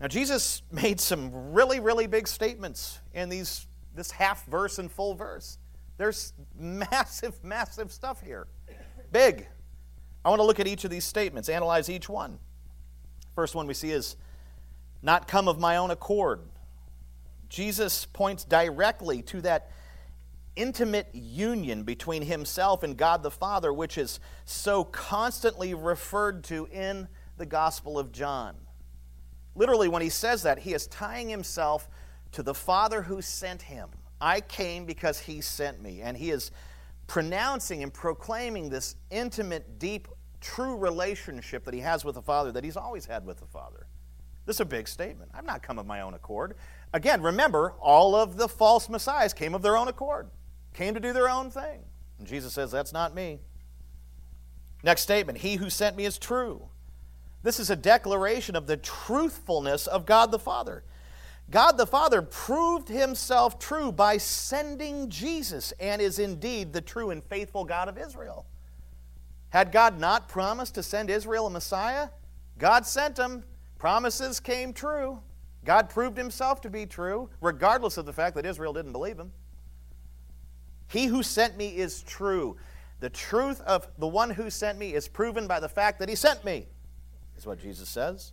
Now 0.00 0.08
Jesus 0.08 0.62
made 0.70 1.00
some 1.00 1.52
really, 1.52 1.80
really 1.80 2.06
big 2.06 2.28
statements 2.28 3.00
in 3.12 3.28
these 3.28 3.66
this 3.94 4.10
half 4.10 4.44
verse 4.46 4.78
and 4.78 4.90
full 4.90 5.14
verse. 5.14 5.58
There's 5.96 6.32
massive, 6.58 7.42
massive 7.44 7.92
stuff 7.92 8.20
here. 8.20 8.48
Big. 9.12 9.46
I 10.24 10.28
want 10.28 10.40
to 10.40 10.44
look 10.44 10.58
at 10.58 10.66
each 10.66 10.84
of 10.84 10.90
these 10.90 11.04
statements, 11.04 11.48
analyze 11.48 11.88
each 11.88 12.08
one. 12.08 12.38
First 13.34 13.54
one 13.54 13.66
we 13.66 13.74
see 13.74 13.90
is 13.90 14.16
not 15.02 15.28
come 15.28 15.48
of 15.48 15.58
my 15.58 15.76
own 15.76 15.90
accord. 15.90 16.40
Jesus 17.48 18.06
points 18.06 18.44
directly 18.44 19.22
to 19.22 19.40
that 19.42 19.70
intimate 20.56 21.08
union 21.12 21.82
between 21.82 22.22
himself 22.22 22.82
and 22.82 22.96
God 22.96 23.22
the 23.22 23.30
Father, 23.30 23.72
which 23.72 23.98
is 23.98 24.18
so 24.44 24.82
constantly 24.84 25.74
referred 25.74 26.42
to 26.44 26.66
in 26.72 27.08
the 27.36 27.46
Gospel 27.46 27.98
of 27.98 28.12
John. 28.12 28.56
Literally, 29.54 29.88
when 29.88 30.02
he 30.02 30.08
says 30.08 30.42
that, 30.42 30.58
he 30.58 30.74
is 30.74 30.86
tying 30.88 31.28
himself 31.28 31.88
to 32.32 32.42
the 32.42 32.54
Father 32.54 33.02
who 33.02 33.22
sent 33.22 33.62
him. 33.62 33.88
I 34.20 34.40
came 34.40 34.84
because 34.84 35.20
he 35.20 35.40
sent 35.40 35.80
me. 35.80 36.00
And 36.00 36.16
he 36.16 36.30
is 36.30 36.50
pronouncing 37.06 37.82
and 37.82 37.92
proclaiming 37.92 38.70
this 38.70 38.96
intimate, 39.10 39.78
deep, 39.78 40.08
true 40.40 40.76
relationship 40.76 41.64
that 41.64 41.74
he 41.74 41.80
has 41.80 42.04
with 42.04 42.16
the 42.16 42.22
Father 42.22 42.52
that 42.52 42.64
he's 42.64 42.76
always 42.76 43.06
had 43.06 43.24
with 43.24 43.38
the 43.38 43.46
Father. 43.46 43.86
This 44.46 44.56
is 44.56 44.60
a 44.60 44.66
big 44.66 44.88
statement. 44.88 45.30
I've 45.34 45.46
not 45.46 45.62
come 45.62 45.78
of 45.78 45.86
my 45.86 46.02
own 46.02 46.14
accord. 46.14 46.54
Again, 46.92 47.22
remember, 47.22 47.72
all 47.80 48.14
of 48.14 48.36
the 48.36 48.48
false 48.48 48.88
messiahs 48.88 49.32
came 49.32 49.54
of 49.54 49.62
their 49.62 49.76
own 49.76 49.88
accord, 49.88 50.28
came 50.74 50.94
to 50.94 51.00
do 51.00 51.12
their 51.12 51.30
own 51.30 51.50
thing. 51.50 51.80
And 52.18 52.28
Jesus 52.28 52.52
says, 52.52 52.70
That's 52.70 52.92
not 52.92 53.14
me. 53.14 53.40
Next 54.82 55.00
statement 55.00 55.38
He 55.38 55.56
who 55.56 55.70
sent 55.70 55.96
me 55.96 56.04
is 56.04 56.18
true. 56.18 56.68
This 57.44 57.60
is 57.60 57.68
a 57.70 57.76
declaration 57.76 58.56
of 58.56 58.66
the 58.66 58.78
truthfulness 58.78 59.86
of 59.86 60.06
God 60.06 60.32
the 60.32 60.38
Father. 60.38 60.82
God 61.50 61.72
the 61.76 61.86
Father 61.86 62.22
proved 62.22 62.88
himself 62.88 63.58
true 63.58 63.92
by 63.92 64.16
sending 64.16 65.10
Jesus 65.10 65.72
and 65.78 66.00
is 66.00 66.18
indeed 66.18 66.72
the 66.72 66.80
true 66.80 67.10
and 67.10 67.22
faithful 67.22 67.66
God 67.66 67.88
of 67.88 67.98
Israel. 67.98 68.46
Had 69.50 69.70
God 69.70 70.00
not 70.00 70.26
promised 70.26 70.74
to 70.76 70.82
send 70.82 71.10
Israel 71.10 71.46
a 71.46 71.50
Messiah? 71.50 72.08
God 72.58 72.86
sent 72.86 73.18
him. 73.18 73.44
Promises 73.78 74.40
came 74.40 74.72
true. 74.72 75.20
God 75.66 75.90
proved 75.90 76.16
himself 76.16 76.62
to 76.62 76.70
be 76.70 76.86
true, 76.86 77.28
regardless 77.42 77.98
of 77.98 78.06
the 78.06 78.12
fact 78.12 78.36
that 78.36 78.46
Israel 78.46 78.72
didn't 78.72 78.92
believe 78.92 79.18
him. 79.18 79.32
He 80.88 81.06
who 81.06 81.22
sent 81.22 81.58
me 81.58 81.76
is 81.76 82.02
true. 82.02 82.56
The 83.00 83.10
truth 83.10 83.60
of 83.62 83.86
the 83.98 84.06
one 84.08 84.30
who 84.30 84.48
sent 84.48 84.78
me 84.78 84.94
is 84.94 85.08
proven 85.08 85.46
by 85.46 85.60
the 85.60 85.68
fact 85.68 85.98
that 85.98 86.08
he 86.08 86.14
sent 86.14 86.42
me, 86.42 86.68
is 87.36 87.46
what 87.46 87.60
Jesus 87.60 87.88
says. 87.88 88.32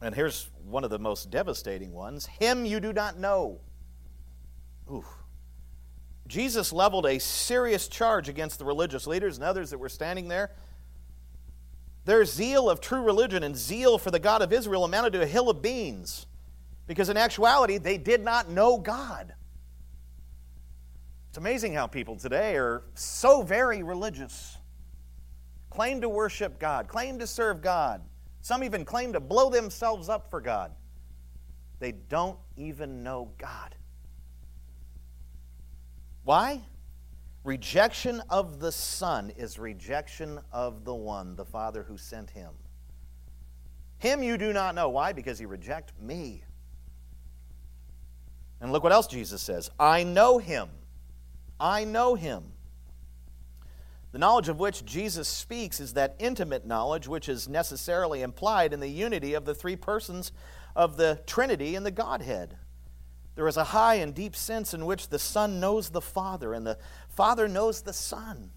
And 0.00 0.14
here's 0.14 0.50
one 0.64 0.84
of 0.84 0.90
the 0.90 0.98
most 0.98 1.30
devastating 1.30 1.92
ones 1.92 2.26
Him 2.26 2.64
you 2.64 2.80
do 2.80 2.92
not 2.92 3.18
know. 3.18 3.60
Oof. 4.92 5.06
Jesus 6.26 6.72
leveled 6.72 7.06
a 7.06 7.18
serious 7.18 7.88
charge 7.88 8.28
against 8.28 8.58
the 8.58 8.64
religious 8.64 9.06
leaders 9.06 9.36
and 9.36 9.44
others 9.44 9.70
that 9.70 9.78
were 9.78 9.88
standing 9.88 10.28
there. 10.28 10.50
Their 12.04 12.24
zeal 12.24 12.68
of 12.70 12.80
true 12.80 13.02
religion 13.02 13.42
and 13.42 13.56
zeal 13.56 13.98
for 13.98 14.10
the 14.10 14.18
God 14.18 14.42
of 14.42 14.52
Israel 14.52 14.84
amounted 14.84 15.12
to 15.14 15.22
a 15.22 15.26
hill 15.26 15.50
of 15.50 15.62
beans 15.62 16.26
because, 16.86 17.08
in 17.08 17.16
actuality, 17.16 17.78
they 17.78 17.98
did 17.98 18.22
not 18.22 18.48
know 18.48 18.78
God. 18.78 19.34
It's 21.28 21.38
amazing 21.38 21.74
how 21.74 21.86
people 21.86 22.16
today 22.16 22.56
are 22.56 22.82
so 22.94 23.42
very 23.42 23.82
religious, 23.82 24.55
claim 25.76 26.00
to 26.00 26.08
worship 26.08 26.58
God, 26.58 26.88
claim 26.88 27.18
to 27.20 27.26
serve 27.26 27.62
God 27.62 28.00
some 28.46 28.62
even 28.62 28.84
claim 28.84 29.12
to 29.12 29.18
blow 29.18 29.50
themselves 29.50 30.08
up 30.08 30.30
for 30.30 30.40
God. 30.40 30.70
They 31.80 31.90
don't 31.90 32.38
even 32.56 33.02
know 33.02 33.32
God. 33.38 33.74
Why? 36.22 36.62
Rejection 37.42 38.22
of 38.30 38.60
the 38.60 38.70
Son 38.70 39.30
is 39.36 39.58
rejection 39.58 40.38
of 40.52 40.84
the 40.84 40.94
one, 40.94 41.34
the 41.34 41.44
Father 41.44 41.82
who 41.82 41.98
sent 41.98 42.30
him. 42.30 42.52
Him 43.98 44.22
you 44.22 44.38
do 44.38 44.52
not 44.52 44.76
know. 44.76 44.90
Why? 44.90 45.12
Because 45.12 45.40
he 45.40 45.46
reject 45.46 45.92
me. 46.00 46.44
And 48.60 48.70
look 48.70 48.84
what 48.84 48.92
else 48.92 49.08
Jesus 49.08 49.42
says 49.42 49.72
I 49.76 50.04
know 50.04 50.38
him. 50.38 50.68
I 51.58 51.82
know 51.82 52.14
him. 52.14 52.44
The 54.16 54.20
knowledge 54.20 54.48
of 54.48 54.58
which 54.58 54.82
Jesus 54.86 55.28
speaks 55.28 55.78
is 55.78 55.92
that 55.92 56.16
intimate 56.18 56.64
knowledge 56.64 57.06
which 57.06 57.28
is 57.28 57.50
necessarily 57.50 58.22
implied 58.22 58.72
in 58.72 58.80
the 58.80 58.88
unity 58.88 59.34
of 59.34 59.44
the 59.44 59.54
three 59.54 59.76
persons 59.76 60.32
of 60.74 60.96
the 60.96 61.20
Trinity 61.26 61.74
and 61.74 61.84
the 61.84 61.90
Godhead. 61.90 62.56
There 63.34 63.46
is 63.46 63.58
a 63.58 63.64
high 63.64 63.96
and 63.96 64.14
deep 64.14 64.34
sense 64.34 64.72
in 64.72 64.86
which 64.86 65.10
the 65.10 65.18
Son 65.18 65.60
knows 65.60 65.90
the 65.90 66.00
Father 66.00 66.54
and 66.54 66.66
the 66.66 66.78
Father 67.10 67.46
knows 67.46 67.82
the 67.82 67.92
Son, 67.92 68.52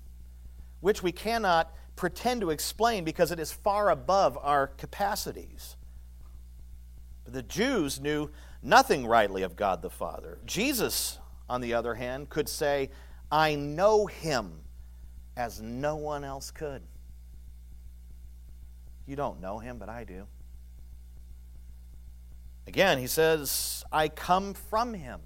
which 0.80 1.04
we 1.04 1.12
cannot 1.12 1.76
pretend 1.98 2.40
to 2.40 2.52
explain 2.52 3.04
because 3.04 3.30
it 3.30 3.38
is 3.38 3.52
far 3.52 3.90
above 3.90 4.38
our 4.42 4.68
capacities. 4.68 5.76
But 7.26 7.34
the 7.34 7.44
Jews 7.44 8.00
knew 8.00 8.30
nothing 8.64 9.06
rightly 9.06 9.44
of 9.44 9.58
God 9.58 9.82
the 9.82 9.90
Father. 9.90 10.40
Jesus, 10.46 11.20
on 11.50 11.60
the 11.60 11.74
other 11.74 11.96
hand, 11.96 12.30
could 12.30 12.48
say, 12.48 12.92
I 13.30 13.56
know 13.56 14.06
him 14.06 14.62
as 15.40 15.62
no 15.62 15.96
one 15.96 16.26
else 16.26 16.52
could. 16.52 16.82
You 19.08 19.16
don't 19.16 19.40
know 19.40 19.58
him, 19.58 19.78
but 19.78 19.88
I 19.88 20.04
do. 20.04 20.28
Again, 22.68 22.98
he 23.00 23.08
says, 23.08 23.86
I 23.90 24.10
come 24.10 24.54
from 24.54 24.94
him. 24.94 25.22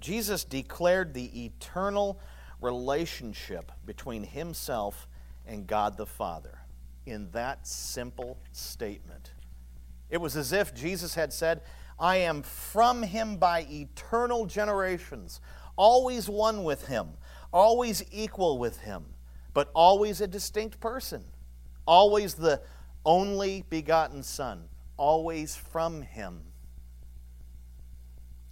Jesus 0.00 0.42
declared 0.42 1.14
the 1.14 1.44
eternal 1.44 2.20
relationship 2.60 3.70
between 3.86 4.24
himself 4.24 5.06
and 5.46 5.64
God 5.64 5.96
the 5.96 6.04
Father 6.04 6.58
in 7.06 7.30
that 7.30 7.64
simple 7.64 8.38
statement. 8.50 9.30
It 10.10 10.20
was 10.20 10.36
as 10.36 10.52
if 10.52 10.74
Jesus 10.74 11.14
had 11.14 11.32
said, 11.32 11.62
I 11.96 12.16
am 12.16 12.42
from 12.42 13.04
him 13.04 13.36
by 13.36 13.68
eternal 13.70 14.46
generations, 14.46 15.40
always 15.76 16.28
one 16.28 16.64
with 16.64 16.88
him, 16.88 17.10
always 17.52 18.04
equal 18.10 18.58
with 18.58 18.80
him, 18.80 19.04
but 19.54 19.70
always 19.74 20.20
a 20.20 20.26
distinct 20.26 20.80
person, 20.80 21.24
always 21.86 22.34
the 22.34 22.60
only 23.04 23.64
begotten 23.68 24.22
Son, 24.22 24.68
always 24.96 25.56
from 25.56 26.02
him. 26.02 26.42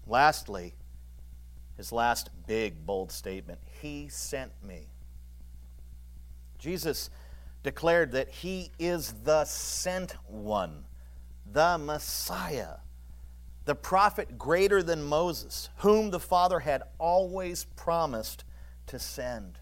Lastly, 0.06 0.74
his 1.76 1.92
last 1.92 2.30
big, 2.46 2.86
bold 2.86 3.10
statement 3.10 3.60
He 3.80 4.08
sent 4.08 4.52
me. 4.62 4.88
Jesus 6.58 7.10
declared 7.62 8.12
that 8.12 8.28
He 8.28 8.70
is 8.78 9.12
the 9.24 9.44
sent 9.44 10.12
one, 10.26 10.84
the 11.50 11.78
Messiah, 11.78 12.76
the 13.64 13.74
prophet 13.74 14.38
greater 14.38 14.82
than 14.82 15.02
Moses, 15.02 15.70
whom 15.78 16.10
the 16.10 16.20
Father 16.20 16.60
had 16.60 16.82
always 16.98 17.64
promised 17.76 18.44
to 18.86 18.98
send. 18.98 19.58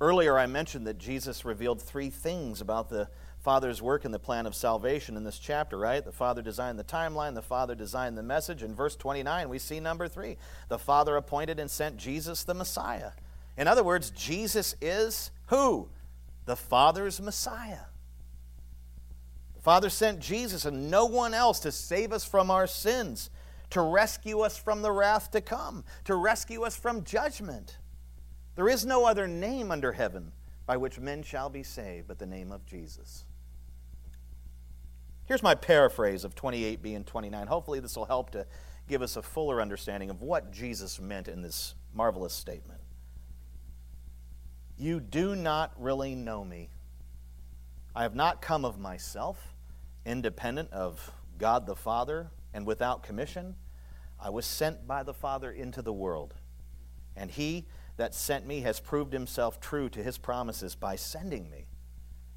Earlier, 0.00 0.38
I 0.38 0.46
mentioned 0.46 0.86
that 0.86 0.96
Jesus 0.96 1.44
revealed 1.44 1.82
three 1.82 2.08
things 2.08 2.60
about 2.60 2.88
the 2.88 3.08
Father's 3.40 3.82
work 3.82 4.04
and 4.04 4.12
the 4.12 4.18
plan 4.18 4.46
of 4.46 4.54
salvation 4.54 5.16
in 5.16 5.24
this 5.24 5.38
chapter, 5.38 5.78
right? 5.78 6.04
The 6.04 6.12
Father 6.12 6.42
designed 6.42 6.78
the 6.78 6.84
timeline, 6.84 7.34
the 7.34 7.42
Father 7.42 7.74
designed 7.74 8.16
the 8.16 8.22
message. 8.22 8.62
In 8.62 8.74
verse 8.74 8.96
29, 8.96 9.48
we 9.48 9.58
see 9.58 9.80
number 9.80 10.08
three 10.08 10.36
the 10.68 10.78
Father 10.78 11.16
appointed 11.16 11.58
and 11.58 11.70
sent 11.70 11.96
Jesus 11.96 12.44
the 12.44 12.54
Messiah. 12.54 13.12
In 13.56 13.68
other 13.68 13.82
words, 13.82 14.10
Jesus 14.10 14.74
is 14.80 15.30
who? 15.46 15.88
The 16.46 16.56
Father's 16.56 17.20
Messiah. 17.20 17.86
The 19.54 19.62
Father 19.62 19.90
sent 19.90 20.20
Jesus 20.20 20.64
and 20.64 20.90
no 20.90 21.04
one 21.04 21.34
else 21.34 21.60
to 21.60 21.72
save 21.72 22.12
us 22.12 22.24
from 22.24 22.50
our 22.50 22.66
sins 22.66 23.28
to 23.70 23.80
rescue 23.80 24.40
us 24.40 24.56
from 24.56 24.82
the 24.82 24.92
wrath 24.92 25.30
to 25.30 25.40
come, 25.40 25.84
to 26.04 26.14
rescue 26.14 26.62
us 26.62 26.76
from 26.76 27.04
judgment. 27.04 27.78
There 28.56 28.68
is 28.68 28.84
no 28.84 29.06
other 29.06 29.26
name 29.26 29.70
under 29.70 29.92
heaven 29.92 30.32
by 30.66 30.76
which 30.76 30.98
men 30.98 31.22
shall 31.22 31.48
be 31.48 31.62
saved 31.62 32.08
but 32.08 32.18
the 32.18 32.26
name 32.26 32.52
of 32.52 32.66
Jesus. 32.66 33.24
Here's 35.24 35.42
my 35.42 35.54
paraphrase 35.54 36.24
of 36.24 36.34
28b 36.34 36.96
and 36.96 37.06
29. 37.06 37.46
Hopefully, 37.46 37.78
this 37.78 37.96
will 37.96 38.04
help 38.04 38.30
to 38.30 38.46
give 38.88 39.00
us 39.00 39.16
a 39.16 39.22
fuller 39.22 39.62
understanding 39.62 40.10
of 40.10 40.22
what 40.22 40.50
Jesus 40.50 41.00
meant 41.00 41.28
in 41.28 41.42
this 41.42 41.76
marvelous 41.94 42.32
statement. 42.32 42.80
You 44.76 44.98
do 44.98 45.36
not 45.36 45.72
really 45.78 46.16
know 46.16 46.44
me. 46.44 46.70
I 47.94 48.02
have 48.02 48.16
not 48.16 48.42
come 48.42 48.64
of 48.64 48.80
myself, 48.80 49.54
independent 50.04 50.72
of 50.72 51.12
God 51.38 51.66
the 51.66 51.76
Father 51.76 52.30
and 52.52 52.66
without 52.66 53.02
commission. 53.02 53.56
I 54.18 54.30
was 54.30 54.44
sent 54.44 54.86
by 54.86 55.02
the 55.02 55.14
Father 55.14 55.50
into 55.50 55.82
the 55.82 55.92
world. 55.92 56.34
And 57.16 57.30
he 57.30 57.66
that 57.96 58.14
sent 58.14 58.46
me 58.46 58.60
has 58.60 58.80
proved 58.80 59.12
himself 59.12 59.60
true 59.60 59.88
to 59.90 60.02
his 60.02 60.18
promises 60.18 60.74
by 60.74 60.96
sending 60.96 61.50
me. 61.50 61.66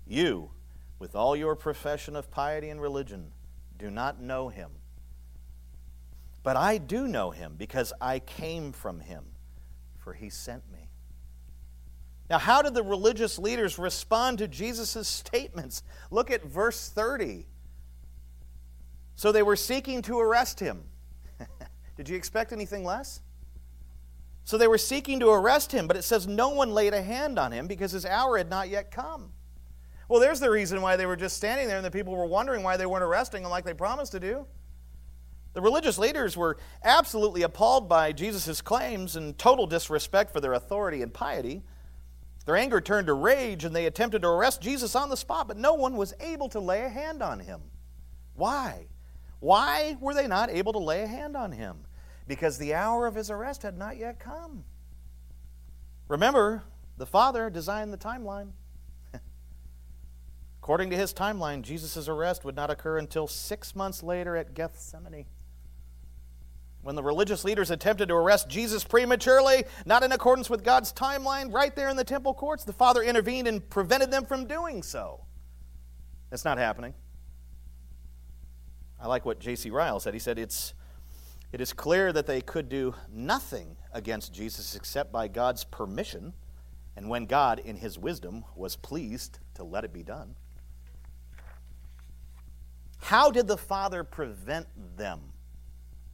You, 0.06 0.52
with 0.99 1.15
all 1.15 1.36
your 1.36 1.56
profession 1.56 2.15
of 2.15 2.32
piety 2.32 2.69
and 2.69 2.82
religion, 2.82 3.32
do 3.78 3.89
not 3.89 4.21
know 4.21 4.49
him. 4.49 4.71
But 6.43 6.58
I 6.58 6.78
do 6.78 7.08
know 7.08 7.32
him 7.32 7.56
because 7.58 7.93
I 8.02 8.19
came 8.19 8.73
from 8.73 8.99
him, 8.99 9.23
for 9.97 10.13
he 10.13 10.30
sent 10.30 10.69
me. 10.71 10.89
Now, 12.30 12.38
how 12.38 12.62
did 12.62 12.73
the 12.73 12.84
religious 12.84 13.39
leaders 13.39 13.78
respond 13.78 14.39
to 14.39 14.47
Jesus' 14.47 15.08
statements? 15.08 15.84
Look 16.12 16.32
at 16.32 16.43
verse 16.43 16.89
30. 16.89 17.45
So 19.15 19.32
they 19.32 19.43
were 19.43 19.56
seeking 19.56 20.02
to 20.04 20.19
arrest 20.19 20.60
him. 20.60 20.84
Did 21.97 22.10
you 22.10 22.15
expect 22.15 22.52
anything 22.52 22.84
less? 22.84 23.21
So 24.45 24.58
they 24.58 24.67
were 24.67 24.78
seeking 24.78 25.19
to 25.21 25.30
arrest 25.30 25.71
him, 25.71 25.88
but 25.88 25.95
it 25.95 26.04
says 26.04 26.28
no 26.28 26.49
one 26.49 26.73
laid 26.73 26.93
a 26.93 27.02
hand 27.02 27.39
on 27.39 27.52
him 27.52 27.67
because 27.67 27.91
his 27.91 28.06
hour 28.06 28.38
had 28.38 28.49
not 28.49 28.69
yet 28.69 28.91
come. 28.91 29.32
Well, 30.10 30.19
there's 30.19 30.41
the 30.41 30.52
reason 30.52 30.82
why 30.82 30.97
they 30.97 31.06
were 31.06 31.15
just 31.15 31.38
standing 31.38 31.67
there 31.67 31.78
and 31.78 31.86
the 31.86 31.91
people 31.91 32.13
were 32.15 32.26
wondering 32.26 32.62
why 32.62 32.76
they 32.76 32.86
weren't 32.86 33.04
arresting 33.04 33.43
them 33.43 33.52
like 33.52 33.63
they 33.63 33.73
promised 33.73 34.12
to 34.12 34.19
do. 34.19 34.45
The 35.54 35.62
religious 35.62 35.97
leaders 35.97 36.36
were 36.36 36.58
absolutely 36.84 37.43
appalled 37.43 37.88
by 37.88 38.12
Jesus' 38.12 38.60
claims 38.62 39.15
and 39.15 39.38
total 39.38 39.67
disrespect 39.67 40.34
for 40.34 40.41
their 40.41 40.54
authority 40.54 41.02
and 41.02 41.13
piety. 41.13 41.63
Their 42.45 42.58
anger 42.58 42.82
turned 42.82 43.08
to 43.08 43.13
rage 43.13 43.63
and 43.63 43.73
they 43.73 43.86
attempted 43.86 44.23
to 44.23 44.28
arrest 44.28 44.62
Jesus 44.62 44.95
on 44.95 45.10
the 45.10 45.15
spot, 45.15 45.47
but 45.47 45.58
no 45.58 45.76
one 45.76 45.95
was 45.95 46.13
able 46.19 46.49
to 46.49 46.60
lay 46.60 46.82
a 46.82 46.89
hand 46.89 47.21
on 47.21 47.39
him. 47.39 47.62
Why? 48.36 48.88
Why 49.43 49.97
were 49.99 50.13
they 50.13 50.25
not 50.25 50.49
able 50.49 50.71
to 50.71 50.79
lay 50.79 51.03
a 51.03 51.08
hand 51.08 51.36
on 51.36 51.51
him? 51.51 51.79
Because 52.29 52.58
the 52.58 52.73
hour 52.73 53.08
of 53.08 53.15
his 53.15 53.29
arrest 53.29 53.63
had 53.63 53.77
not 53.77 53.97
yet 53.97 54.17
come. 54.17 54.63
Remember, 56.08 56.63
the 56.95 57.06
Father 57.06 57.49
designed 57.49 57.91
the 57.91 57.97
timeline. 57.97 58.51
According 60.62 60.91
to 60.91 60.95
his 60.95 61.13
timeline, 61.13 61.62
Jesus' 61.62 62.08
arrest 62.08 62.45
would 62.45 62.56
not 62.56 62.69
occur 62.69 62.97
until 62.97 63.27
six 63.27 63.75
months 63.75 64.01
later 64.01 64.38
at 64.38 64.53
Gethsemane. 64.53 65.25
When 66.82 66.95
the 66.95 67.03
religious 67.03 67.43
leaders 67.43 67.69
attempted 67.69 68.08
to 68.08 68.15
arrest 68.15 68.47
Jesus 68.47 68.86
prematurely, 68.86 69.65
not 69.86 70.03
in 70.03 70.13
accordance 70.13 70.49
with 70.49 70.63
God's 70.63 70.93
timeline, 70.93 71.51
right 71.51 71.75
there 71.75 71.89
in 71.89 71.97
the 71.97 72.06
temple 72.06 72.34
courts, 72.34 72.63
the 72.63 72.71
Father 72.71 73.03
intervened 73.03 73.49
and 73.49 73.69
prevented 73.69 74.10
them 74.10 74.23
from 74.23 74.47
doing 74.47 74.84
so. 74.84 75.25
That's 76.29 76.45
not 76.45 76.58
happening. 76.58 76.93
I 79.04 79.08
like 79.08 79.26
what 79.26 79.38
J.C. 79.38 79.70
Ryle 79.70 80.00
said. 80.00 80.13
He 80.13 80.20
said, 80.20 80.39
it's, 80.39 80.74
It 81.52 81.60
is 81.60 81.74
clear 81.74 82.13
that 82.13 82.26
they 82.26 82.39
could 82.39 82.70
do 82.70 82.96
nothing 83.12 83.76
against 83.92 84.34
Jesus 84.34 84.78
except 84.78 85.12
by 85.12 85.28
God's 85.28 85.66
permission, 85.66 86.32
and 86.96 87.10
when 87.10 87.26
God, 87.26 87.60
in 87.60 87.76
his 87.76 88.00
wisdom, 88.00 88.46
was 88.56 88.78
pleased 88.78 89.39
to 89.56 89.66
let 89.66 89.84
it 89.84 89.92
be 89.92 90.04
done. 90.04 90.36
How 93.02 93.30
did 93.30 93.46
the 93.46 93.58
Father 93.58 94.06
prevent 94.06 94.68
them 94.96 95.20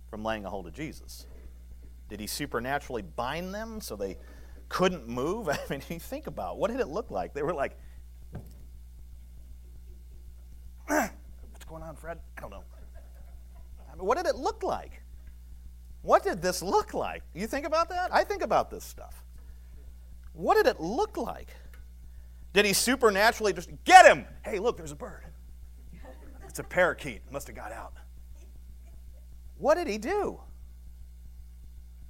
from 0.10 0.24
laying 0.24 0.46
a 0.46 0.50
hold 0.50 0.66
of 0.66 0.74
Jesus? 0.74 1.28
Did 2.10 2.20
he 2.20 2.26
supernaturally 2.26 3.04
bind 3.04 3.54
them 3.54 3.82
so 3.82 3.96
they 3.96 4.18
couldn't 4.68 5.08
move? 5.08 5.48
I 5.52 5.60
mean, 5.70 5.84
you 5.90 6.00
think 6.00 6.26
about 6.26 6.54
it, 6.54 6.58
what 6.58 6.72
did 6.72 6.80
it 6.80 6.88
look 6.88 7.12
like? 7.12 7.36
They 7.36 7.44
were 7.44 7.54
like, 7.54 7.78
"What's 10.88 11.66
going 11.68 11.84
on, 11.84 11.96
Fred?" 11.96 12.18
I 12.36 12.42
don't 12.42 12.50
know. 12.50 12.64
What 14.00 14.18
did 14.18 14.26
it 14.26 14.36
look 14.36 14.64
like? 14.64 15.02
What 16.02 16.24
did 16.24 16.42
this 16.42 16.62
look 16.62 16.94
like? 16.94 17.24
You 17.34 17.48
think 17.48 17.66
about 17.66 17.90
that? 17.90 18.14
I 18.14 18.24
think 18.24 18.42
about 18.42 18.72
this 18.72 18.84
stuff. 18.84 19.24
What 20.34 20.56
did 20.56 20.68
it 20.68 20.80
look 20.80 21.18
like? 21.18 21.50
Did 22.54 22.66
he 22.66 22.74
supernaturally 22.74 23.54
just 23.54 23.70
get 23.84 24.06
him? 24.06 24.26
Hey, 24.44 24.60
look, 24.60 24.78
there's 24.78 24.92
a 24.92 24.96
bird. 24.96 25.24
It's 26.48 26.60
a 26.60 26.64
parakeet. 26.64 27.22
Must 27.32 27.48
have 27.48 27.56
got 27.56 27.72
out. 27.72 27.94
What 29.58 29.76
did 29.76 29.88
he 29.88 29.98
do? 29.98 30.40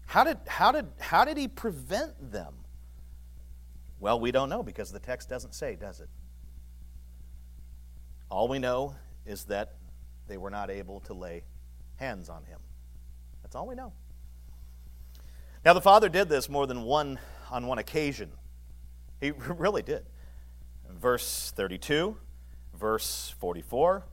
How 0.05 0.23
did, 0.23 0.37
how, 0.47 0.71
did, 0.71 0.87
how 0.99 1.25
did 1.25 1.37
he 1.37 1.47
prevent 1.47 2.31
them? 2.31 2.53
Well, 3.99 4.19
we 4.19 4.31
don't 4.31 4.49
know 4.49 4.63
because 4.63 4.91
the 4.91 4.99
text 4.99 5.29
doesn't 5.29 5.53
say, 5.53 5.75
does 5.75 5.99
it? 5.99 6.09
All 8.29 8.47
we 8.47 8.59
know 8.59 8.95
is 9.25 9.43
that 9.45 9.75
they 10.27 10.37
were 10.37 10.49
not 10.49 10.69
able 10.69 10.99
to 11.01 11.13
lay 11.13 11.43
hands 11.99 12.29
on 12.29 12.43
him. 12.45 12.59
That's 13.43 13.55
all 13.55 13.67
we 13.67 13.75
know. 13.75 13.93
Now, 15.65 15.73
the 15.73 15.81
Father 15.81 16.07
did 16.07 16.29
this 16.29 16.49
more 16.49 16.65
than 16.65 16.83
one 16.83 17.19
on 17.51 17.67
one 17.67 17.79
occasion. 17.79 18.31
He 19.19 19.31
really 19.57 19.81
did. 19.81 20.05
Verse 20.89 21.51
32, 21.55 22.15
verse 22.73 23.35
44, 23.39 24.05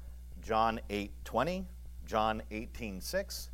John 0.42 0.80
8 0.90 1.12
20, 1.24 1.66
John 2.04 2.42
18 2.50 3.00
6. 3.00 3.50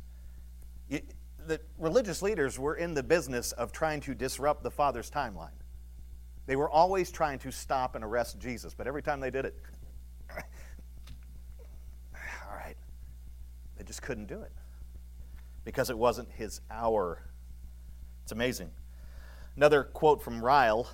The 1.45 1.59
religious 1.77 2.21
leaders 2.21 2.57
were 2.57 2.75
in 2.75 2.93
the 2.93 3.03
business 3.03 3.51
of 3.53 3.71
trying 3.71 4.01
to 4.01 4.15
disrupt 4.15 4.63
the 4.63 4.71
Father's 4.71 5.11
timeline. 5.11 5.51
They 6.45 6.55
were 6.55 6.69
always 6.69 7.11
trying 7.11 7.39
to 7.39 7.51
stop 7.51 7.95
and 7.95 8.03
arrest 8.03 8.39
Jesus, 8.39 8.73
but 8.73 8.87
every 8.87 9.01
time 9.01 9.19
they 9.19 9.29
did 9.29 9.45
it, 9.45 9.55
all 10.29 10.37
right, 12.55 12.75
they 13.77 13.82
just 13.93 14.01
couldn't 14.01 14.25
do 14.25 14.41
it 14.41 14.51
because 15.63 15.91
it 15.91 15.97
wasn't 15.99 16.27
his 16.31 16.61
hour. 16.71 17.21
It's 18.23 18.31
amazing. 18.31 18.71
Another 19.55 19.83
quote 19.83 20.23
from 20.23 20.43
Ryle. 20.43 20.89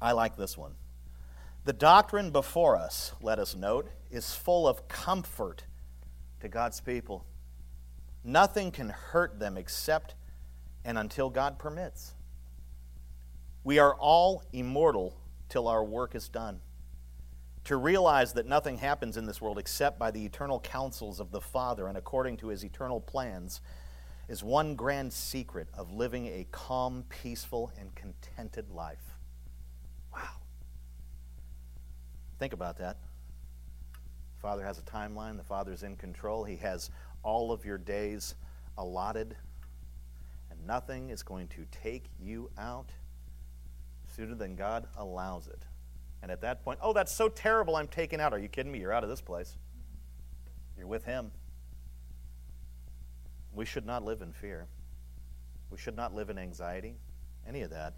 I 0.00 0.12
like 0.12 0.38
this 0.38 0.56
one. 0.56 0.76
The 1.64 1.74
doctrine 1.74 2.30
before 2.30 2.74
us, 2.74 3.12
let 3.20 3.38
us 3.38 3.54
note, 3.54 3.90
is 4.10 4.34
full 4.34 4.66
of 4.66 4.88
comfort 4.88 5.64
to 6.40 6.48
God's 6.48 6.80
people. 6.80 7.26
Nothing 8.24 8.70
can 8.70 8.88
hurt 8.88 9.38
them 9.38 9.58
except 9.58 10.14
and 10.86 10.96
until 10.96 11.28
God 11.28 11.58
permits. 11.58 12.14
We 13.62 13.78
are 13.78 13.94
all 13.94 14.42
immortal 14.54 15.18
till 15.50 15.68
our 15.68 15.84
work 15.84 16.14
is 16.14 16.30
done. 16.30 16.62
To 17.66 17.76
realize 17.76 18.32
that 18.34 18.46
nothing 18.46 18.78
happens 18.78 19.16
in 19.16 19.26
this 19.26 19.40
world 19.40 19.58
except 19.58 19.98
by 19.98 20.12
the 20.12 20.24
eternal 20.24 20.60
counsels 20.60 21.18
of 21.18 21.32
the 21.32 21.40
Father 21.40 21.88
and 21.88 21.98
according 21.98 22.36
to 22.36 22.46
his 22.46 22.64
eternal 22.64 23.00
plans 23.00 23.60
is 24.28 24.44
one 24.44 24.76
grand 24.76 25.12
secret 25.12 25.66
of 25.74 25.90
living 25.90 26.26
a 26.26 26.46
calm, 26.52 27.02
peaceful, 27.08 27.72
and 27.76 27.92
contented 27.96 28.70
life. 28.70 29.18
Wow. 30.14 30.42
Think 32.38 32.52
about 32.52 32.78
that. 32.78 32.98
The 34.36 34.40
Father 34.40 34.64
has 34.64 34.78
a 34.78 34.82
timeline, 34.82 35.36
the 35.36 35.42
Father's 35.42 35.82
in 35.82 35.96
control. 35.96 36.44
He 36.44 36.56
has 36.58 36.90
all 37.24 37.50
of 37.50 37.64
your 37.64 37.78
days 37.78 38.36
allotted, 38.78 39.34
and 40.52 40.66
nothing 40.68 41.10
is 41.10 41.24
going 41.24 41.48
to 41.48 41.66
take 41.72 42.04
you 42.20 42.48
out 42.58 42.90
sooner 44.14 44.36
than 44.36 44.54
God 44.54 44.86
allows 44.96 45.48
it. 45.48 45.64
And 46.22 46.30
at 46.30 46.40
that 46.40 46.64
point, 46.64 46.78
oh, 46.82 46.92
that's 46.92 47.12
so 47.12 47.28
terrible, 47.28 47.76
I'm 47.76 47.88
taken 47.88 48.20
out. 48.20 48.32
Are 48.32 48.38
you 48.38 48.48
kidding 48.48 48.72
me? 48.72 48.80
You're 48.80 48.92
out 48.92 49.04
of 49.04 49.10
this 49.10 49.20
place. 49.20 49.56
You're 50.76 50.86
with 50.86 51.04
Him. 51.04 51.30
We 53.52 53.64
should 53.64 53.86
not 53.86 54.04
live 54.04 54.22
in 54.22 54.32
fear. 54.32 54.66
We 55.70 55.78
should 55.78 55.96
not 55.96 56.14
live 56.14 56.30
in 56.30 56.38
anxiety, 56.38 56.96
any 57.46 57.62
of 57.62 57.70
that. 57.70 57.94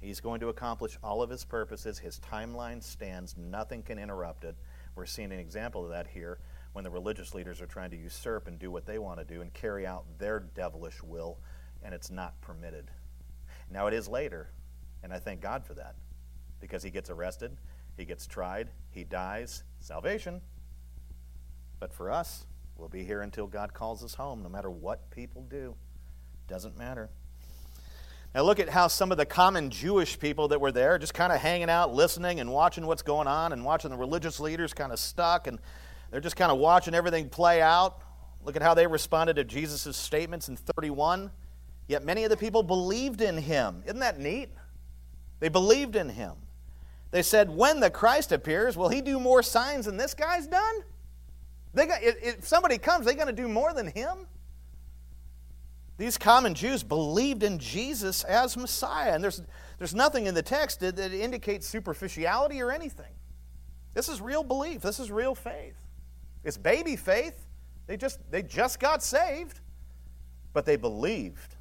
He's 0.00 0.20
going 0.20 0.40
to 0.40 0.48
accomplish 0.48 0.98
all 1.02 1.22
of 1.22 1.30
His 1.30 1.44
purposes. 1.44 1.98
His 1.98 2.20
timeline 2.20 2.82
stands, 2.82 3.36
nothing 3.36 3.82
can 3.82 3.98
interrupt 3.98 4.44
it. 4.44 4.56
We're 4.94 5.06
seeing 5.06 5.32
an 5.32 5.38
example 5.38 5.84
of 5.84 5.90
that 5.90 6.06
here 6.08 6.38
when 6.72 6.84
the 6.84 6.90
religious 6.90 7.34
leaders 7.34 7.60
are 7.60 7.66
trying 7.66 7.90
to 7.90 7.96
usurp 7.96 8.48
and 8.48 8.58
do 8.58 8.70
what 8.70 8.86
they 8.86 8.98
want 8.98 9.18
to 9.18 9.24
do 9.24 9.42
and 9.42 9.52
carry 9.52 9.86
out 9.86 10.04
their 10.18 10.40
devilish 10.40 11.02
will, 11.02 11.38
and 11.82 11.94
it's 11.94 12.10
not 12.10 12.40
permitted. 12.40 12.90
Now, 13.70 13.86
it 13.86 13.94
is 13.94 14.08
later, 14.08 14.50
and 15.02 15.12
I 15.12 15.18
thank 15.18 15.40
God 15.40 15.64
for 15.64 15.74
that 15.74 15.94
because 16.62 16.82
he 16.82 16.90
gets 16.90 17.10
arrested, 17.10 17.58
he 17.98 18.06
gets 18.06 18.26
tried, 18.26 18.70
he 18.90 19.04
dies, 19.04 19.64
salvation. 19.80 20.40
But 21.80 21.92
for 21.92 22.10
us, 22.10 22.46
we'll 22.78 22.88
be 22.88 23.04
here 23.04 23.20
until 23.20 23.48
God 23.48 23.74
calls 23.74 24.02
us 24.02 24.14
home, 24.14 24.42
no 24.42 24.48
matter 24.48 24.70
what 24.70 25.10
people 25.10 25.42
do. 25.42 25.74
Doesn't 26.46 26.78
matter. 26.78 27.10
Now, 28.34 28.44
look 28.44 28.60
at 28.60 28.70
how 28.70 28.86
some 28.86 29.10
of 29.10 29.18
the 29.18 29.26
common 29.26 29.68
Jewish 29.68 30.18
people 30.18 30.48
that 30.48 30.60
were 30.60 30.72
there, 30.72 30.96
just 30.98 31.12
kind 31.12 31.32
of 31.32 31.40
hanging 31.40 31.68
out, 31.68 31.92
listening, 31.92 32.40
and 32.40 32.50
watching 32.50 32.86
what's 32.86 33.02
going 33.02 33.26
on, 33.26 33.52
and 33.52 33.64
watching 33.64 33.90
the 33.90 33.96
religious 33.96 34.40
leaders 34.40 34.72
kind 34.72 34.92
of 34.92 34.98
stuck, 34.98 35.48
and 35.48 35.58
they're 36.10 36.20
just 36.20 36.36
kind 36.36 36.52
of 36.52 36.58
watching 36.58 36.94
everything 36.94 37.28
play 37.28 37.60
out. 37.60 38.00
Look 38.44 38.54
at 38.56 38.62
how 38.62 38.74
they 38.74 38.86
responded 38.86 39.34
to 39.34 39.44
Jesus' 39.44 39.96
statements 39.96 40.48
in 40.48 40.56
31. 40.56 41.32
Yet 41.88 42.04
many 42.04 42.22
of 42.22 42.30
the 42.30 42.36
people 42.36 42.62
believed 42.62 43.20
in 43.20 43.36
him. 43.36 43.82
Isn't 43.84 43.98
that 43.98 44.18
neat? 44.18 44.48
They 45.40 45.48
believed 45.48 45.96
in 45.96 46.08
him. 46.08 46.34
They 47.12 47.22
said, 47.22 47.50
when 47.50 47.78
the 47.78 47.90
Christ 47.90 48.32
appears, 48.32 48.76
will 48.76 48.88
he 48.88 49.02
do 49.02 49.20
more 49.20 49.42
signs 49.42 49.84
than 49.84 49.96
this 49.96 50.14
guy's 50.14 50.46
done? 50.46 50.74
They 51.74 51.86
got, 51.86 52.02
if 52.02 52.46
somebody 52.46 52.78
comes, 52.78 53.04
they're 53.06 53.14
going 53.14 53.26
to 53.28 53.32
do 53.32 53.48
more 53.48 53.72
than 53.72 53.86
him? 53.86 54.26
These 55.98 56.18
common 56.18 56.54
Jews 56.54 56.82
believed 56.82 57.42
in 57.42 57.58
Jesus 57.58 58.24
as 58.24 58.56
Messiah, 58.56 59.14
and 59.14 59.22
there's, 59.22 59.42
there's 59.78 59.94
nothing 59.94 60.26
in 60.26 60.34
the 60.34 60.42
text 60.42 60.80
that, 60.80 60.96
that 60.96 61.12
indicates 61.12 61.68
superficiality 61.68 62.60
or 62.62 62.72
anything. 62.72 63.12
This 63.94 64.08
is 64.08 64.20
real 64.20 64.42
belief. 64.42 64.80
This 64.80 64.98
is 64.98 65.10
real 65.10 65.34
faith. 65.34 65.76
It's 66.44 66.56
baby 66.56 66.96
faith. 66.96 67.46
They 67.86 67.98
just, 67.98 68.20
they 68.30 68.42
just 68.42 68.80
got 68.80 69.02
saved, 69.02 69.60
but 70.54 70.64
they 70.64 70.76
believed. 70.76 71.56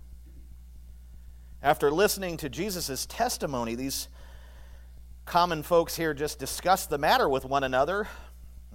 After 1.61 1.91
listening 1.91 2.37
to 2.37 2.49
Jesus' 2.49 3.05
testimony, 3.05 3.75
these 3.75 4.07
common 5.31 5.63
folks 5.63 5.95
here 5.95 6.13
just 6.13 6.39
discussed 6.39 6.89
the 6.89 6.97
matter 6.97 7.29
with 7.29 7.45
one 7.45 7.63
another. 7.63 8.05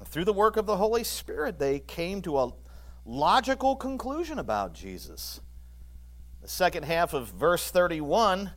Through 0.07 0.25
the 0.25 0.33
work 0.33 0.57
of 0.57 0.65
the 0.65 0.79
Holy 0.79 1.05
Spirit, 1.05 1.59
they 1.59 1.81
came 1.81 2.23
to 2.23 2.39
a 2.39 2.51
logical 3.05 3.77
conclusion 3.77 4.39
about 4.39 4.73
Jesus. 4.73 5.43
The 6.41 6.49
second 6.49 6.85
half 6.85 7.13
of 7.13 7.29
verse 7.29 7.71
31, 7.71 8.53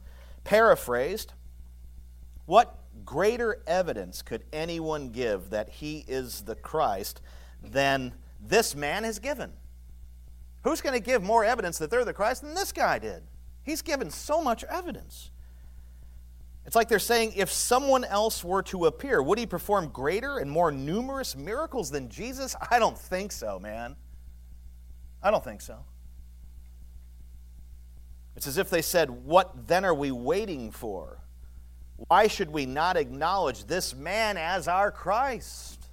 paraphrased, 0.46 1.34
What 2.46 2.74
greater 3.04 3.62
evidence 3.68 4.22
could 4.22 4.46
anyone 4.54 5.10
give 5.10 5.50
that 5.50 5.68
he 5.68 6.06
is 6.08 6.44
the 6.44 6.56
Christ 6.56 7.20
than 7.62 8.14
this 8.40 8.76
man 8.76 9.04
has 9.04 9.20
given? 9.20 9.52
Who's 10.64 10.80
going 10.80 10.96
to 10.96 11.06
give 11.06 11.22
more 11.22 11.44
evidence 11.44 11.78
that 11.80 11.92
they're 11.92 12.06
the 12.06 12.14
Christ 12.14 12.44
than 12.44 12.54
this 12.54 12.72
guy 12.72 12.98
did? 12.98 13.24
He's 13.62 13.82
given 13.82 14.10
so 14.10 14.42
much 14.42 14.64
evidence. 14.64 15.32
It's 16.70 16.76
like 16.76 16.88
they're 16.88 17.00
saying 17.00 17.34
if 17.36 17.52
someone 17.52 18.04
else 18.04 18.44
were 18.44 18.62
to 18.62 18.86
appear, 18.86 19.24
would 19.24 19.40
he 19.40 19.48
perform 19.48 19.88
greater 19.88 20.38
and 20.38 20.52
more 20.52 20.72
numerous 20.72 21.36
miracles 21.36 21.90
than 21.90 22.10
Jesus? 22.10 22.56
I 22.70 22.78
don't 22.78 22.96
think 22.96 23.32
so, 23.32 23.58
man. 23.58 23.96
I 25.24 25.32
don't 25.32 25.44
think 25.44 25.62
so. 25.62 25.80
It's 28.36 28.46
as 28.46 28.60
if 28.60 28.70
they 28.70 28.84
said, 28.84 29.10
What 29.10 29.66
then 29.66 29.84
are 29.84 29.96
we 29.96 30.12
waiting 30.12 30.70
for? 30.70 31.18
Why 32.08 32.28
should 32.28 32.52
we 32.52 32.68
not 32.68 32.98
acknowledge 32.98 33.66
this 33.66 33.96
man 33.96 34.38
as 34.38 34.68
our 34.68 34.92
Christ? 34.92 35.88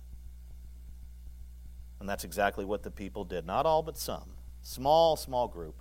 And 2.00 2.06
that's 2.06 2.24
exactly 2.24 2.66
what 2.66 2.82
the 2.82 2.90
people 2.90 3.24
did. 3.24 3.46
Not 3.46 3.64
all, 3.64 3.82
but 3.82 3.96
some. 3.96 4.28
Small, 4.60 5.16
small 5.16 5.48
group. 5.48 5.80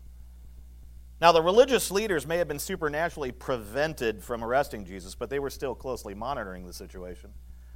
Now, 1.21 1.31
the 1.31 1.41
religious 1.41 1.91
leaders 1.91 2.27
may 2.27 2.37
have 2.37 2.47
been 2.47 2.59
supernaturally 2.59 3.31
prevented 3.31 4.21
from 4.21 4.43
arresting 4.43 4.85
Jesus, 4.85 5.15
but 5.15 5.29
they 5.29 5.39
were 5.39 5.49
still 5.49 5.73
closely 5.73 6.13
monitoring 6.13 6.67
the 6.67 6.73
situation. 6.73 7.31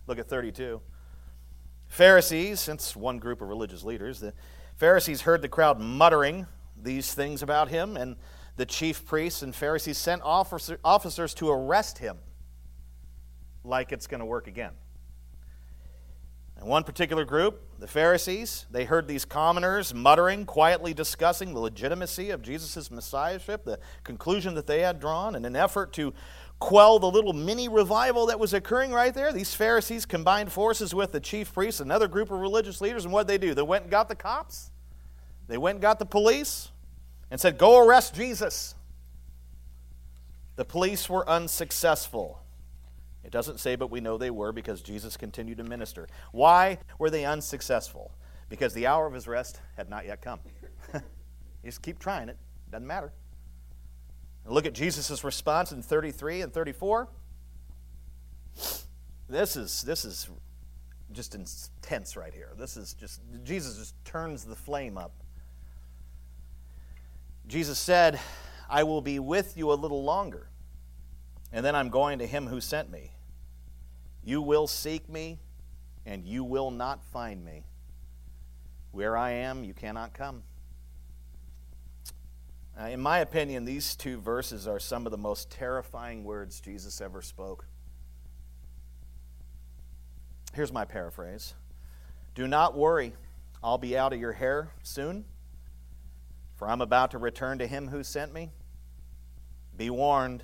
Look 0.08 0.20
at 0.20 0.28
32. 0.28 0.82
Pharisees, 1.88 2.60
since 2.60 2.96
one 2.96 3.18
group 3.18 3.42
of 3.42 3.48
religious 3.48 3.84
leaders, 3.84 4.20
the 4.20 4.34
Pharisees 4.76 5.22
heard 5.22 5.42
the 5.42 5.50
crowd 5.50 5.80
muttering 5.80 6.48
these 6.82 7.14
things 7.14 7.42
about 7.42 7.70
him, 7.70 7.98
and 7.98 8.18
the 8.58 8.66
chief 8.66 9.06
priests 9.06 9.42
and 9.42 9.56
Pharisees 9.56 9.98
sent 9.98 10.22
officers 10.24 11.34
to 11.36 11.50
arrest 11.50 11.98
him 11.98 12.18
like 13.64 13.92
it's 13.92 14.08
going 14.08 14.20
to 14.20 14.26
work 14.26 14.48
again. 14.48 14.72
And 16.60 16.68
one 16.68 16.84
particular 16.84 17.24
group, 17.24 17.62
the 17.80 17.88
Pharisees, 17.88 18.66
they 18.70 18.84
heard 18.84 19.08
these 19.08 19.24
commoners 19.24 19.94
muttering, 19.94 20.46
quietly 20.46 20.94
discussing 20.94 21.54
the 21.54 21.60
legitimacy 21.62 22.32
of 22.32 22.42
Jesus' 22.42 22.92
messiahship, 22.92 23.64
the 23.64 23.80
conclusion 24.04 24.56
that 24.56 24.68
they 24.68 24.82
had 24.82 25.00
drawn, 25.00 25.36
in 25.36 25.46
an 25.46 25.56
effort 25.56 25.94
to 25.94 26.14
quell 26.60 27.00
the 27.00 27.10
little 27.10 27.32
mini 27.32 27.70
revival 27.70 28.26
that 28.26 28.42
was 28.42 28.54
occurring 28.54 28.92
right 28.92 29.14
there. 29.14 29.32
These 29.32 29.56
Pharisees 29.56 30.06
combined 30.06 30.52
forces 30.52 30.94
with 30.94 31.14
the 31.14 31.22
chief 31.22 31.54
priests, 31.54 31.80
another 31.80 32.10
group 32.10 32.30
of 32.30 32.42
religious 32.42 32.82
leaders, 32.82 33.06
and 33.06 33.14
what 33.14 33.26
did 33.26 33.42
they 33.42 33.48
do? 33.48 33.54
They 33.54 33.62
went 33.62 33.84
and 33.84 33.92
got 33.92 34.10
the 34.10 34.16
cops, 34.16 34.70
they 35.48 35.58
went 35.58 35.76
and 35.76 35.82
got 35.82 35.98
the 35.98 36.06
police, 36.06 36.72
and 37.32 37.40
said, 37.40 37.58
Go 37.58 37.80
arrest 37.80 38.16
Jesus. 38.16 38.76
The 40.58 40.66
police 40.66 41.10
were 41.10 41.28
unsuccessful. 41.30 42.42
It 43.30 43.32
doesn't 43.32 43.60
say, 43.60 43.76
but 43.76 43.92
we 43.92 44.02
know 44.02 44.18
they 44.18 44.32
were 44.32 44.52
because 44.52 44.82
Jesus 44.82 45.16
continued 45.16 45.60
to 45.60 45.64
minister. 45.64 46.08
Why 46.32 46.80
were 46.98 47.12
they 47.12 47.26
unsuccessful? 47.26 48.12
Because 48.50 48.74
the 48.74 48.88
hour 48.88 49.06
of 49.06 49.14
his 49.14 49.28
rest 49.28 49.62
had 49.78 49.88
not 49.88 50.08
yet 50.08 50.24
come. 50.24 50.40
just 51.64 51.84
keep 51.84 52.00
trying 52.00 52.30
it, 52.30 52.38
doesn't 52.72 52.88
matter. 52.88 53.14
look 54.48 54.66
at 54.66 54.74
Jesus' 54.74 55.24
response 55.24 55.72
in 55.72 55.84
33 55.84 56.42
and 56.42 56.52
34. 56.52 57.08
This 59.30 59.56
is, 59.56 59.84
this 59.84 60.06
is 60.06 60.28
just 61.12 61.36
intense 61.36 62.18
right 62.18 62.34
here. 62.34 62.50
This 62.58 62.78
is 62.78 62.96
just, 62.96 63.22
Jesus 63.44 63.78
just 63.78 64.06
turns 64.06 64.44
the 64.44 64.56
flame 64.56 64.98
up. 64.98 65.12
Jesus 67.46 67.78
said, 67.78 68.20
I 68.68 68.82
will 68.82 69.02
be 69.02 69.20
with 69.20 69.56
you 69.56 69.72
a 69.72 69.76
little 69.76 70.04
longer 70.04 70.50
and 71.52 71.64
then 71.64 71.76
I'm 71.76 71.90
going 71.90 72.18
to 72.18 72.26
him 72.26 72.48
who 72.48 72.60
sent 72.60 72.92
me. 72.92 73.12
You 74.30 74.44
will 74.44 74.68
seek 74.68 75.10
me, 75.10 75.40
and 76.06 76.24
you 76.24 76.44
will 76.44 76.70
not 76.70 77.04
find 77.04 77.44
me. 77.44 77.64
Where 78.92 79.18
I 79.18 79.32
am, 79.32 79.64
you 79.64 79.74
cannot 79.74 80.14
come. 80.14 80.44
Uh, 82.80 82.90
in 82.90 83.00
my 83.00 83.22
opinion, 83.22 83.66
these 83.66 83.96
two 83.96 84.20
verses 84.20 84.68
are 84.68 84.78
some 84.78 85.08
of 85.08 85.12
the 85.12 85.18
most 85.18 85.50
terrifying 85.50 86.24
words 86.24 86.62
Jesus 86.62 87.02
ever 87.02 87.24
spoke. 87.24 87.66
Here's 90.54 90.72
my 90.72 90.86
paraphrase 90.86 91.56
Do 92.36 92.48
not 92.48 92.78
worry, 92.78 93.14
I'll 93.64 93.80
be 93.80 93.98
out 93.98 94.14
of 94.14 94.20
your 94.20 94.34
hair 94.34 94.70
soon, 94.84 95.26
for 96.56 96.70
I'm 96.70 96.82
about 96.82 97.10
to 97.12 97.18
return 97.18 97.58
to 97.58 97.66
him 97.66 97.88
who 97.88 98.04
sent 98.04 98.32
me. 98.32 98.52
Be 99.76 99.90
warned. 99.90 100.44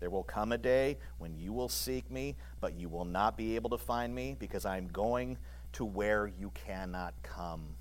There 0.00 0.10
will 0.10 0.22
come 0.22 0.52
a 0.52 0.58
day 0.58 0.98
when 1.18 1.34
you 1.34 1.52
will 1.52 1.68
seek 1.68 2.10
me, 2.10 2.36
but 2.60 2.74
you 2.74 2.88
will 2.88 3.04
not 3.04 3.36
be 3.36 3.56
able 3.56 3.70
to 3.70 3.78
find 3.78 4.14
me 4.14 4.36
because 4.38 4.64
I 4.64 4.76
am 4.76 4.88
going 4.88 5.38
to 5.72 5.84
where 5.84 6.26
you 6.26 6.50
cannot 6.54 7.14
come. 7.22 7.74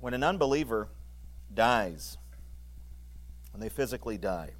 When 0.00 0.12
an 0.12 0.22
unbeliever 0.22 0.88
dies, 1.52 2.18
when 3.52 3.60
they 3.60 3.68
physically 3.68 4.18
die, 4.18 4.50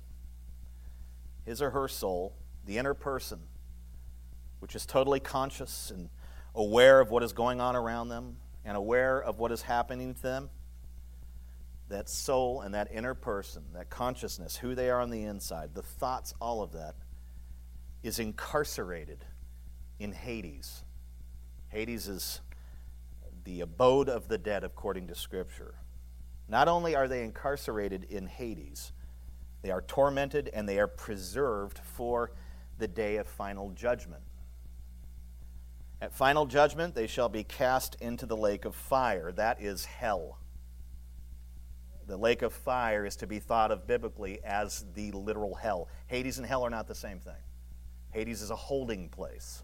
his 1.44 1.60
or 1.60 1.70
her 1.70 1.88
soul, 1.88 2.34
the 2.64 2.78
inner 2.78 2.94
person, 2.94 3.40
which 4.60 4.74
is 4.74 4.86
totally 4.86 5.20
conscious 5.20 5.90
and 5.90 6.08
aware 6.54 7.00
of 7.00 7.10
what 7.10 7.22
is 7.22 7.32
going 7.32 7.60
on 7.60 7.76
around 7.76 8.08
them 8.08 8.36
and 8.64 8.76
aware 8.76 9.22
of 9.22 9.38
what 9.38 9.52
is 9.52 9.62
happening 9.62 10.14
to 10.14 10.22
them, 10.22 10.50
that 11.88 12.08
soul 12.08 12.62
and 12.62 12.74
that 12.74 12.88
inner 12.92 13.14
person, 13.14 13.62
that 13.74 13.90
consciousness, 13.90 14.56
who 14.56 14.74
they 14.74 14.90
are 14.90 15.00
on 15.00 15.10
the 15.10 15.22
inside, 15.22 15.74
the 15.74 15.82
thoughts, 15.82 16.34
all 16.40 16.62
of 16.62 16.72
that, 16.72 16.96
is 18.02 18.18
incarcerated 18.18 19.24
in 19.98 20.12
Hades. 20.12 20.84
Hades 21.68 22.08
is 22.08 22.40
the 23.44 23.60
abode 23.60 24.08
of 24.08 24.28
the 24.28 24.38
dead 24.38 24.64
according 24.64 25.06
to 25.08 25.14
Scripture. 25.14 25.74
Not 26.48 26.68
only 26.68 26.94
are 26.94 27.08
they 27.08 27.22
incarcerated 27.22 28.04
in 28.04 28.26
Hades, 28.26 28.92
they 29.62 29.70
are 29.70 29.82
tormented 29.82 30.50
and 30.52 30.68
they 30.68 30.78
are 30.78 30.88
preserved 30.88 31.78
for 31.78 32.32
the 32.78 32.88
day 32.88 33.16
of 33.16 33.26
final 33.26 33.70
judgment. 33.70 34.22
At 36.00 36.12
final 36.12 36.46
judgment, 36.46 36.94
they 36.94 37.06
shall 37.06 37.28
be 37.28 37.42
cast 37.42 37.96
into 38.00 38.26
the 38.26 38.36
lake 38.36 38.64
of 38.64 38.74
fire. 38.74 39.32
That 39.32 39.60
is 39.60 39.86
hell. 39.86 40.38
The 42.06 42.16
lake 42.16 42.42
of 42.42 42.52
fire 42.52 43.04
is 43.04 43.16
to 43.16 43.26
be 43.26 43.40
thought 43.40 43.72
of 43.72 43.86
biblically 43.86 44.38
as 44.44 44.84
the 44.94 45.10
literal 45.12 45.54
hell. 45.54 45.88
Hades 46.06 46.38
and 46.38 46.46
hell 46.46 46.62
are 46.62 46.70
not 46.70 46.86
the 46.86 46.94
same 46.94 47.18
thing. 47.18 47.34
Hades 48.10 48.42
is 48.42 48.50
a 48.50 48.56
holding 48.56 49.08
place. 49.08 49.62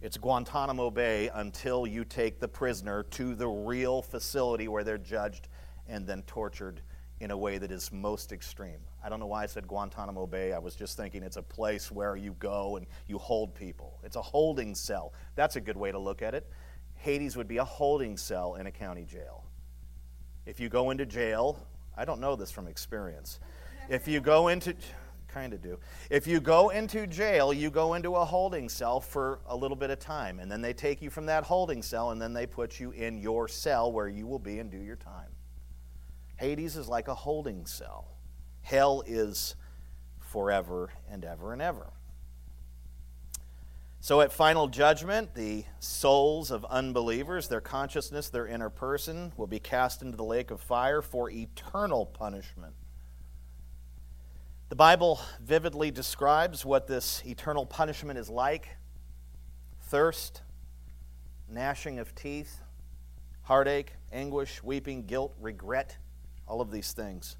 It's 0.00 0.18
Guantanamo 0.18 0.90
Bay 0.90 1.30
until 1.32 1.86
you 1.86 2.04
take 2.04 2.40
the 2.40 2.48
prisoner 2.48 3.04
to 3.04 3.34
the 3.34 3.46
real 3.46 4.02
facility 4.02 4.68
where 4.68 4.84
they're 4.84 4.98
judged 4.98 5.48
and 5.88 6.06
then 6.06 6.22
tortured 6.22 6.82
in 7.20 7.30
a 7.30 7.36
way 7.36 7.58
that 7.58 7.70
is 7.70 7.92
most 7.92 8.32
extreme. 8.32 8.80
I 9.02 9.08
don't 9.08 9.20
know 9.20 9.26
why 9.26 9.44
I 9.44 9.46
said 9.46 9.68
Guantanamo 9.68 10.26
Bay. 10.26 10.52
I 10.52 10.58
was 10.58 10.74
just 10.74 10.96
thinking 10.96 11.22
it's 11.22 11.36
a 11.36 11.42
place 11.42 11.92
where 11.92 12.16
you 12.16 12.34
go 12.38 12.76
and 12.76 12.86
you 13.06 13.18
hold 13.18 13.54
people. 13.54 14.00
It's 14.02 14.16
a 14.16 14.22
holding 14.22 14.74
cell. 14.74 15.14
That's 15.36 15.56
a 15.56 15.60
good 15.60 15.76
way 15.76 15.92
to 15.92 15.98
look 15.98 16.22
at 16.22 16.34
it. 16.34 16.50
Hades 16.96 17.36
would 17.36 17.48
be 17.48 17.58
a 17.58 17.64
holding 17.64 18.16
cell 18.16 18.56
in 18.56 18.66
a 18.66 18.72
county 18.72 19.04
jail. 19.04 19.44
If 20.46 20.60
you 20.60 20.68
go 20.68 20.90
into 20.90 21.06
jail, 21.06 21.58
I 21.96 22.04
don't 22.04 22.20
know 22.20 22.36
this 22.36 22.50
from 22.50 22.66
experience. 22.66 23.40
If 23.88 24.06
you 24.06 24.20
go 24.20 24.48
into, 24.48 24.74
kind 25.28 25.52
of 25.52 25.62
do, 25.62 25.78
if 26.10 26.26
you 26.26 26.40
go 26.40 26.68
into 26.68 27.06
jail, 27.06 27.52
you 27.52 27.70
go 27.70 27.94
into 27.94 28.14
a 28.16 28.24
holding 28.24 28.68
cell 28.68 29.00
for 29.00 29.40
a 29.46 29.56
little 29.56 29.76
bit 29.76 29.90
of 29.90 29.98
time, 29.98 30.40
and 30.40 30.50
then 30.50 30.60
they 30.60 30.72
take 30.72 31.00
you 31.00 31.10
from 31.10 31.26
that 31.26 31.44
holding 31.44 31.82
cell, 31.82 32.10
and 32.10 32.20
then 32.20 32.32
they 32.32 32.46
put 32.46 32.78
you 32.78 32.90
in 32.90 33.18
your 33.18 33.48
cell 33.48 33.90
where 33.90 34.08
you 34.08 34.26
will 34.26 34.38
be 34.38 34.58
and 34.58 34.70
do 34.70 34.78
your 34.78 34.96
time. 34.96 35.30
Hades 36.36 36.76
is 36.76 36.88
like 36.88 37.08
a 37.08 37.14
holding 37.14 37.64
cell, 37.64 38.08
hell 38.62 39.02
is 39.06 39.56
forever 40.18 40.90
and 41.10 41.24
ever 41.24 41.52
and 41.52 41.62
ever. 41.62 41.92
So 44.04 44.20
at 44.20 44.34
final 44.34 44.68
judgment, 44.68 45.34
the 45.34 45.64
souls 45.78 46.50
of 46.50 46.62
unbelievers, 46.66 47.48
their 47.48 47.62
consciousness, 47.62 48.28
their 48.28 48.46
inner 48.46 48.68
person, 48.68 49.32
will 49.38 49.46
be 49.46 49.58
cast 49.58 50.02
into 50.02 50.14
the 50.14 50.24
lake 50.24 50.50
of 50.50 50.60
fire 50.60 51.00
for 51.00 51.30
eternal 51.30 52.04
punishment. 52.04 52.74
The 54.68 54.76
Bible 54.76 55.22
vividly 55.40 55.90
describes 55.90 56.66
what 56.66 56.86
this 56.86 57.22
eternal 57.24 57.64
punishment 57.64 58.18
is 58.18 58.28
like 58.28 58.68
thirst, 59.84 60.42
gnashing 61.48 61.98
of 61.98 62.14
teeth, 62.14 62.60
heartache, 63.44 63.94
anguish, 64.12 64.62
weeping, 64.62 65.06
guilt, 65.06 65.34
regret, 65.40 65.96
all 66.46 66.60
of 66.60 66.70
these 66.70 66.92
things. 66.92 67.38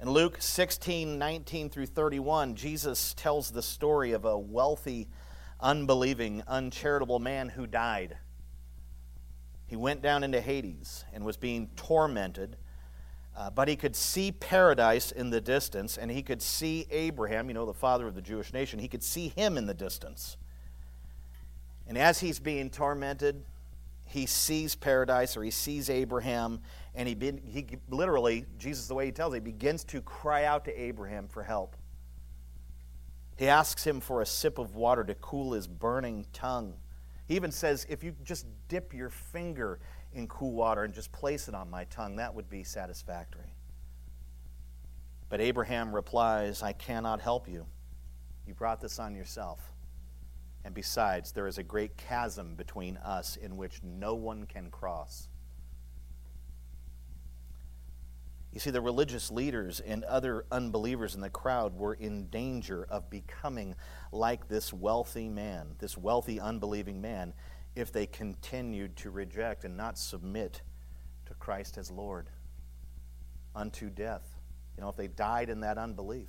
In 0.00 0.10
Luke 0.10 0.36
16, 0.40 1.18
19 1.18 1.70
through 1.70 1.86
31, 1.86 2.54
Jesus 2.54 3.14
tells 3.14 3.50
the 3.50 3.62
story 3.62 4.12
of 4.12 4.24
a 4.24 4.38
wealthy, 4.38 5.08
unbelieving, 5.60 6.42
uncharitable 6.46 7.18
man 7.18 7.48
who 7.48 7.66
died. 7.66 8.16
He 9.66 9.76
went 9.76 10.00
down 10.00 10.22
into 10.24 10.40
Hades 10.40 11.04
and 11.12 11.24
was 11.24 11.36
being 11.36 11.68
tormented 11.76 12.56
Uh, 13.36 13.50
but 13.50 13.68
he 13.68 13.76
could 13.76 13.94
see 13.94 14.32
paradise 14.32 15.12
in 15.12 15.30
the 15.30 15.40
distance, 15.40 15.96
and 15.96 16.10
he 16.10 16.22
could 16.22 16.42
see 16.42 16.88
Abraham, 16.90 17.46
you 17.46 17.54
know, 17.54 17.66
the 17.66 17.72
father 17.72 18.08
of 18.08 18.16
the 18.16 18.22
Jewish 18.22 18.52
nation, 18.52 18.80
he 18.80 18.88
could 18.88 19.04
see 19.04 19.28
him 19.28 19.56
in 19.56 19.66
the 19.66 19.74
distance. 19.74 20.36
And 21.86 21.96
as 21.96 22.18
he's 22.18 22.40
being 22.40 22.68
tormented, 22.68 23.44
he 24.04 24.26
sees 24.26 24.74
paradise 24.74 25.36
or 25.36 25.44
he 25.44 25.52
sees 25.52 25.88
Abraham, 25.88 26.62
and 26.98 27.06
he, 27.06 27.14
he 27.46 27.64
literally, 27.88 28.44
Jesus, 28.58 28.88
the 28.88 28.94
way 28.94 29.06
he 29.06 29.12
tells 29.12 29.32
it, 29.32 29.36
he 29.36 29.40
begins 29.40 29.84
to 29.84 30.02
cry 30.02 30.44
out 30.44 30.64
to 30.64 30.78
Abraham 30.78 31.28
for 31.28 31.44
help. 31.44 31.76
He 33.36 33.46
asks 33.46 33.86
him 33.86 34.00
for 34.00 34.20
a 34.20 34.26
sip 34.26 34.58
of 34.58 34.74
water 34.74 35.04
to 35.04 35.14
cool 35.14 35.52
his 35.52 35.68
burning 35.68 36.26
tongue. 36.32 36.74
He 37.26 37.36
even 37.36 37.52
says, 37.52 37.86
If 37.88 38.02
you 38.02 38.16
just 38.24 38.46
dip 38.66 38.92
your 38.92 39.10
finger 39.10 39.78
in 40.12 40.26
cool 40.26 40.50
water 40.50 40.82
and 40.82 40.92
just 40.92 41.12
place 41.12 41.46
it 41.46 41.54
on 41.54 41.70
my 41.70 41.84
tongue, 41.84 42.16
that 42.16 42.34
would 42.34 42.50
be 42.50 42.64
satisfactory. 42.64 43.54
But 45.28 45.40
Abraham 45.40 45.94
replies, 45.94 46.64
I 46.64 46.72
cannot 46.72 47.20
help 47.20 47.48
you. 47.48 47.64
You 48.44 48.54
brought 48.54 48.80
this 48.80 48.98
on 48.98 49.14
yourself. 49.14 49.60
And 50.64 50.74
besides, 50.74 51.30
there 51.30 51.46
is 51.46 51.58
a 51.58 51.62
great 51.62 51.96
chasm 51.96 52.56
between 52.56 52.96
us 52.96 53.36
in 53.36 53.56
which 53.56 53.84
no 53.84 54.16
one 54.16 54.46
can 54.46 54.68
cross. 54.68 55.28
You 58.52 58.60
see, 58.60 58.70
the 58.70 58.80
religious 58.80 59.30
leaders 59.30 59.80
and 59.80 60.04
other 60.04 60.46
unbelievers 60.50 61.14
in 61.14 61.20
the 61.20 61.30
crowd 61.30 61.76
were 61.76 61.94
in 61.94 62.28
danger 62.28 62.86
of 62.90 63.10
becoming 63.10 63.74
like 64.10 64.48
this 64.48 64.72
wealthy 64.72 65.28
man, 65.28 65.74
this 65.78 65.98
wealthy, 65.98 66.40
unbelieving 66.40 67.00
man, 67.00 67.34
if 67.76 67.92
they 67.92 68.06
continued 68.06 68.96
to 68.96 69.10
reject 69.10 69.64
and 69.64 69.76
not 69.76 69.98
submit 69.98 70.62
to 71.26 71.34
Christ 71.34 71.76
as 71.76 71.90
Lord 71.90 72.30
unto 73.54 73.90
death. 73.90 74.26
You 74.76 74.82
know, 74.82 74.88
if 74.88 74.96
they 74.96 75.08
died 75.08 75.50
in 75.50 75.60
that 75.60 75.76
unbelief. 75.76 76.28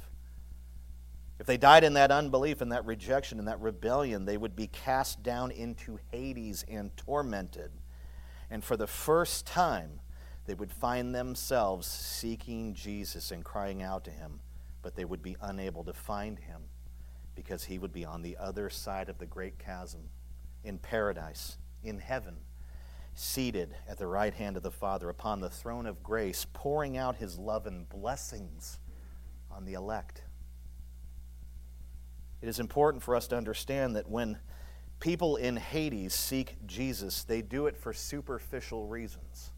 If 1.39 1.45
they 1.45 1.57
died 1.57 1.85
in 1.85 1.93
that 1.93 2.11
unbelief 2.11 2.59
and 2.59 2.71
that 2.73 2.85
rejection 2.85 3.39
and 3.39 3.47
that 3.47 3.61
rebellion, 3.61 4.25
they 4.25 4.35
would 4.35 4.57
be 4.57 4.67
cast 4.67 5.23
down 5.23 5.51
into 5.51 5.99
Hades 6.11 6.65
and 6.67 6.95
tormented. 6.97 7.71
And 8.49 8.61
for 8.61 8.75
the 8.75 8.87
first 8.87 9.47
time, 9.47 10.01
they 10.49 10.55
would 10.55 10.73
find 10.73 11.13
themselves 11.13 11.85
seeking 11.85 12.73
Jesus 12.73 13.29
and 13.29 13.45
crying 13.45 13.83
out 13.83 14.03
to 14.05 14.09
him, 14.09 14.39
but 14.81 14.95
they 14.95 15.05
would 15.05 15.21
be 15.21 15.37
unable 15.43 15.83
to 15.83 15.93
find 15.93 16.39
him 16.39 16.63
because 17.35 17.65
he 17.65 17.77
would 17.77 17.93
be 17.93 18.03
on 18.03 18.23
the 18.23 18.35
other 18.35 18.67
side 18.67 19.09
of 19.09 19.19
the 19.19 19.27
great 19.27 19.59
chasm 19.59 20.09
in 20.63 20.79
paradise, 20.79 21.59
in 21.83 21.99
heaven, 21.99 22.35
seated 23.13 23.75
at 23.87 23.99
the 23.99 24.07
right 24.07 24.33
hand 24.33 24.57
of 24.57 24.63
the 24.63 24.71
Father 24.71 25.07
upon 25.09 25.39
the 25.39 25.51
throne 25.51 25.85
of 25.85 26.01
grace, 26.01 26.47
pouring 26.51 26.97
out 26.97 27.17
his 27.17 27.37
love 27.37 27.67
and 27.67 27.87
blessings 27.87 28.79
on 29.51 29.65
the 29.65 29.73
elect. 29.73 30.23
It 32.41 32.49
is 32.49 32.59
important 32.59 33.03
for 33.03 33.15
us 33.15 33.27
to 33.27 33.37
understand 33.37 33.95
that 33.95 34.09
when 34.09 34.39
people 34.99 35.35
in 35.35 35.57
Hades 35.57 36.15
seek 36.15 36.55
Jesus, 36.65 37.23
they 37.23 37.43
do 37.43 37.67
it 37.67 37.77
for 37.77 37.93
superficial 37.93 38.87
reasons. 38.87 39.51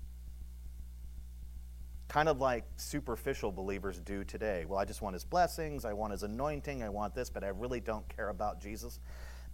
Kind 2.12 2.28
of 2.28 2.42
like 2.42 2.66
superficial 2.76 3.54
believers 3.54 4.02
do 4.02 4.26
today. 4.26 4.66
Well, 4.68 4.78
I 4.78 4.84
just 4.84 5.02
want 5.02 5.14
his 5.14 5.24
blessings, 5.24 5.86
I 5.86 5.94
want 5.94 6.12
his 6.12 6.24
anointing, 6.24 6.84
I 6.84 6.90
want 6.90 7.16
this, 7.16 7.30
but 7.30 7.42
I 7.42 7.48
really 7.48 7.80
don't 7.80 8.06
care 8.10 8.28
about 8.28 8.60
Jesus. 8.60 9.00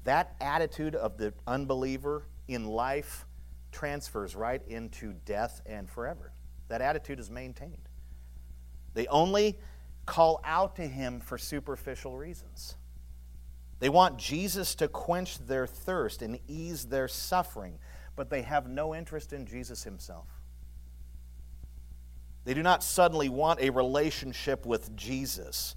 That 0.06 0.36
attitude 0.42 0.96
of 0.96 1.20
the 1.20 1.36
unbeliever 1.46 2.24
in 2.48 2.66
life 2.66 3.28
transfers 3.72 4.36
right 4.36 4.64
into 4.68 5.14
death 5.24 5.62
and 5.68 5.88
forever. 5.88 6.32
That 6.68 6.82
attitude 6.82 7.20
is 7.20 7.30
maintained. 7.30 7.90
They 8.96 9.06
only 9.06 9.60
call 10.08 10.42
out 10.44 10.78
to 10.78 10.88
him 10.88 11.20
for 11.20 11.38
superficial 11.38 12.18
reasons. 12.18 12.76
They 13.78 13.90
want 13.90 14.18
Jesus 14.18 14.74
to 14.76 14.88
quench 14.88 15.38
their 15.46 15.68
thirst 15.68 16.24
and 16.24 16.40
ease 16.48 16.86
their 16.86 17.08
suffering, 17.08 17.78
but 18.16 18.32
they 18.32 18.42
have 18.42 18.68
no 18.68 18.96
interest 18.96 19.32
in 19.32 19.46
Jesus 19.46 19.84
himself. 19.84 20.37
They 22.48 22.54
do 22.54 22.64
not 22.64 22.82
suddenly 22.82 23.28
want 23.28 23.60
a 23.60 23.72
relationship 23.72 24.66
with 24.66 24.96
Jesus. 24.96 25.76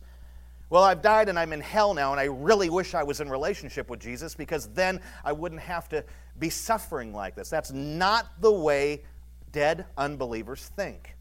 Well, 0.68 0.84
I've 0.84 1.02
died 1.02 1.28
and 1.28 1.36
I'm 1.36 1.52
in 1.52 1.60
hell 1.60 1.94
now, 1.94 2.12
and 2.12 2.20
I 2.20 2.26
really 2.26 2.70
wish 2.70 2.94
I 2.94 3.02
was 3.02 3.20
in 3.20 3.28
relationship 3.28 3.90
with 3.90 3.98
Jesus 3.98 4.36
because 4.36 4.68
then 4.68 5.00
I 5.24 5.32
wouldn't 5.32 5.62
have 5.62 5.88
to 5.88 6.04
be 6.38 6.48
suffering 6.48 7.12
like 7.12 7.34
this. 7.34 7.50
That's 7.50 7.72
not 7.72 8.40
the 8.40 8.52
way 8.52 9.02
dead 9.50 9.84
unbelievers 9.98 10.70
think. 10.76 11.16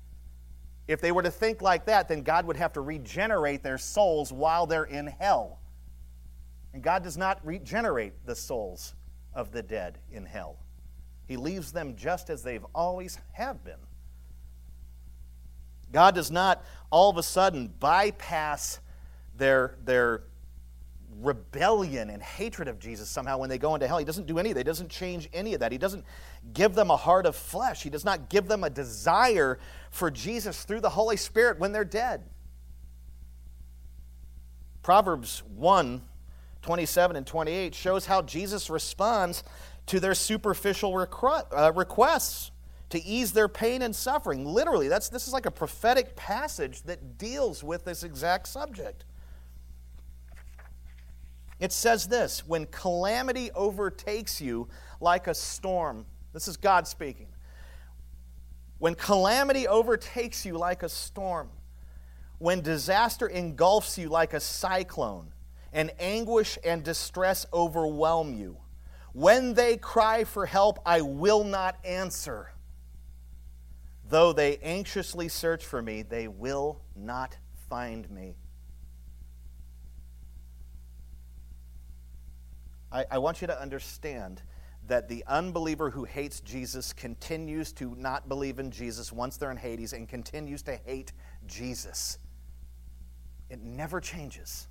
If 0.87 1.01
they 1.01 1.11
were 1.11 1.23
to 1.23 1.31
think 1.31 1.63
like 1.63 1.87
that, 1.87 2.07
then 2.07 2.21
God 2.21 2.45
would 2.45 2.57
have 2.57 2.73
to 2.73 2.81
regenerate 2.81 3.63
their 3.63 3.79
souls 3.79 4.31
while 4.31 4.67
they're 4.67 4.83
in 4.83 5.07
hell. 5.07 5.61
And 6.75 6.83
God 6.83 7.01
does 7.01 7.17
not 7.17 7.43
regenerate 7.43 8.23
the 8.23 8.35
souls 8.35 8.93
of 9.33 9.51
the 9.51 9.63
dead 9.63 9.97
in 10.11 10.27
hell. 10.27 10.59
He 11.27 11.37
leaves 11.37 11.71
them 11.71 11.95
just 11.95 12.29
as 12.29 12.43
they've 12.43 12.65
always 12.75 13.17
have 13.31 13.63
been. 13.63 13.79
God 15.91 16.15
does 16.15 16.31
not 16.31 16.63
all 16.89 17.09
of 17.09 17.17
a 17.17 17.23
sudden 17.23 17.73
bypass 17.79 18.79
their, 19.37 19.77
their 19.85 20.23
rebellion 21.21 22.09
and 22.09 22.21
hatred 22.21 22.67
of 22.67 22.79
Jesus 22.79 23.09
somehow 23.09 23.37
when 23.37 23.49
they 23.49 23.57
go 23.57 23.75
into 23.75 23.87
hell. 23.87 23.97
He 23.97 24.05
doesn't 24.05 24.27
do 24.27 24.39
any 24.39 24.49
of 24.49 24.55
that. 24.55 24.61
He 24.61 24.69
doesn't 24.69 24.89
change 24.89 25.29
any 25.33 25.53
of 25.53 25.59
that. 25.59 25.71
He 25.71 25.77
doesn't 25.77 26.05
give 26.53 26.75
them 26.75 26.89
a 26.89 26.97
heart 26.97 27.25
of 27.25 27.35
flesh. 27.35 27.83
He 27.83 27.89
does 27.89 28.05
not 28.05 28.29
give 28.29 28.47
them 28.47 28.63
a 28.63 28.69
desire 28.69 29.59
for 29.91 30.09
Jesus 30.09 30.63
through 30.63 30.81
the 30.81 30.89
Holy 30.89 31.17
Spirit 31.17 31.59
when 31.59 31.71
they're 31.71 31.85
dead. 31.85 32.23
Proverbs 34.81 35.43
1 35.55 36.01
27 36.61 37.15
and 37.15 37.25
28 37.25 37.73
shows 37.73 38.05
how 38.05 38.21
Jesus 38.21 38.69
responds 38.69 39.45
to 39.85 39.99
their 39.99 40.13
superficial 40.13 40.93
uh, 40.93 41.71
requests 41.73 42.51
to 42.89 43.03
ease 43.03 43.31
their 43.31 43.47
pain 43.47 43.81
and 43.81 43.95
suffering. 43.95 44.45
Literally, 44.45 44.87
that's, 44.87 45.09
this 45.09 45.27
is 45.27 45.33
like 45.33 45.45
a 45.45 45.51
prophetic 45.51 46.15
passage 46.15 46.83
that 46.83 47.17
deals 47.17 47.63
with 47.63 47.85
this 47.85 48.03
exact 48.03 48.47
subject. 48.47 49.05
It 51.59 51.71
says 51.71 52.07
this 52.07 52.47
when 52.47 52.65
calamity 52.67 53.51
overtakes 53.51 54.41
you 54.41 54.69
like 55.01 55.27
a 55.27 55.33
storm, 55.33 56.05
this 56.33 56.47
is 56.47 56.57
God 56.57 56.87
speaking. 56.87 57.27
When 58.79 58.95
calamity 58.95 59.67
overtakes 59.67 60.45
you 60.45 60.57
like 60.57 60.83
a 60.83 60.89
storm, 60.89 61.49
when 62.37 62.61
disaster 62.61 63.27
engulfs 63.27 63.97
you 63.97 64.07
like 64.07 64.33
a 64.33 64.39
cyclone, 64.39 65.33
and 65.73 65.91
anguish 65.99 66.57
and 66.63 66.83
distress 66.83 67.45
overwhelm 67.53 68.33
you. 68.33 68.57
When 69.13 69.53
they 69.53 69.77
cry 69.77 70.23
for 70.23 70.45
help, 70.45 70.79
I 70.85 71.01
will 71.01 71.43
not 71.43 71.77
answer. 71.83 72.51
Though 74.09 74.33
they 74.33 74.57
anxiously 74.57 75.27
search 75.27 75.63
for 75.63 75.83
me, 75.83 76.01
they 76.01 76.27
will 76.27 76.81
not 76.95 77.37
find 77.69 78.09
me. 78.09 78.35
I, 82.91 83.05
I, 83.11 83.17
want 83.19 83.39
you 83.39 83.45
to 83.45 83.61
understand 83.61 84.41
that 84.87 85.07
the 85.07 85.23
unbeliever 85.27 85.91
who 85.91 86.05
hates 86.05 86.39
Jesus 86.39 86.91
continues 86.91 87.71
to 87.73 87.93
not 87.99 88.27
believe 88.27 88.57
in 88.57 88.71
Jesus 88.71 89.13
once 89.13 89.37
they're 89.37 89.51
in 89.51 89.57
Hades 89.57 89.93
and 89.93 90.09
continues 90.09 90.63
to 90.63 90.75
hate 90.75 91.11
Jesus. 91.45 92.17
It 93.51 93.61
never 93.61 94.01
changes. 94.01 94.67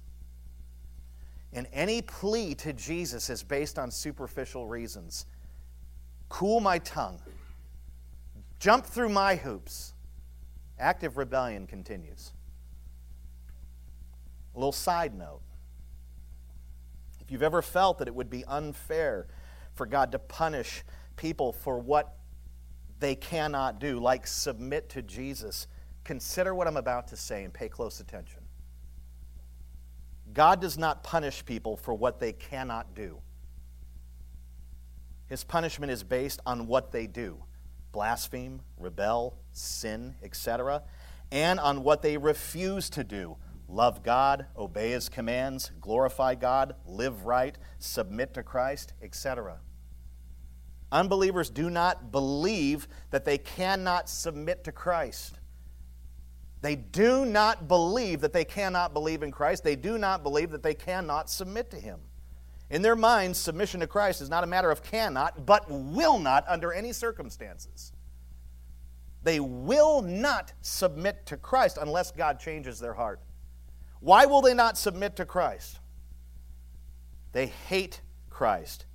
And 1.53 1.69
any 1.73 2.03
plea 2.03 2.57
to 2.57 2.73
Jesus 2.73 3.31
is 3.31 3.45
based 3.45 3.79
on 3.79 3.93
superficial 3.93 4.67
reasons. 4.67 5.27
Cool 6.29 6.59
my 6.59 6.79
tongue. 6.79 7.21
Jump 8.59 8.87
through 8.87 9.09
my 9.09 9.37
hoops. 9.37 9.95
Active 10.79 11.17
rebellion 11.17 11.67
continues. 11.67 12.33
A 14.55 14.59
little 14.59 14.73
side 14.73 15.15
note. 15.15 15.43
If 17.21 17.31
you've 17.31 17.43
ever 17.43 17.63
felt 17.63 17.99
that 17.99 18.09
it 18.09 18.15
would 18.15 18.31
be 18.31 18.45
unfair 18.47 19.29
for 19.75 19.87
God 19.87 20.13
to 20.13 20.19
punish 20.19 20.83
people 21.17 21.53
for 21.53 21.79
what 21.79 22.17
they 23.01 23.15
cannot 23.15 23.79
do, 23.79 24.01
like 24.01 24.27
submit 24.27 24.89
to 24.91 25.03
Jesus, 25.03 25.69
consider 26.03 26.55
what 26.55 26.67
I'm 26.67 26.77
about 26.77 27.09
to 27.09 27.17
say 27.17 27.45
and 27.45 27.53
pay 27.53 27.69
close 27.69 28.01
attention. 28.01 28.41
God 30.33 30.61
does 30.61 30.77
not 30.77 31.05
punish 31.05 31.45
people 31.45 31.77
for 31.77 31.95
what 31.95 32.19
they 32.19 32.33
cannot 32.33 32.95
do. 32.95 33.19
His 35.27 35.45
punishment 35.45 35.93
is 35.93 36.03
based 36.03 36.41
on 36.45 36.67
what 36.67 36.91
they 36.91 37.07
do 37.07 37.45
blaspheme, 37.93 38.61
rebel, 38.79 39.39
sin, 39.53 40.15
etc., 40.23 40.83
and 41.31 41.61
on 41.61 41.83
what 41.83 42.03
they 42.03 42.17
refuse 42.17 42.89
to 42.91 43.05
do 43.05 43.37
love 43.69 44.03
God, 44.03 44.47
obey 44.57 44.91
His 44.93 45.09
commands, 45.09 45.71
glorify 45.81 46.35
God, 46.35 46.75
live 46.87 47.27
right, 47.27 47.57
submit 47.79 48.35
to 48.35 48.43
Christ, 48.43 48.95
etc. 49.03 49.59
Unbelievers 50.91 51.51
do 51.51 51.69
not 51.69 52.11
believe 52.11 52.89
that 53.11 53.27
they 53.27 53.37
cannot 53.37 54.09
submit 54.09 54.65
to 54.65 54.73
Christ. 54.73 55.39
They 56.63 56.77
do 56.77 57.25
not 57.25 57.69
believe 57.69 58.23
that 58.23 58.33
they 58.33 58.45
cannot 58.45 58.93
believe 58.93 59.23
in 59.23 59.31
Christ. 59.31 59.65
They 59.65 59.77
do 59.77 59.99
not 59.99 60.23
believe 60.23 60.51
that 60.51 60.63
they 60.63 60.75
cannot 60.75 61.31
submit 61.31 61.71
to 61.71 61.77
Him. 61.77 62.01
In 62.71 62.83
their 62.83 62.97
minds, 62.97 63.39
submission 63.39 63.81
to 63.81 63.87
Christ 63.87 64.21
is 64.21 64.29
not 64.29 64.45
a 64.45 64.47
matter 64.47 64.71
of 64.71 64.83
cannot, 64.83 65.47
but 65.47 65.71
will 65.71 66.19
not 66.19 66.45
under 66.47 66.73
any 66.73 66.93
circumstances. 66.93 67.93
They 69.23 69.41
will 69.41 70.03
not 70.03 70.53
submit 70.61 71.27
to 71.27 71.37
Christ 71.37 71.79
unless 71.81 72.11
God 72.11 72.39
changes 72.39 72.79
their 72.79 72.95
heart. 72.95 73.21
Why 74.01 74.27
will 74.27 74.43
they 74.43 74.55
not 74.55 74.79
submit 74.79 75.17
to 75.17 75.25
Christ? 75.25 75.81
They 77.33 77.47
hate 77.47 78.03
Christ. 78.31 78.87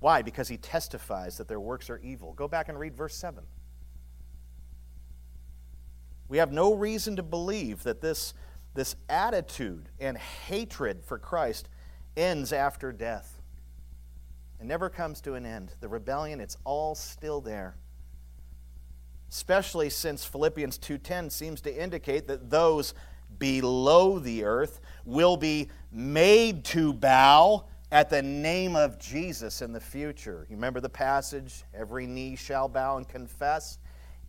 Why? 0.00 0.22
Because 0.22 0.48
he 0.48 0.58
testifies 0.58 1.38
that 1.38 1.48
their 1.48 1.60
works 1.60 1.88
are 1.90 1.98
evil. 1.98 2.34
Go 2.34 2.46
back 2.46 2.68
and 2.68 2.78
read 2.78 2.94
verse 2.94 3.16
7. 3.16 3.42
We 6.28 6.38
have 6.38 6.52
no 6.52 6.74
reason 6.74 7.16
to 7.16 7.22
believe 7.22 7.82
that 7.82 8.00
this, 8.00 8.34
this 8.74 8.96
attitude 9.08 9.88
and 9.98 10.16
hatred 10.16 11.02
for 11.04 11.18
Christ 11.18 11.68
ends 12.16 12.52
after 12.52 12.92
death. 12.92 13.40
It 14.60 14.66
never 14.66 14.88
comes 14.88 15.20
to 15.22 15.34
an 15.34 15.44
end. 15.44 15.74
The 15.80 15.88
rebellion, 15.88 16.40
it's 16.40 16.56
all 16.64 16.94
still 16.94 17.40
there. 17.40 17.76
Especially 19.30 19.90
since 19.90 20.24
Philippians 20.24 20.78
2:10 20.78 21.30
seems 21.30 21.60
to 21.62 21.82
indicate 21.82 22.28
that 22.28 22.50
those 22.50 22.94
below 23.38 24.18
the 24.18 24.44
earth 24.44 24.80
will 25.04 25.36
be 25.36 25.70
made 25.90 26.64
to 26.64 26.92
bow 26.92 27.66
at 27.90 28.10
the 28.10 28.22
name 28.22 28.76
of 28.76 28.98
Jesus 28.98 29.60
in 29.60 29.72
the 29.72 29.80
future. 29.80 30.46
You 30.48 30.56
remember 30.56 30.80
the 30.80 30.88
passage? 30.88 31.64
Every 31.74 32.06
knee 32.06 32.36
shall 32.36 32.68
bow 32.68 32.96
and 32.96 33.08
confess, 33.08 33.78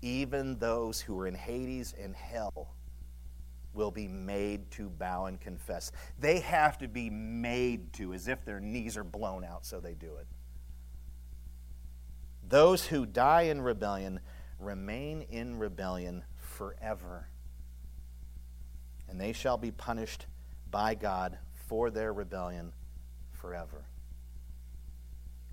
even 0.02 0.58
those 0.58 1.02
who 1.02 1.20
are 1.20 1.28
in 1.28 1.36
Hades 1.36 1.94
and 1.94 2.16
hell 2.16 2.75
will 3.76 3.92
be 3.92 4.08
made 4.08 4.72
to 4.72 4.90
bow 4.90 5.26
and 5.26 5.40
confess. 5.40 5.92
They 6.20 6.40
have 6.40 6.78
to 6.80 6.88
be 6.88 7.10
made 7.10 7.94
to, 7.94 8.14
as 8.14 8.28
if 8.28 8.44
their 8.46 8.60
knees 8.60 8.98
are 8.98 9.04
blown 9.04 9.44
out, 9.44 9.66
so 9.66 9.80
they 9.80 9.94
do 9.94 10.16
it. 10.16 10.28
Those 12.48 12.86
who 12.86 13.06
die 13.06 13.44
in 13.44 13.62
rebellion 13.62 14.20
remain 14.60 15.22
in 15.24 15.58
rebellion 15.58 16.24
forever. 16.36 17.28
And 19.10 19.20
they 19.20 19.34
shall 19.34 19.58
be 19.58 19.72
punished 19.72 20.26
by 20.72 20.96
God 20.96 21.38
for 21.68 21.90
their 21.90 22.14
rebellion 22.14 22.74
forever. 23.32 23.86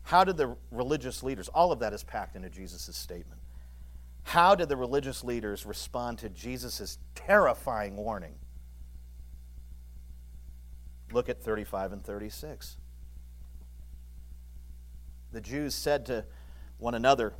How 0.03 0.25
did 0.25 0.37
the 0.37 0.57
religious 0.70 1.23
leaders, 1.23 1.49
all 1.49 1.73
of 1.73 1.79
that 1.81 1.93
is 1.93 2.03
packed 2.03 2.37
into 2.37 2.51
Jesus' 2.51 2.97
statement. 2.97 3.41
How 4.25 4.55
did 4.55 4.68
the 4.68 4.77
religious 4.77 5.25
leaders 5.25 5.66
respond 5.66 6.18
to 6.18 6.29
Jesus' 6.29 6.99
terrifying 7.14 7.97
warning? 7.97 8.35
Look 11.12 11.29
at 11.29 11.43
35 11.43 11.93
and 11.93 12.05
36. 12.05 12.77
The 15.33 15.41
Jews 15.41 15.75
said 15.75 16.07
to 16.07 16.25
one 16.79 16.95
another, 16.95 17.35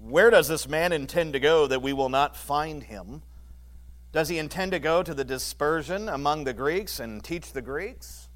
Where 0.00 0.30
does 0.30 0.48
this 0.48 0.68
man 0.68 0.92
intend 0.92 1.32
to 1.34 1.40
go 1.40 1.66
that 1.66 1.82
we 1.82 1.92
will 1.92 2.08
not 2.08 2.36
find 2.36 2.82
him? 2.82 3.22
Does 4.12 4.28
he 4.28 4.38
intend 4.38 4.72
to 4.72 4.78
go 4.78 5.02
to 5.02 5.14
the 5.14 5.24
dispersion 5.24 6.08
among 6.08 6.44
the 6.44 6.54
Greeks 6.54 7.00
and 7.00 7.22
teach 7.22 7.52
the 7.52 7.62
Greeks? 7.62 8.28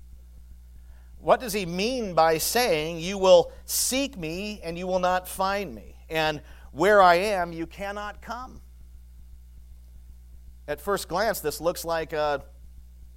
What 1.18 1.40
does 1.40 1.52
he 1.52 1.66
mean 1.66 2.14
by 2.14 2.38
saying, 2.38 2.98
You 2.98 3.18
will 3.18 3.52
seek 3.64 4.16
me 4.16 4.60
and 4.62 4.78
you 4.78 4.86
will 4.86 4.98
not 4.98 5.28
find 5.28 5.74
me? 5.74 5.96
And 6.08 6.42
where 6.72 7.02
I 7.02 7.16
am, 7.16 7.52
you 7.52 7.66
cannot 7.66 8.22
come. 8.22 8.60
At 10.68 10.80
first 10.80 11.08
glance, 11.08 11.40
this 11.40 11.60
looks 11.60 11.84
like 11.84 12.12
a 12.12 12.44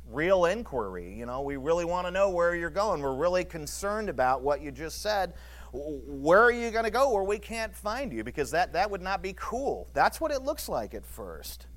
real 0.10 0.46
inquiry. 0.46 1.14
You 1.14 1.26
know, 1.26 1.42
we 1.42 1.58
really 1.58 1.86
want 1.86 2.08
to 2.08 2.12
know 2.12 2.30
where 2.30 2.56
you're 2.56 2.70
going. 2.70 3.02
We're 3.02 3.16
really 3.16 3.44
concerned 3.44 4.10
about 4.10 4.42
what 4.42 4.62
you 4.62 4.72
just 4.72 5.02
said. 5.02 5.34
Where 5.72 6.42
are 6.42 6.52
you 6.52 6.72
going 6.72 6.86
to 6.86 6.92
go 6.92 7.12
where 7.12 7.24
we 7.24 7.40
can't 7.40 7.76
find 7.76 8.12
you? 8.12 8.24
Because 8.24 8.52
that, 8.52 8.74
that 8.74 8.90
would 8.90 9.02
not 9.02 9.22
be 9.22 9.34
cool. 9.36 9.90
That's 9.94 10.22
what 10.22 10.32
it 10.32 10.44
looks 10.44 10.70
like 10.70 10.94
at 10.94 11.06
first. 11.06 11.68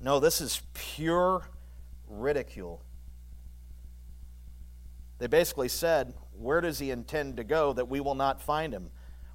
No, 0.00 0.20
this 0.20 0.40
is 0.40 0.62
pure 0.74 1.48
ridicule. 2.08 2.82
They 5.18 5.26
basically 5.26 5.68
said, 5.68 6.14
Where 6.32 6.60
does 6.60 6.78
he 6.78 6.90
intend 6.90 7.36
to 7.36 7.44
go 7.44 7.72
that 7.74 7.88
we 7.88 8.00
will 8.00 8.14
not 8.14 8.40
find 8.40 8.72
him? 8.72 8.90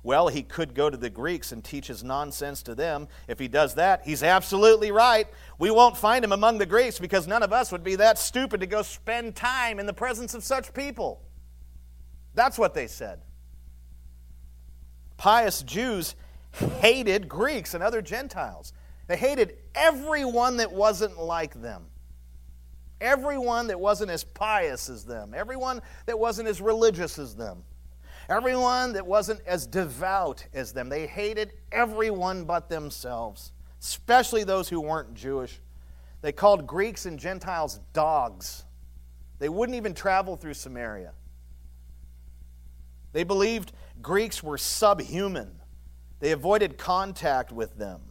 Well, 0.06 0.28
he 0.28 0.44
could 0.44 0.76
go 0.76 0.92
to 0.92 0.98
the 0.98 1.10
Greeks 1.10 1.52
and 1.52 1.64
teach 1.64 1.88
his 1.88 2.04
nonsense 2.04 2.62
to 2.62 2.76
them. 2.76 3.08
If 3.28 3.40
he 3.40 3.48
does 3.48 3.74
that, 3.74 4.04
he's 4.06 4.22
absolutely 4.22 4.92
right. 4.92 5.28
We 5.58 5.72
won't 5.72 5.98
find 5.98 6.24
him 6.24 6.32
among 6.32 6.60
the 6.60 6.68
Greeks 6.68 7.00
because 7.00 7.26
none 7.26 7.42
of 7.42 7.52
us 7.52 7.72
would 7.72 7.84
be 7.84 7.96
that 7.96 8.20
stupid 8.20 8.60
to 8.60 8.68
go 8.68 8.84
spend 8.84 9.36
time 9.36 9.80
in 9.80 9.88
the 9.88 9.94
presence 9.94 10.36
of 10.36 10.44
such 10.44 10.76
people. 10.76 11.24
That's 12.36 12.60
what 12.60 12.76
they 12.76 12.86
said. 12.86 13.24
Pious 15.18 15.64
Jews 15.64 16.14
hated 16.82 17.28
Greeks 17.28 17.74
and 17.74 17.84
other 17.84 18.04
Gentiles. 18.04 18.74
They 19.08 19.18
hated 19.18 19.58
everyone 19.74 20.58
that 20.58 20.72
wasn't 20.72 21.18
like 21.18 21.60
them. 21.60 21.88
Everyone 23.02 23.66
that 23.68 23.80
wasn't 23.80 24.12
as 24.12 24.24
pious 24.24 24.88
as 24.88 25.04
them. 25.04 25.34
Everyone 25.36 25.82
that 26.06 26.20
wasn't 26.20 26.48
as 26.48 26.62
religious 26.62 27.18
as 27.18 27.36
them. 27.36 27.64
Everyone 28.28 28.94
that 28.94 29.06
wasn't 29.06 29.42
as 29.46 29.68
devout 29.68 30.46
as 30.54 30.74
them. 30.74 30.90
They 30.90 31.06
hated 31.06 31.54
everyone 31.72 32.46
but 32.46 32.70
themselves, 32.70 33.52
especially 33.82 34.44
those 34.44 34.68
who 34.68 34.82
weren't 34.82 35.14
Jewish. 35.14 35.60
They 36.22 36.32
called 36.32 36.66
Greeks 36.66 37.06
and 37.06 37.20
Gentiles 37.20 37.80
dogs. 37.94 38.64
They 39.38 39.50
wouldn't 39.50 39.76
even 39.76 39.94
travel 39.94 40.36
through 40.36 40.56
Samaria. 40.56 41.14
They 43.14 43.24
believed 43.24 43.74
Greeks 44.02 44.42
were 44.42 44.58
subhuman. 44.58 45.62
They 46.20 46.32
avoided 46.32 46.78
contact 46.78 47.52
with 47.52 47.78
them. 47.78 48.02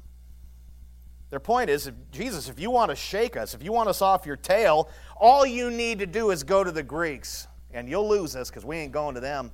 Their 1.30 1.40
point 1.40 1.70
is 1.70 1.88
if, 1.88 1.94
Jesus, 2.12 2.48
if 2.48 2.60
you 2.60 2.70
want 2.70 2.90
to 2.90 2.96
shake 2.96 3.36
us, 3.36 3.54
if 3.54 3.62
you 3.62 3.72
want 3.72 3.88
us 3.88 4.00
off 4.00 4.24
your 4.24 4.36
tail, 4.36 4.88
all 5.16 5.44
you 5.44 5.70
need 5.70 5.98
to 5.98 6.06
do 6.06 6.30
is 6.30 6.44
go 6.44 6.62
to 6.62 6.70
the 6.70 6.82
Greeks, 6.82 7.48
and 7.72 7.88
you'll 7.88 8.08
lose 8.08 8.36
us 8.36 8.50
because 8.50 8.64
we 8.64 8.76
ain't 8.76 8.92
going 8.92 9.16
to 9.16 9.20
them. 9.20 9.50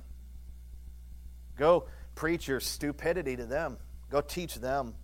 Go 1.61 1.85
preach 2.15 2.47
your 2.47 2.59
stupidity 2.59 3.35
to 3.35 3.45
them, 3.45 3.77
go 4.09 4.19
teach 4.19 4.55
them. 4.55 4.95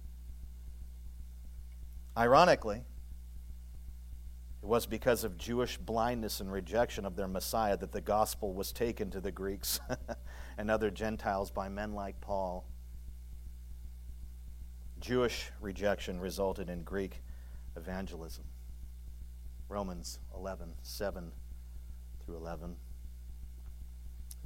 Ironically, 2.17 2.77
it 4.63 4.65
was 4.65 4.87
because 4.87 5.23
of 5.23 5.37
Jewish 5.37 5.77
blindness 5.77 6.39
and 6.39 6.51
rejection 6.51 7.05
of 7.05 7.15
their 7.15 7.27
Messiah 7.27 7.77
that 7.77 7.91
the 7.91 8.01
gospel 8.01 8.55
was 8.55 8.71
taken 8.71 9.11
to 9.11 9.21
the 9.21 9.31
Greeks 9.31 9.79
and 10.57 10.71
other 10.71 10.89
Gentiles 10.89 11.51
by 11.51 11.69
men 11.69 11.93
like 11.93 12.19
Paul. 12.21 12.67
Jewish 14.99 15.51
rejection 15.61 16.19
resulted 16.19 16.71
in 16.71 16.81
Greek 16.81 17.21
evangelism. 17.75 18.45
Romans 19.69 20.17
11, 20.33 20.73
7 20.81 21.31
through 22.25 22.37
11. 22.37 22.77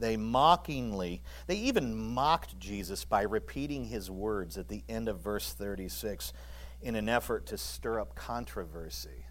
They 0.02 0.18
mockingly, 0.18 1.22
they 1.48 1.56
even 1.56 1.96
mocked 1.96 2.60
Jesus 2.60 3.06
by 3.06 3.22
repeating 3.22 3.86
his 3.86 4.12
words 4.12 4.58
at 4.58 4.68
the 4.68 4.84
end 4.90 5.08
of 5.08 5.20
verse 5.20 5.54
36 5.54 6.34
in 6.82 6.96
an 6.96 7.08
effort 7.08 7.46
to 7.46 7.58
stir 7.58 8.00
up 8.00 8.16
controversy. 8.16 9.26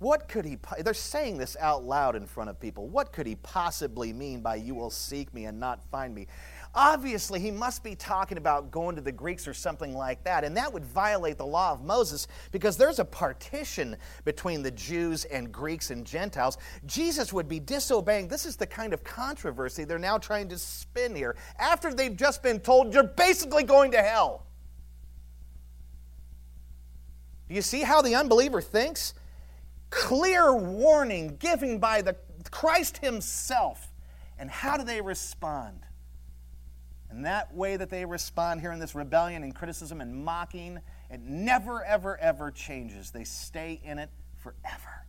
What 0.00 0.28
could 0.28 0.44
he, 0.44 0.58
they're 0.80 0.94
saying 0.94 1.38
this 1.38 1.56
out 1.58 1.84
loud 1.84 2.14
in 2.14 2.26
front 2.26 2.50
of 2.50 2.60
people. 2.60 2.88
What 2.88 3.12
could 3.12 3.26
he 3.26 3.34
possibly 3.36 4.12
mean 4.12 4.42
by 4.42 4.56
you 4.56 4.74
will 4.74 4.90
seek 4.90 5.32
me 5.34 5.46
and 5.46 5.58
not 5.58 5.82
find 5.90 6.14
me? 6.14 6.28
Obviously, 6.80 7.40
he 7.40 7.50
must 7.50 7.82
be 7.82 7.96
talking 7.96 8.38
about 8.38 8.70
going 8.70 8.94
to 8.94 9.02
the 9.02 9.10
Greeks 9.10 9.48
or 9.48 9.52
something 9.52 9.96
like 9.96 10.22
that, 10.22 10.44
and 10.44 10.56
that 10.56 10.72
would 10.72 10.84
violate 10.84 11.36
the 11.36 11.44
law 11.44 11.72
of 11.72 11.82
Moses 11.82 12.28
because 12.52 12.76
there's 12.76 13.00
a 13.00 13.04
partition 13.04 13.96
between 14.24 14.62
the 14.62 14.70
Jews 14.70 15.24
and 15.24 15.50
Greeks 15.50 15.90
and 15.90 16.06
Gentiles. 16.06 16.56
Jesus 16.86 17.32
would 17.32 17.48
be 17.48 17.58
disobeying. 17.58 18.28
This 18.28 18.46
is 18.46 18.54
the 18.54 18.64
kind 18.64 18.92
of 18.92 19.02
controversy 19.02 19.82
they're 19.82 19.98
now 19.98 20.18
trying 20.18 20.48
to 20.50 20.56
spin 20.56 21.16
here 21.16 21.34
after 21.58 21.92
they've 21.92 22.14
just 22.14 22.44
been 22.44 22.60
told 22.60 22.94
you're 22.94 23.02
basically 23.02 23.64
going 23.64 23.90
to 23.90 24.00
hell. 24.00 24.46
Do 27.48 27.56
you 27.56 27.62
see 27.62 27.80
how 27.80 28.02
the 28.02 28.14
unbeliever 28.14 28.60
thinks? 28.60 29.14
Clear 29.90 30.54
warning 30.54 31.38
given 31.38 31.80
by 31.80 32.02
the 32.02 32.14
Christ 32.52 32.98
himself. 32.98 33.92
And 34.38 34.48
how 34.48 34.76
do 34.76 34.84
they 34.84 35.00
respond? 35.00 35.80
And 37.10 37.24
that 37.24 37.54
way 37.54 37.76
that 37.76 37.88
they 37.88 38.04
respond 38.04 38.60
here 38.60 38.70
in 38.70 38.78
this 38.78 38.94
rebellion 38.94 39.42
and 39.42 39.54
criticism 39.54 40.00
and 40.00 40.24
mocking, 40.24 40.78
it 41.10 41.20
never, 41.20 41.82
ever, 41.84 42.18
ever 42.18 42.50
changes. 42.50 43.10
They 43.10 43.24
stay 43.24 43.80
in 43.82 43.98
it 43.98 44.10
forever. 44.36 45.06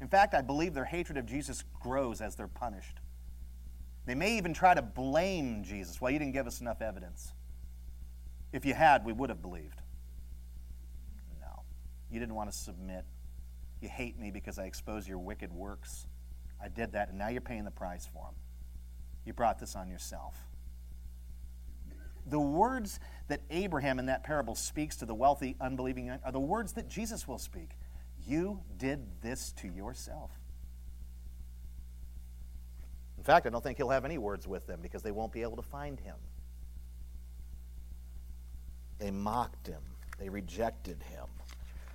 In 0.00 0.06
fact, 0.06 0.34
I 0.34 0.42
believe 0.42 0.74
their 0.74 0.84
hatred 0.84 1.18
of 1.18 1.26
Jesus 1.26 1.64
grows 1.80 2.20
as 2.20 2.36
they're 2.36 2.46
punished. 2.46 2.98
They 4.06 4.14
may 4.14 4.38
even 4.38 4.54
try 4.54 4.74
to 4.74 4.82
blame 4.82 5.64
Jesus. 5.64 6.00
Well, 6.00 6.10
you 6.10 6.18
didn't 6.18 6.34
give 6.34 6.46
us 6.46 6.60
enough 6.60 6.80
evidence. 6.80 7.32
If 8.52 8.64
you 8.64 8.74
had, 8.74 9.04
we 9.04 9.12
would 9.12 9.28
have 9.28 9.42
believed. 9.42 9.82
No. 11.40 11.62
You 12.10 12.20
didn't 12.20 12.34
want 12.34 12.50
to 12.50 12.56
submit. 12.56 13.04
You 13.82 13.88
hate 13.88 14.18
me 14.18 14.30
because 14.30 14.58
I 14.58 14.64
expose 14.64 15.06
your 15.06 15.18
wicked 15.18 15.52
works. 15.52 16.06
I 16.62 16.68
did 16.68 16.92
that, 16.92 17.10
and 17.10 17.18
now 17.18 17.28
you're 17.28 17.40
paying 17.40 17.64
the 17.64 17.70
price 17.70 18.06
for 18.06 18.24
them. 18.24 18.34
You 19.24 19.32
brought 19.32 19.58
this 19.58 19.76
on 19.76 19.88
yourself. 19.88 20.47
The 22.28 22.38
words 22.38 23.00
that 23.28 23.40
Abraham 23.50 23.98
in 23.98 24.06
that 24.06 24.22
parable 24.22 24.54
speaks 24.54 24.96
to 24.96 25.06
the 25.06 25.14
wealthy, 25.14 25.56
unbelieving 25.60 26.10
are 26.10 26.32
the 26.32 26.40
words 26.40 26.72
that 26.74 26.88
Jesus 26.88 27.26
will 27.26 27.38
speak. 27.38 27.70
You 28.26 28.60
did 28.76 29.22
this 29.22 29.52
to 29.58 29.68
yourself. 29.68 30.30
In 33.16 33.24
fact, 33.24 33.46
I 33.46 33.50
don't 33.50 33.62
think 33.62 33.78
he'll 33.78 33.88
have 33.88 34.04
any 34.04 34.18
words 34.18 34.46
with 34.46 34.66
them 34.66 34.80
because 34.82 35.02
they 35.02 35.10
won't 35.10 35.32
be 35.32 35.42
able 35.42 35.56
to 35.56 35.62
find 35.62 35.98
him. 35.98 36.16
They 38.98 39.10
mocked 39.10 39.66
him, 39.66 39.82
they 40.18 40.28
rejected 40.28 41.02
him, 41.04 41.26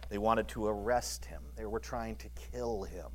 they 0.10 0.18
wanted 0.18 0.48
to 0.50 0.68
arrest 0.68 1.26
him, 1.26 1.42
they 1.56 1.66
were 1.66 1.80
trying 1.80 2.16
to 2.18 2.30
kill 2.52 2.84
him. 2.84 3.08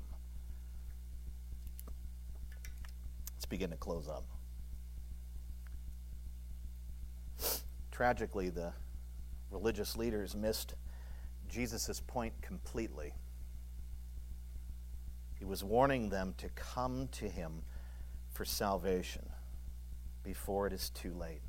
Let's 3.35 3.47
begin 3.47 3.71
to 3.71 3.77
close 3.77 4.09
up. 4.09 4.25
Tragically, 7.99 8.49
the 8.49 8.73
religious 9.51 9.97
leaders 9.97 10.37
missed 10.37 10.75
Jesus' 11.49 12.01
point 12.07 12.33
completely. 12.41 13.13
He 15.37 15.45
was 15.45 15.65
warning 15.65 16.09
them 16.09 16.33
to 16.39 16.49
come 16.51 17.09
to 17.11 17.29
him 17.29 17.63
for 18.31 18.45
salvation 18.45 19.29
before 20.23 20.69
it 20.69 20.73
is 20.73 20.91
too 20.91 21.13
late. 21.13 21.41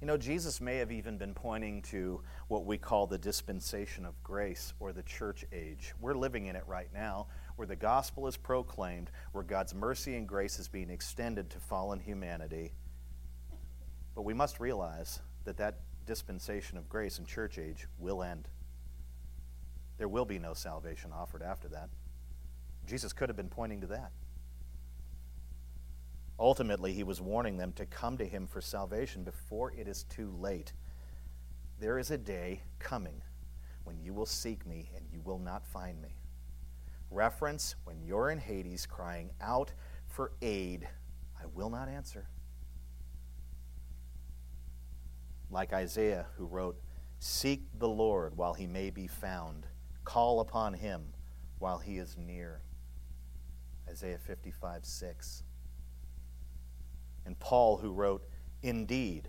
You 0.00 0.06
know, 0.06 0.16
Jesus 0.16 0.58
may 0.58 0.78
have 0.78 0.90
even 0.90 1.18
been 1.18 1.34
pointing 1.34 1.82
to 1.82 2.22
what 2.48 2.64
we 2.64 2.78
call 2.78 3.06
the 3.06 3.18
dispensation 3.18 4.06
of 4.06 4.22
grace 4.22 4.72
or 4.80 4.94
the 4.94 5.02
church 5.02 5.44
age. 5.52 5.92
We're 6.00 6.14
living 6.14 6.46
in 6.46 6.56
it 6.56 6.64
right 6.66 6.88
now, 6.94 7.26
where 7.56 7.68
the 7.68 7.76
gospel 7.76 8.26
is 8.26 8.38
proclaimed, 8.38 9.10
where 9.32 9.44
God's 9.44 9.74
mercy 9.74 10.16
and 10.16 10.26
grace 10.26 10.58
is 10.58 10.66
being 10.66 10.88
extended 10.88 11.50
to 11.50 11.60
fallen 11.60 12.00
humanity. 12.00 12.72
But 14.14 14.22
we 14.22 14.34
must 14.34 14.60
realize 14.60 15.20
that 15.44 15.56
that 15.56 15.80
dispensation 16.06 16.78
of 16.78 16.88
grace 16.88 17.18
and 17.18 17.26
church 17.26 17.58
age 17.58 17.86
will 17.98 18.22
end. 18.22 18.48
There 19.98 20.08
will 20.08 20.24
be 20.24 20.38
no 20.38 20.54
salvation 20.54 21.12
offered 21.12 21.42
after 21.42 21.68
that. 21.68 21.88
Jesus 22.86 23.12
could 23.12 23.28
have 23.28 23.36
been 23.36 23.48
pointing 23.48 23.80
to 23.82 23.86
that. 23.88 24.10
Ultimately, 26.38 26.92
he 26.92 27.04
was 27.04 27.20
warning 27.20 27.56
them 27.56 27.72
to 27.74 27.86
come 27.86 28.18
to 28.18 28.24
him 28.24 28.46
for 28.46 28.60
salvation 28.60 29.22
before 29.22 29.72
it 29.72 29.86
is 29.86 30.02
too 30.04 30.34
late. 30.40 30.72
There 31.78 31.98
is 31.98 32.10
a 32.10 32.18
day 32.18 32.62
coming 32.78 33.22
when 33.84 34.00
you 34.00 34.12
will 34.12 34.26
seek 34.26 34.66
me 34.66 34.90
and 34.96 35.04
you 35.12 35.20
will 35.20 35.38
not 35.38 35.66
find 35.66 36.00
me. 36.02 36.16
Reference 37.10 37.76
when 37.84 38.02
you're 38.02 38.30
in 38.30 38.38
Hades 38.38 38.86
crying 38.86 39.30
out 39.40 39.72
for 40.06 40.32
aid, 40.40 40.88
I 41.40 41.46
will 41.54 41.70
not 41.70 41.88
answer. 41.88 42.26
Like 45.52 45.74
Isaiah, 45.74 46.26
who 46.38 46.46
wrote, 46.46 46.80
Seek 47.18 47.62
the 47.78 47.88
Lord 47.88 48.36
while 48.36 48.54
he 48.54 48.66
may 48.66 48.88
be 48.88 49.06
found, 49.06 49.66
call 50.04 50.40
upon 50.40 50.72
him 50.72 51.12
while 51.58 51.78
he 51.78 51.98
is 51.98 52.16
near. 52.16 52.62
Isaiah 53.88 54.18
55 54.18 54.84
6. 54.86 55.42
And 57.26 57.38
Paul, 57.38 57.76
who 57.76 57.92
wrote, 57.92 58.24
Indeed, 58.62 59.28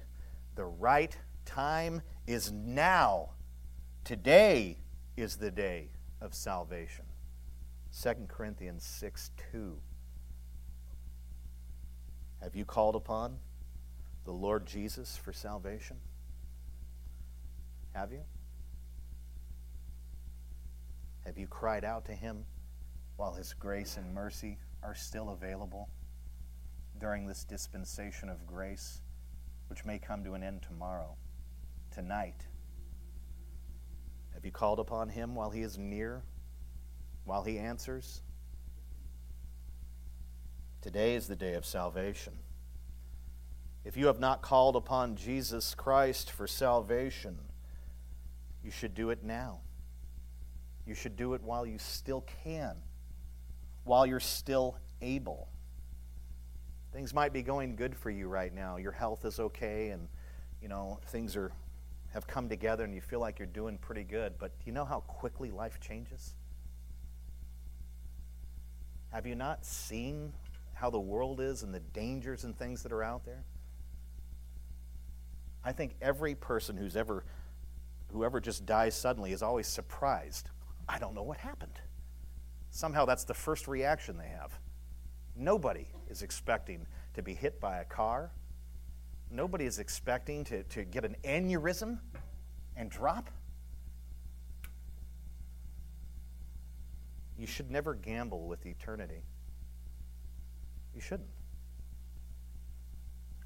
the 0.56 0.66
right 0.66 1.16
time 1.46 2.02
is 2.26 2.52
now. 2.54 3.32
Today 4.06 4.78
is 5.18 5.36
the 5.36 5.52
day 5.52 5.90
of 6.22 6.34
salvation. 6.34 7.06
2 8.02 8.14
Corinthians 8.30 8.86
6 8.86 9.32
2. 9.52 9.78
Have 12.42 12.56
you 12.56 12.64
called 12.64 12.96
upon 12.96 13.38
the 14.24 14.32
Lord 14.32 14.66
Jesus 14.66 15.18
for 15.18 15.34
salvation? 15.34 15.98
Have 17.94 18.12
you? 18.12 18.22
Have 21.26 21.38
you 21.38 21.48
cried 21.48 21.86
out 21.86 22.06
to 22.06 22.14
him 22.14 22.46
while 23.16 23.34
his 23.34 23.54
grace 23.54 23.98
and 23.98 24.14
mercy 24.14 24.58
are 24.82 24.96
still 24.96 25.30
available? 25.30 25.90
during 27.04 27.28
this 27.28 27.44
dispensation 27.44 28.30
of 28.30 28.46
grace, 28.46 29.02
which 29.68 29.86
may 29.86 30.00
come 30.00 30.24
to 30.24 30.36
an 30.36 30.42
end 30.44 30.62
tomorrow, 30.62 31.18
tonight? 31.92 32.48
Have 34.34 34.46
you 34.46 34.52
called 34.52 34.80
upon 34.80 35.10
him 35.10 35.36
while 35.36 35.50
he 35.50 35.62
is 35.62 35.78
near, 35.78 36.24
while 37.26 37.44
he 37.44 37.58
answers? 37.58 38.22
Today 40.82 41.16
is 41.16 41.28
the 41.28 41.36
day 41.36 41.56
of 41.56 41.66
salvation. 41.66 42.40
If 43.84 43.98
you 43.98 44.08
have 44.08 44.20
not 44.20 44.42
called 44.42 44.78
upon 44.78 45.18
Jesus 45.18 45.76
Christ 45.76 46.32
for 46.32 46.48
salvation, 46.48 47.38
you 48.64 48.72
should 48.72 48.96
do 48.96 49.10
it 49.10 49.24
now. 49.24 49.60
You 50.86 50.96
should 50.96 51.16
do 51.16 51.34
it 51.34 51.42
while 51.42 51.66
you 51.66 51.78
still 51.78 52.26
can, 52.44 52.76
while 53.84 54.06
you're 54.06 54.20
still 54.20 54.78
able. 55.02 55.50
Things 56.92 57.14
might 57.14 57.34
be 57.34 57.42
going 57.42 57.76
good 57.76 57.96
for 57.96 58.10
you 58.10 58.28
right 58.28 58.54
now. 58.54 58.78
Your 58.78 58.92
health 58.92 59.26
is 59.26 59.40
okay 59.40 59.90
and 59.90 60.08
you 60.62 60.70
know, 60.70 61.00
things 61.08 61.36
are 61.36 61.52
have 62.14 62.28
come 62.28 62.48
together 62.48 62.84
and 62.84 62.94
you 62.94 63.02
feel 63.02 63.20
like 63.20 63.40
you're 63.40 63.48
doing 63.48 63.78
pretty 63.78 64.04
good, 64.04 64.34
but 64.38 64.58
do 64.60 64.66
you 64.66 64.72
know 64.72 64.86
how 64.86 65.00
quickly 65.02 65.50
life 65.50 65.80
changes? 65.80 66.36
Have 69.12 69.26
you 69.26 69.36
not 69.36 69.66
seen 69.66 70.32
how 70.74 70.92
the 70.92 71.00
world 71.00 71.42
is 71.42 71.64
and 71.64 71.74
the 71.74 71.80
dangers 71.80 72.44
and 72.44 72.58
things 72.58 72.84
that 72.84 72.92
are 72.92 73.04
out 73.04 73.26
there? 73.26 73.44
I 75.66 75.72
think 75.72 75.96
every 76.02 76.36
person 76.36 76.78
who's 76.78 76.96
ever 76.96 77.26
whoever 78.14 78.40
just 78.40 78.66
dies 78.66 78.96
suddenly 78.96 79.32
is 79.32 79.42
always 79.42 79.68
surprised. 79.68 80.50
I 80.88 81.00
don't 81.00 81.16
know 81.16 81.24
what 81.24 81.38
happened. 81.38 81.80
Somehow 82.70 83.06
that's 83.06 83.24
the 83.24 83.34
first 83.34 83.68
reaction 83.68 84.18
they 84.18 84.28
have. 84.28 84.58
Nobody 85.36 85.88
is 86.10 86.22
expecting 86.22 86.86
to 87.16 87.24
be 87.24 87.34
hit 87.34 87.60
by 87.60 87.80
a 87.80 87.86
car. 87.86 88.32
Nobody 89.32 89.66
is 89.66 89.80
expecting 89.80 90.44
to, 90.46 90.64
to 90.64 90.84
get 90.86 91.04
an 91.06 91.16
aneurysm 91.24 92.00
and 92.78 92.90
drop. 92.90 93.32
You 97.36 97.48
should 97.48 97.72
never 97.72 97.96
gamble 97.96 98.48
with 98.48 98.66
eternity. 98.68 99.24
You 100.94 101.02
shouldn't. 101.02 101.30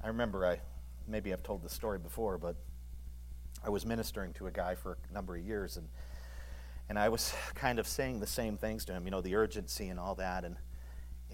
I 0.04 0.08
remember 0.08 0.46
I 0.46 0.60
maybe 1.06 1.32
I've 1.32 1.42
told 1.42 1.62
this 1.62 1.72
story 1.72 1.98
before, 1.98 2.36
but 2.36 2.56
I 3.64 3.70
was 3.70 3.84
ministering 3.84 4.32
to 4.34 4.46
a 4.46 4.50
guy 4.50 4.74
for 4.74 4.98
a 5.08 5.12
number 5.12 5.36
of 5.36 5.42
years 5.42 5.76
and 5.76 5.88
and 6.88 6.98
I 6.98 7.08
was 7.08 7.34
kind 7.54 7.78
of 7.78 7.86
saying 7.86 8.20
the 8.20 8.26
same 8.26 8.56
things 8.56 8.84
to 8.86 8.92
him, 8.92 9.04
you 9.04 9.10
know, 9.10 9.20
the 9.20 9.34
urgency 9.34 9.88
and 9.88 10.00
all 10.00 10.14
that 10.16 10.44
and 10.44 10.56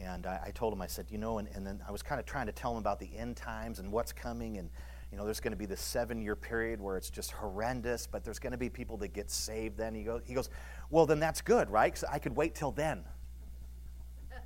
and 0.00 0.26
I, 0.26 0.40
I, 0.46 0.50
told 0.50 0.72
him, 0.72 0.82
I 0.82 0.86
said, 0.86 1.06
you 1.08 1.18
know, 1.18 1.38
and, 1.38 1.48
and 1.54 1.66
then 1.66 1.80
I 1.86 1.92
was 1.92 2.02
kind 2.02 2.18
of 2.18 2.26
trying 2.26 2.46
to 2.46 2.52
tell 2.52 2.72
him 2.72 2.78
about 2.78 2.98
the 2.98 3.08
end 3.16 3.36
times 3.36 3.78
and 3.78 3.92
what's 3.92 4.12
coming. 4.12 4.58
And, 4.58 4.68
you 5.12 5.18
know, 5.18 5.24
there's 5.24 5.40
going 5.40 5.52
to 5.52 5.56
be 5.56 5.66
this 5.66 5.80
seven 5.80 6.20
year 6.20 6.34
period 6.34 6.80
where 6.80 6.96
it's 6.96 7.10
just 7.10 7.30
horrendous, 7.30 8.06
but 8.06 8.24
there's 8.24 8.38
going 8.38 8.52
to 8.52 8.58
be 8.58 8.68
people 8.68 8.96
that 8.98 9.12
get 9.12 9.30
saved 9.30 9.76
then. 9.76 9.94
He 9.94 10.02
goes, 10.02 10.22
he 10.24 10.34
goes 10.34 10.50
well, 10.90 11.06
then 11.06 11.20
that's 11.20 11.40
good, 11.40 11.70
right? 11.70 11.92
Because 11.92 12.04
I 12.10 12.18
could 12.18 12.34
wait 12.34 12.54
till 12.54 12.72
then. 12.72 13.04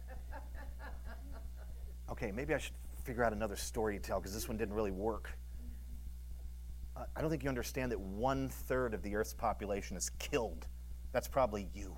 okay, 2.10 2.30
maybe 2.30 2.54
I 2.54 2.58
should 2.58 2.74
figure 3.04 3.24
out 3.24 3.32
another 3.32 3.56
story 3.56 3.96
to 3.96 4.02
tell 4.02 4.20
because 4.20 4.34
this 4.34 4.48
one 4.48 4.58
didn't 4.58 4.74
really 4.74 4.90
work. 4.90 5.30
I 7.16 7.20
don't 7.20 7.30
think 7.30 7.42
you 7.42 7.48
understand 7.48 7.92
that 7.92 8.00
one 8.00 8.48
third 8.48 8.94
of 8.94 9.02
the 9.02 9.14
Earth's 9.14 9.34
population 9.34 9.96
is 9.96 10.10
killed. 10.18 10.66
That's 11.12 11.28
probably 11.28 11.68
you. 11.74 11.96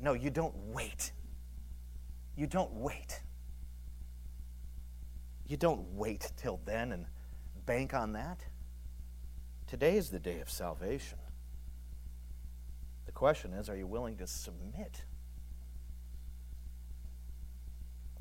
No, 0.00 0.12
you 0.12 0.30
don't 0.30 0.54
wait. 0.56 1.12
You 2.36 2.46
don't 2.46 2.72
wait. 2.72 3.22
You 5.46 5.56
don't 5.56 5.86
wait 5.94 6.32
till 6.36 6.60
then 6.64 6.92
and 6.92 7.06
bank 7.66 7.94
on 7.94 8.12
that. 8.12 8.40
Today 9.66 9.96
is 9.96 10.10
the 10.10 10.18
day 10.18 10.40
of 10.40 10.50
salvation. 10.50 11.18
The 13.06 13.12
question 13.12 13.52
is 13.52 13.68
are 13.68 13.76
you 13.76 13.86
willing 13.86 14.16
to 14.18 14.26
submit? 14.26 15.04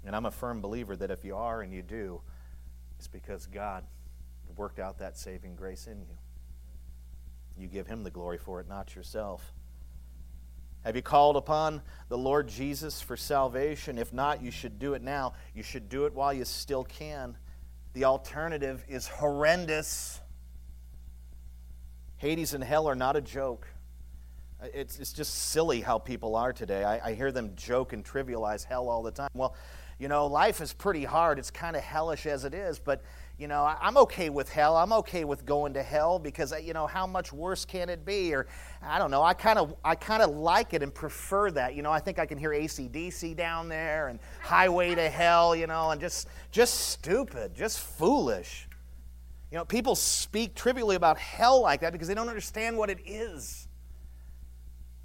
And 0.05 0.15
I'm 0.15 0.25
a 0.25 0.31
firm 0.31 0.61
believer 0.61 0.95
that 0.95 1.09
if 1.09 1.25
you 1.25 1.35
are 1.35 1.61
and 1.61 1.73
you 1.73 1.81
do, 1.81 2.21
it's 2.97 3.07
because 3.07 3.47
God 3.47 3.83
worked 4.57 4.79
out 4.79 4.99
that 4.99 5.17
saving 5.17 5.55
grace 5.55 5.87
in 5.87 5.99
you. 6.01 6.17
You 7.57 7.67
give 7.67 7.87
Him 7.87 8.03
the 8.03 8.11
glory 8.11 8.37
for 8.37 8.59
it, 8.59 8.67
not 8.67 8.95
yourself. 8.95 9.53
Have 10.83 10.95
you 10.95 11.01
called 11.01 11.35
upon 11.35 11.81
the 12.09 12.17
Lord 12.17 12.47
Jesus 12.47 13.01
for 13.01 13.17
salvation? 13.17 13.97
If 13.97 14.13
not, 14.13 14.43
you 14.43 14.51
should 14.51 14.77
do 14.77 14.93
it 14.93 15.01
now. 15.01 15.33
You 15.55 15.63
should 15.63 15.89
do 15.89 16.05
it 16.05 16.13
while 16.13 16.31
you 16.31 16.45
still 16.45 16.83
can. 16.83 17.37
The 17.93 18.05
alternative 18.05 18.85
is 18.87 19.07
horrendous. 19.07 20.19
Hades 22.17 22.53
and 22.53 22.63
hell 22.63 22.87
are 22.87 22.95
not 22.95 23.15
a 23.15 23.21
joke. 23.21 23.67
Uh, 24.61 24.67
it's, 24.73 24.99
it's 24.99 25.11
just 25.11 25.33
silly 25.33 25.81
how 25.81 25.97
people 25.97 26.35
are 26.35 26.53
today. 26.53 26.83
I, 26.83 27.09
I 27.09 27.13
hear 27.13 27.31
them 27.31 27.53
joke 27.55 27.93
and 27.93 28.05
trivialize 28.05 28.63
hell 28.63 28.87
all 28.87 29.01
the 29.01 29.11
time. 29.11 29.29
Well, 29.33 29.55
you 29.97 30.07
know, 30.07 30.27
life 30.27 30.61
is 30.61 30.71
pretty 30.71 31.03
hard. 31.03 31.39
It's 31.39 31.51
kind 31.51 31.75
of 31.75 31.81
hellish 31.81 32.25
as 32.25 32.45
it 32.45 32.53
is, 32.53 32.79
but, 32.79 33.01
you 33.37 33.49
know, 33.49 33.63
I, 33.63 33.77
am 33.81 33.97
okay 33.97 34.29
with 34.29 34.49
hell. 34.49 34.77
I'm 34.77 34.93
okay 34.93 35.25
with 35.25 35.45
going 35.45 35.73
to 35.73 35.83
hell 35.83 36.19
because, 36.19 36.53
uh, 36.53 36.57
you 36.57 36.73
know, 36.73 36.87
how 36.87 37.05
much 37.05 37.33
worse 37.33 37.65
can 37.65 37.89
it 37.89 38.05
be? 38.05 38.33
Or, 38.33 38.47
I 38.81 38.97
don't 38.97 39.11
know, 39.11 39.21
I 39.23 39.33
kind 39.33 39.59
of 39.59 39.75
I 39.83 39.95
kind 39.95 40.23
of 40.23 40.29
like 40.29 40.73
it 40.73 40.81
and 40.81 40.93
prefer 40.93 41.51
that. 41.51 41.75
You 41.75 41.81
know, 41.81 41.91
I 41.91 41.99
think 41.99 42.17
I 42.17 42.25
can 42.25 42.37
hear 42.37 42.51
ACDC 42.51 43.35
down 43.35 43.67
there 43.67 44.07
and 44.07 44.19
Highway 44.41 44.95
to 44.95 45.09
Hell, 45.09 45.53
you 45.53 45.67
know, 45.67 45.91
and 45.91 45.99
just, 45.99 46.29
just 46.51 46.91
stupid, 46.91 47.53
just 47.53 47.79
foolish. 47.79 48.69
You 49.51 49.57
know, 49.57 49.65
people 49.65 49.95
speak 49.95 50.55
trivially 50.55 50.95
about 50.95 51.17
hell 51.17 51.61
like 51.61 51.81
that 51.81 51.91
because 51.91 52.07
they 52.07 52.15
don't 52.15 52.29
understand 52.29 52.77
what 52.77 52.89
it 52.89 52.99
is. 53.05 53.64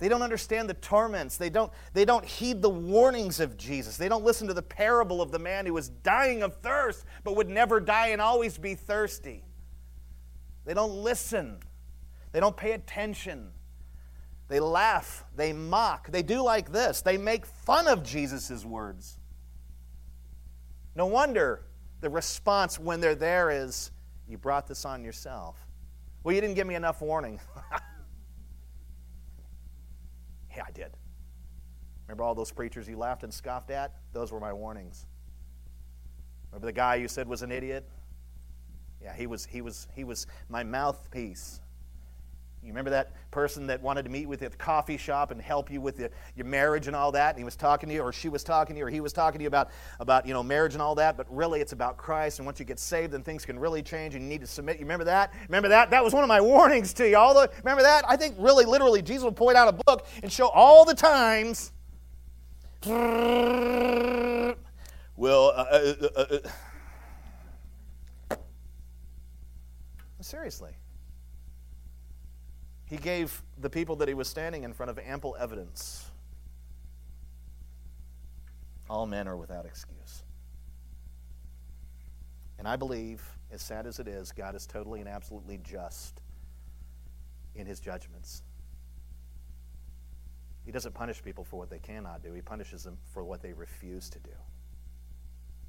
They 0.01 0.09
don't 0.09 0.23
understand 0.23 0.69
the 0.69 0.75
torments. 0.75 1.37
They 1.37 1.51
don't, 1.51 1.71
they 1.93 2.07
don't 2.07 2.25
heed 2.25 2.63
the 2.63 2.71
warnings 2.71 3.39
of 3.39 3.59
Jesus. 3.59 3.99
They 3.99 4.09
don't 4.09 4.25
listen 4.25 4.49
to 4.49 4.55
the 4.55 4.63
parable 4.63 5.21
of 5.21 5.31
the 5.31 5.39
man 5.39 5.67
who 5.67 5.75
was 5.75 5.91
dying 5.91 6.43
of 6.43 6.57
thirst 6.57 7.05
but 7.23 7.37
would 7.37 7.51
never 7.51 7.81
die 7.81 8.09
and 8.09 8.21
always 8.21 8.57
be 8.57 8.75
thirsty. 8.75 9.45
They 10.65 10.73
don't 10.73 11.03
listen. 11.03 11.59
They 12.33 12.41
don't 12.41 12.57
pay 12.57 12.73
attention. 12.73 13.51
They 14.49 14.59
laugh. 14.59 15.25
They 15.37 15.53
mock. 15.53 16.11
They 16.11 16.23
do 16.23 16.43
like 16.43 16.73
this. 16.73 17.03
They 17.03 17.19
make 17.19 17.45
fun 17.45 17.87
of 17.87 18.03
Jesus' 18.03 18.65
words. 18.65 19.19
No 20.97 21.07
wonder 21.07 21.67
the 22.01 22.09
response 22.09 22.79
when 22.79 23.01
they're 23.01 23.15
there 23.15 23.51
is, 23.51 23.91
You 24.27 24.39
brought 24.39 24.67
this 24.67 24.87
on 24.87 25.05
yourself. 25.05 25.59
Well, 26.25 26.35
you 26.35 26.41
didn't 26.41 26.57
give 26.57 26.67
me 26.67 26.75
enough 26.75 27.03
warning. 27.03 27.39
Yeah, 30.55 30.65
I 30.67 30.71
did. 30.71 30.97
Remember 32.07 32.25
all 32.25 32.35
those 32.35 32.51
preachers 32.51 32.89
you 32.89 32.97
laughed 32.97 33.23
and 33.23 33.33
scoffed 33.33 33.71
at? 33.71 33.95
Those 34.13 34.33
were 34.33 34.41
my 34.41 34.53
warnings. 34.53 35.07
Remember 36.51 36.67
the 36.67 36.73
guy 36.73 36.97
you 36.97 37.07
said 37.07 37.29
was 37.29 37.43
an 37.43 37.53
idiot? 37.53 37.89
Yeah, 39.01 39.15
he 39.15 39.27
was, 39.27 39.47
he 39.47 39.61
was, 39.63 39.87
he 39.95 40.05
was 40.05 40.27
my 40.49 40.65
mouthpiece. 40.65 41.61
You 42.63 42.69
remember 42.69 42.91
that 42.91 43.13
person 43.31 43.67
that 43.69 43.81
wanted 43.81 44.03
to 44.03 44.11
meet 44.11 44.29
with 44.29 44.43
you 44.43 44.47
at 44.47 44.53
the 44.53 44.59
coffee 44.59 44.99
shop 44.99 45.31
and 45.31 45.41
help 45.41 45.71
you 45.71 45.81
with 45.81 45.97
the, 45.97 46.11
your 46.37 46.45
marriage 46.45 46.89
and 46.89 46.97
all 46.97 47.11
that? 47.13 47.31
And 47.31 47.39
he 47.39 47.45
was 47.45 47.57
talking 47.57 47.89
to 47.89 47.95
you, 47.95 48.03
or 48.03 48.13
she 48.13 48.29
was 48.29 48.45
talking 48.45 48.75
to 48.75 48.81
you, 48.81 48.87
or 48.87 48.91
he 48.91 49.01
was 49.01 49.15
talking 49.15 49.39
to 49.39 49.43
you 49.43 49.49
about, 49.49 49.71
about 49.99 50.27
you 50.27 50.35
know, 50.35 50.43
marriage 50.43 50.75
and 50.75 50.83
all 50.83 50.95
that, 50.97 51.17
but 51.17 51.27
really 51.35 51.61
it's 51.61 51.73
about 51.73 51.97
Christ. 51.97 52.39
And 52.39 52.45
once 52.45 52.61
you 52.61 52.67
get 52.67 52.79
saved, 52.79 53.15
then 53.15 53.23
things 53.23 53.47
can 53.47 53.59
really 53.59 53.83
change 53.83 54.15
and 54.15 54.23
you 54.25 54.29
need 54.29 54.43
to 54.43 54.47
submit. 54.47 54.77
You 54.77 54.85
remember 54.85 55.05
that? 55.05 55.33
Remember 55.49 55.71
that? 55.71 55.91
That 55.91 56.05
was 56.05 56.13
one 56.13 56.23
of 56.23 56.29
my 56.29 56.41
warnings 56.41 56.93
to 56.95 57.09
you. 57.09 57.17
All 57.17 57.33
the, 57.33 57.51
remember 57.59 57.83
that? 57.83 58.05
I 58.07 58.17
think 58.17 58.35
really, 58.39 58.67
literally, 58.67 59.01
Jesus 59.01 59.25
will 59.25 59.33
point 59.33 59.57
out 59.57 59.69
a 59.69 59.73
book 59.73 60.07
and 60.23 60.31
show 60.31 60.49
all 60.49 60.85
the 60.85 60.95
times. 60.95 61.73
Well, 65.17 65.47
uh, 65.49 65.51
uh, 65.51 66.09
uh, 66.17 66.39
uh 68.31 68.33
seriously. 70.21 70.73
He 72.91 72.97
gave 72.97 73.43
the 73.57 73.71
people 73.71 73.95
that 73.97 74.09
he 74.09 74.15
was 74.15 74.27
standing 74.27 74.65
in 74.65 74.73
front 74.73 74.91
of 74.91 74.99
ample 74.99 75.37
evidence. 75.39 76.11
All 78.91 79.07
men 79.07 79.29
are 79.29 79.37
without 79.37 79.65
excuse. 79.65 80.25
And 82.59 82.67
I 82.67 82.75
believe, 82.75 83.23
as 83.53 83.63
sad 83.63 83.87
as 83.87 84.01
it 84.01 84.09
is, 84.09 84.33
God 84.33 84.57
is 84.57 84.67
totally 84.67 84.99
and 84.99 85.09
absolutely 85.09 85.61
just 85.63 86.21
in 87.55 87.65
his 87.65 87.79
judgments. 87.79 88.43
He 90.67 90.73
doesn't 90.73 90.93
punish 90.93 91.23
people 91.23 91.45
for 91.45 91.57
what 91.57 91.71
they 91.71 91.79
cannot 91.79 92.25
do, 92.25 92.33
he 92.33 92.43
punishes 92.43 92.83
them 92.83 92.99
for 93.15 93.23
what 93.23 93.41
they 93.41 93.53
refuse 93.53 94.11
to 94.11 94.19
do. 94.19 94.31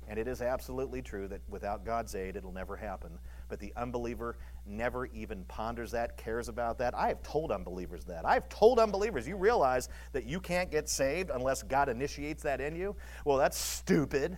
And 0.07 0.19
it 0.19 0.27
is 0.27 0.41
absolutely 0.41 1.01
true 1.01 1.27
that 1.29 1.41
without 1.47 1.85
God's 1.85 2.15
aid, 2.15 2.35
it'll 2.35 2.51
never 2.51 2.75
happen. 2.75 3.11
But 3.47 3.59
the 3.59 3.71
unbeliever 3.75 4.37
never 4.65 5.05
even 5.07 5.45
ponders 5.45 5.91
that, 5.91 6.17
cares 6.17 6.49
about 6.49 6.77
that. 6.79 6.93
I 6.95 7.07
have 7.07 7.23
told 7.23 7.51
unbelievers 7.51 8.03
that. 8.05 8.25
I've 8.25 8.49
told 8.49 8.79
unbelievers, 8.79 9.27
you 9.27 9.37
realize 9.37 9.89
that 10.11 10.25
you 10.25 10.39
can't 10.39 10.69
get 10.69 10.89
saved 10.89 11.29
unless 11.33 11.63
God 11.63 11.87
initiates 11.87 12.43
that 12.43 12.59
in 12.59 12.75
you? 12.75 12.95
Well, 13.25 13.37
that's 13.37 13.57
stupid. 13.57 14.37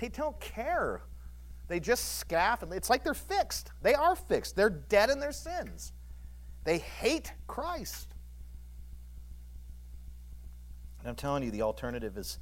They 0.00 0.08
don't 0.08 0.38
care. 0.40 1.02
They 1.68 1.80
just 1.80 2.18
scoff, 2.18 2.62
and 2.62 2.72
it's 2.72 2.88
like 2.88 3.02
they're 3.02 3.14
fixed. 3.14 3.72
They 3.82 3.94
are 3.94 4.14
fixed. 4.14 4.54
They're 4.54 4.70
dead 4.70 5.10
in 5.10 5.18
their 5.18 5.32
sins. 5.32 5.92
They 6.64 6.78
hate 6.78 7.32
Christ. 7.46 8.14
And 11.00 11.08
I'm 11.08 11.16
telling 11.16 11.42
you, 11.42 11.50
the 11.50 11.62
alternative 11.62 12.16
is 12.16 12.38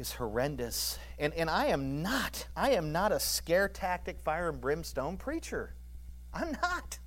is 0.00 0.12
horrendous. 0.12 0.98
And, 1.18 1.34
and 1.34 1.50
I 1.50 1.66
am 1.66 2.02
not, 2.02 2.46
I 2.56 2.70
am 2.70 2.90
not 2.90 3.12
a 3.12 3.20
scare 3.20 3.68
tactic, 3.68 4.18
fire 4.18 4.48
and 4.48 4.60
brimstone 4.60 5.18
preacher. 5.18 5.74
I'm 6.32 6.52
not. 6.62 6.98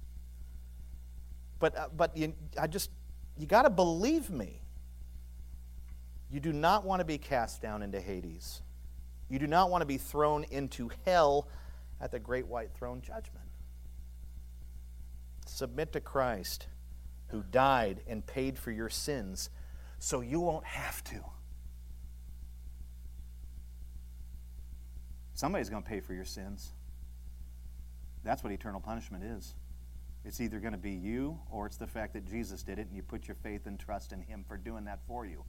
But, 1.59 1.77
uh, 1.77 1.87
but 1.95 2.15
you, 2.15 2.33
I 2.59 2.67
just, 2.67 2.91
you 3.35 3.47
got 3.47 3.63
to 3.63 3.71
believe 3.71 4.29
me. 4.29 4.61
You 6.29 6.39
do 6.39 6.53
not 6.53 6.85
want 6.85 6.99
to 6.99 7.05
be 7.05 7.17
cast 7.17 7.61
down 7.61 7.81
into 7.81 7.99
Hades. 7.99 8.61
You 9.27 9.39
do 9.39 9.47
not 9.47 9.71
want 9.71 9.81
to 9.81 9.85
be 9.87 9.97
thrown 9.97 10.43
into 10.45 10.91
hell 11.05 11.47
at 11.99 12.11
the 12.11 12.19
great 12.19 12.45
white 12.45 12.73
throne 12.73 13.01
judgment. 13.01 13.47
Submit 15.47 15.93
to 15.93 15.99
Christ, 15.99 16.67
who 17.27 17.43
died 17.43 18.01
and 18.07 18.25
paid 18.25 18.57
for 18.57 18.71
your 18.71 18.89
sins, 18.89 19.49
so 19.99 20.21
you 20.21 20.39
won't 20.39 20.65
have 20.65 21.03
to. 21.05 21.23
Somebody's 25.33 25.69
going 25.69 25.83
to 25.83 25.89
pay 25.89 25.99
for 25.99 26.13
your 26.13 26.25
sins. 26.25 26.71
That's 28.23 28.43
what 28.43 28.53
eternal 28.53 28.79
punishment 28.79 29.23
is. 29.23 29.55
It's 30.25 30.39
either 30.39 30.59
going 30.59 30.73
to 30.73 30.79
be 30.79 30.91
you 30.91 31.39
or 31.51 31.65
it's 31.65 31.77
the 31.77 31.87
fact 31.87 32.13
that 32.13 32.25
Jesus 32.25 32.63
did 32.63 32.79
it 32.79 32.87
and 32.87 32.95
you 32.95 33.03
put 33.03 33.27
your 33.27 33.35
faith 33.35 33.65
and 33.65 33.77
trust 33.79 34.13
in 34.13 34.21
Him 34.21 34.45
for 34.47 34.57
doing 34.57 34.85
that 34.85 34.99
for 35.05 35.25
you. 35.25 35.43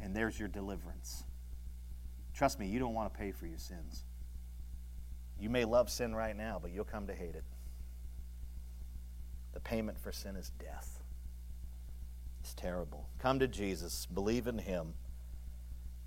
And 0.00 0.14
there's 0.14 0.38
your 0.38 0.48
deliverance. 0.48 1.24
Trust 2.34 2.58
me, 2.58 2.66
you 2.66 2.78
don't 2.78 2.94
want 2.94 3.12
to 3.12 3.18
pay 3.18 3.30
for 3.30 3.46
your 3.46 3.58
sins. 3.58 4.04
You 5.38 5.48
may 5.48 5.64
love 5.64 5.90
sin 5.90 6.14
right 6.14 6.36
now, 6.36 6.58
but 6.60 6.72
you'll 6.72 6.84
come 6.84 7.06
to 7.06 7.14
hate 7.14 7.34
it. 7.34 7.44
The 9.54 9.60
payment 9.60 9.98
for 9.98 10.12
sin 10.12 10.36
is 10.36 10.50
death. 10.58 11.00
It's 12.40 12.54
terrible. 12.54 13.08
Come 13.18 13.38
to 13.38 13.48
Jesus, 13.48 14.06
believe 14.06 14.46
in 14.46 14.58
Him. 14.58 14.94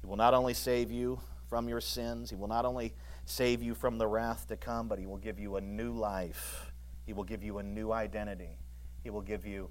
He 0.02 0.08
will 0.08 0.18
not 0.18 0.34
only 0.34 0.54
save 0.54 0.92
you 0.92 1.22
from 1.48 1.68
your 1.68 1.82
sins, 1.82 2.30
He 2.30 2.36
will 2.36 2.48
not 2.48 2.66
only 2.66 2.94
save 3.26 3.62
you 3.62 3.76
from 3.76 3.98
the 3.98 4.08
wrath 4.08 4.48
to 4.48 4.58
come, 4.58 4.88
but 4.88 5.00
He 5.00 5.06
will 5.06 5.18
give 5.18 5.40
you 5.40 5.58
a 5.58 5.62
new 5.62 5.92
life. 5.92 6.72
He 7.06 7.14
will 7.14 7.24
give 7.24 7.44
you 7.44 7.60
a 7.60 7.64
new 7.64 7.92
identity. 7.92 8.58
He 9.04 9.10
will 9.10 9.22
give 9.22 9.46
you 9.46 9.70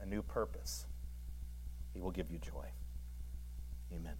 a 0.00 0.06
new 0.06 0.22
purpose. 0.22 0.86
He 1.92 2.00
will 2.00 2.10
give 2.10 2.30
you 2.30 2.38
joy. 2.38 2.66
Amen. 3.92 4.14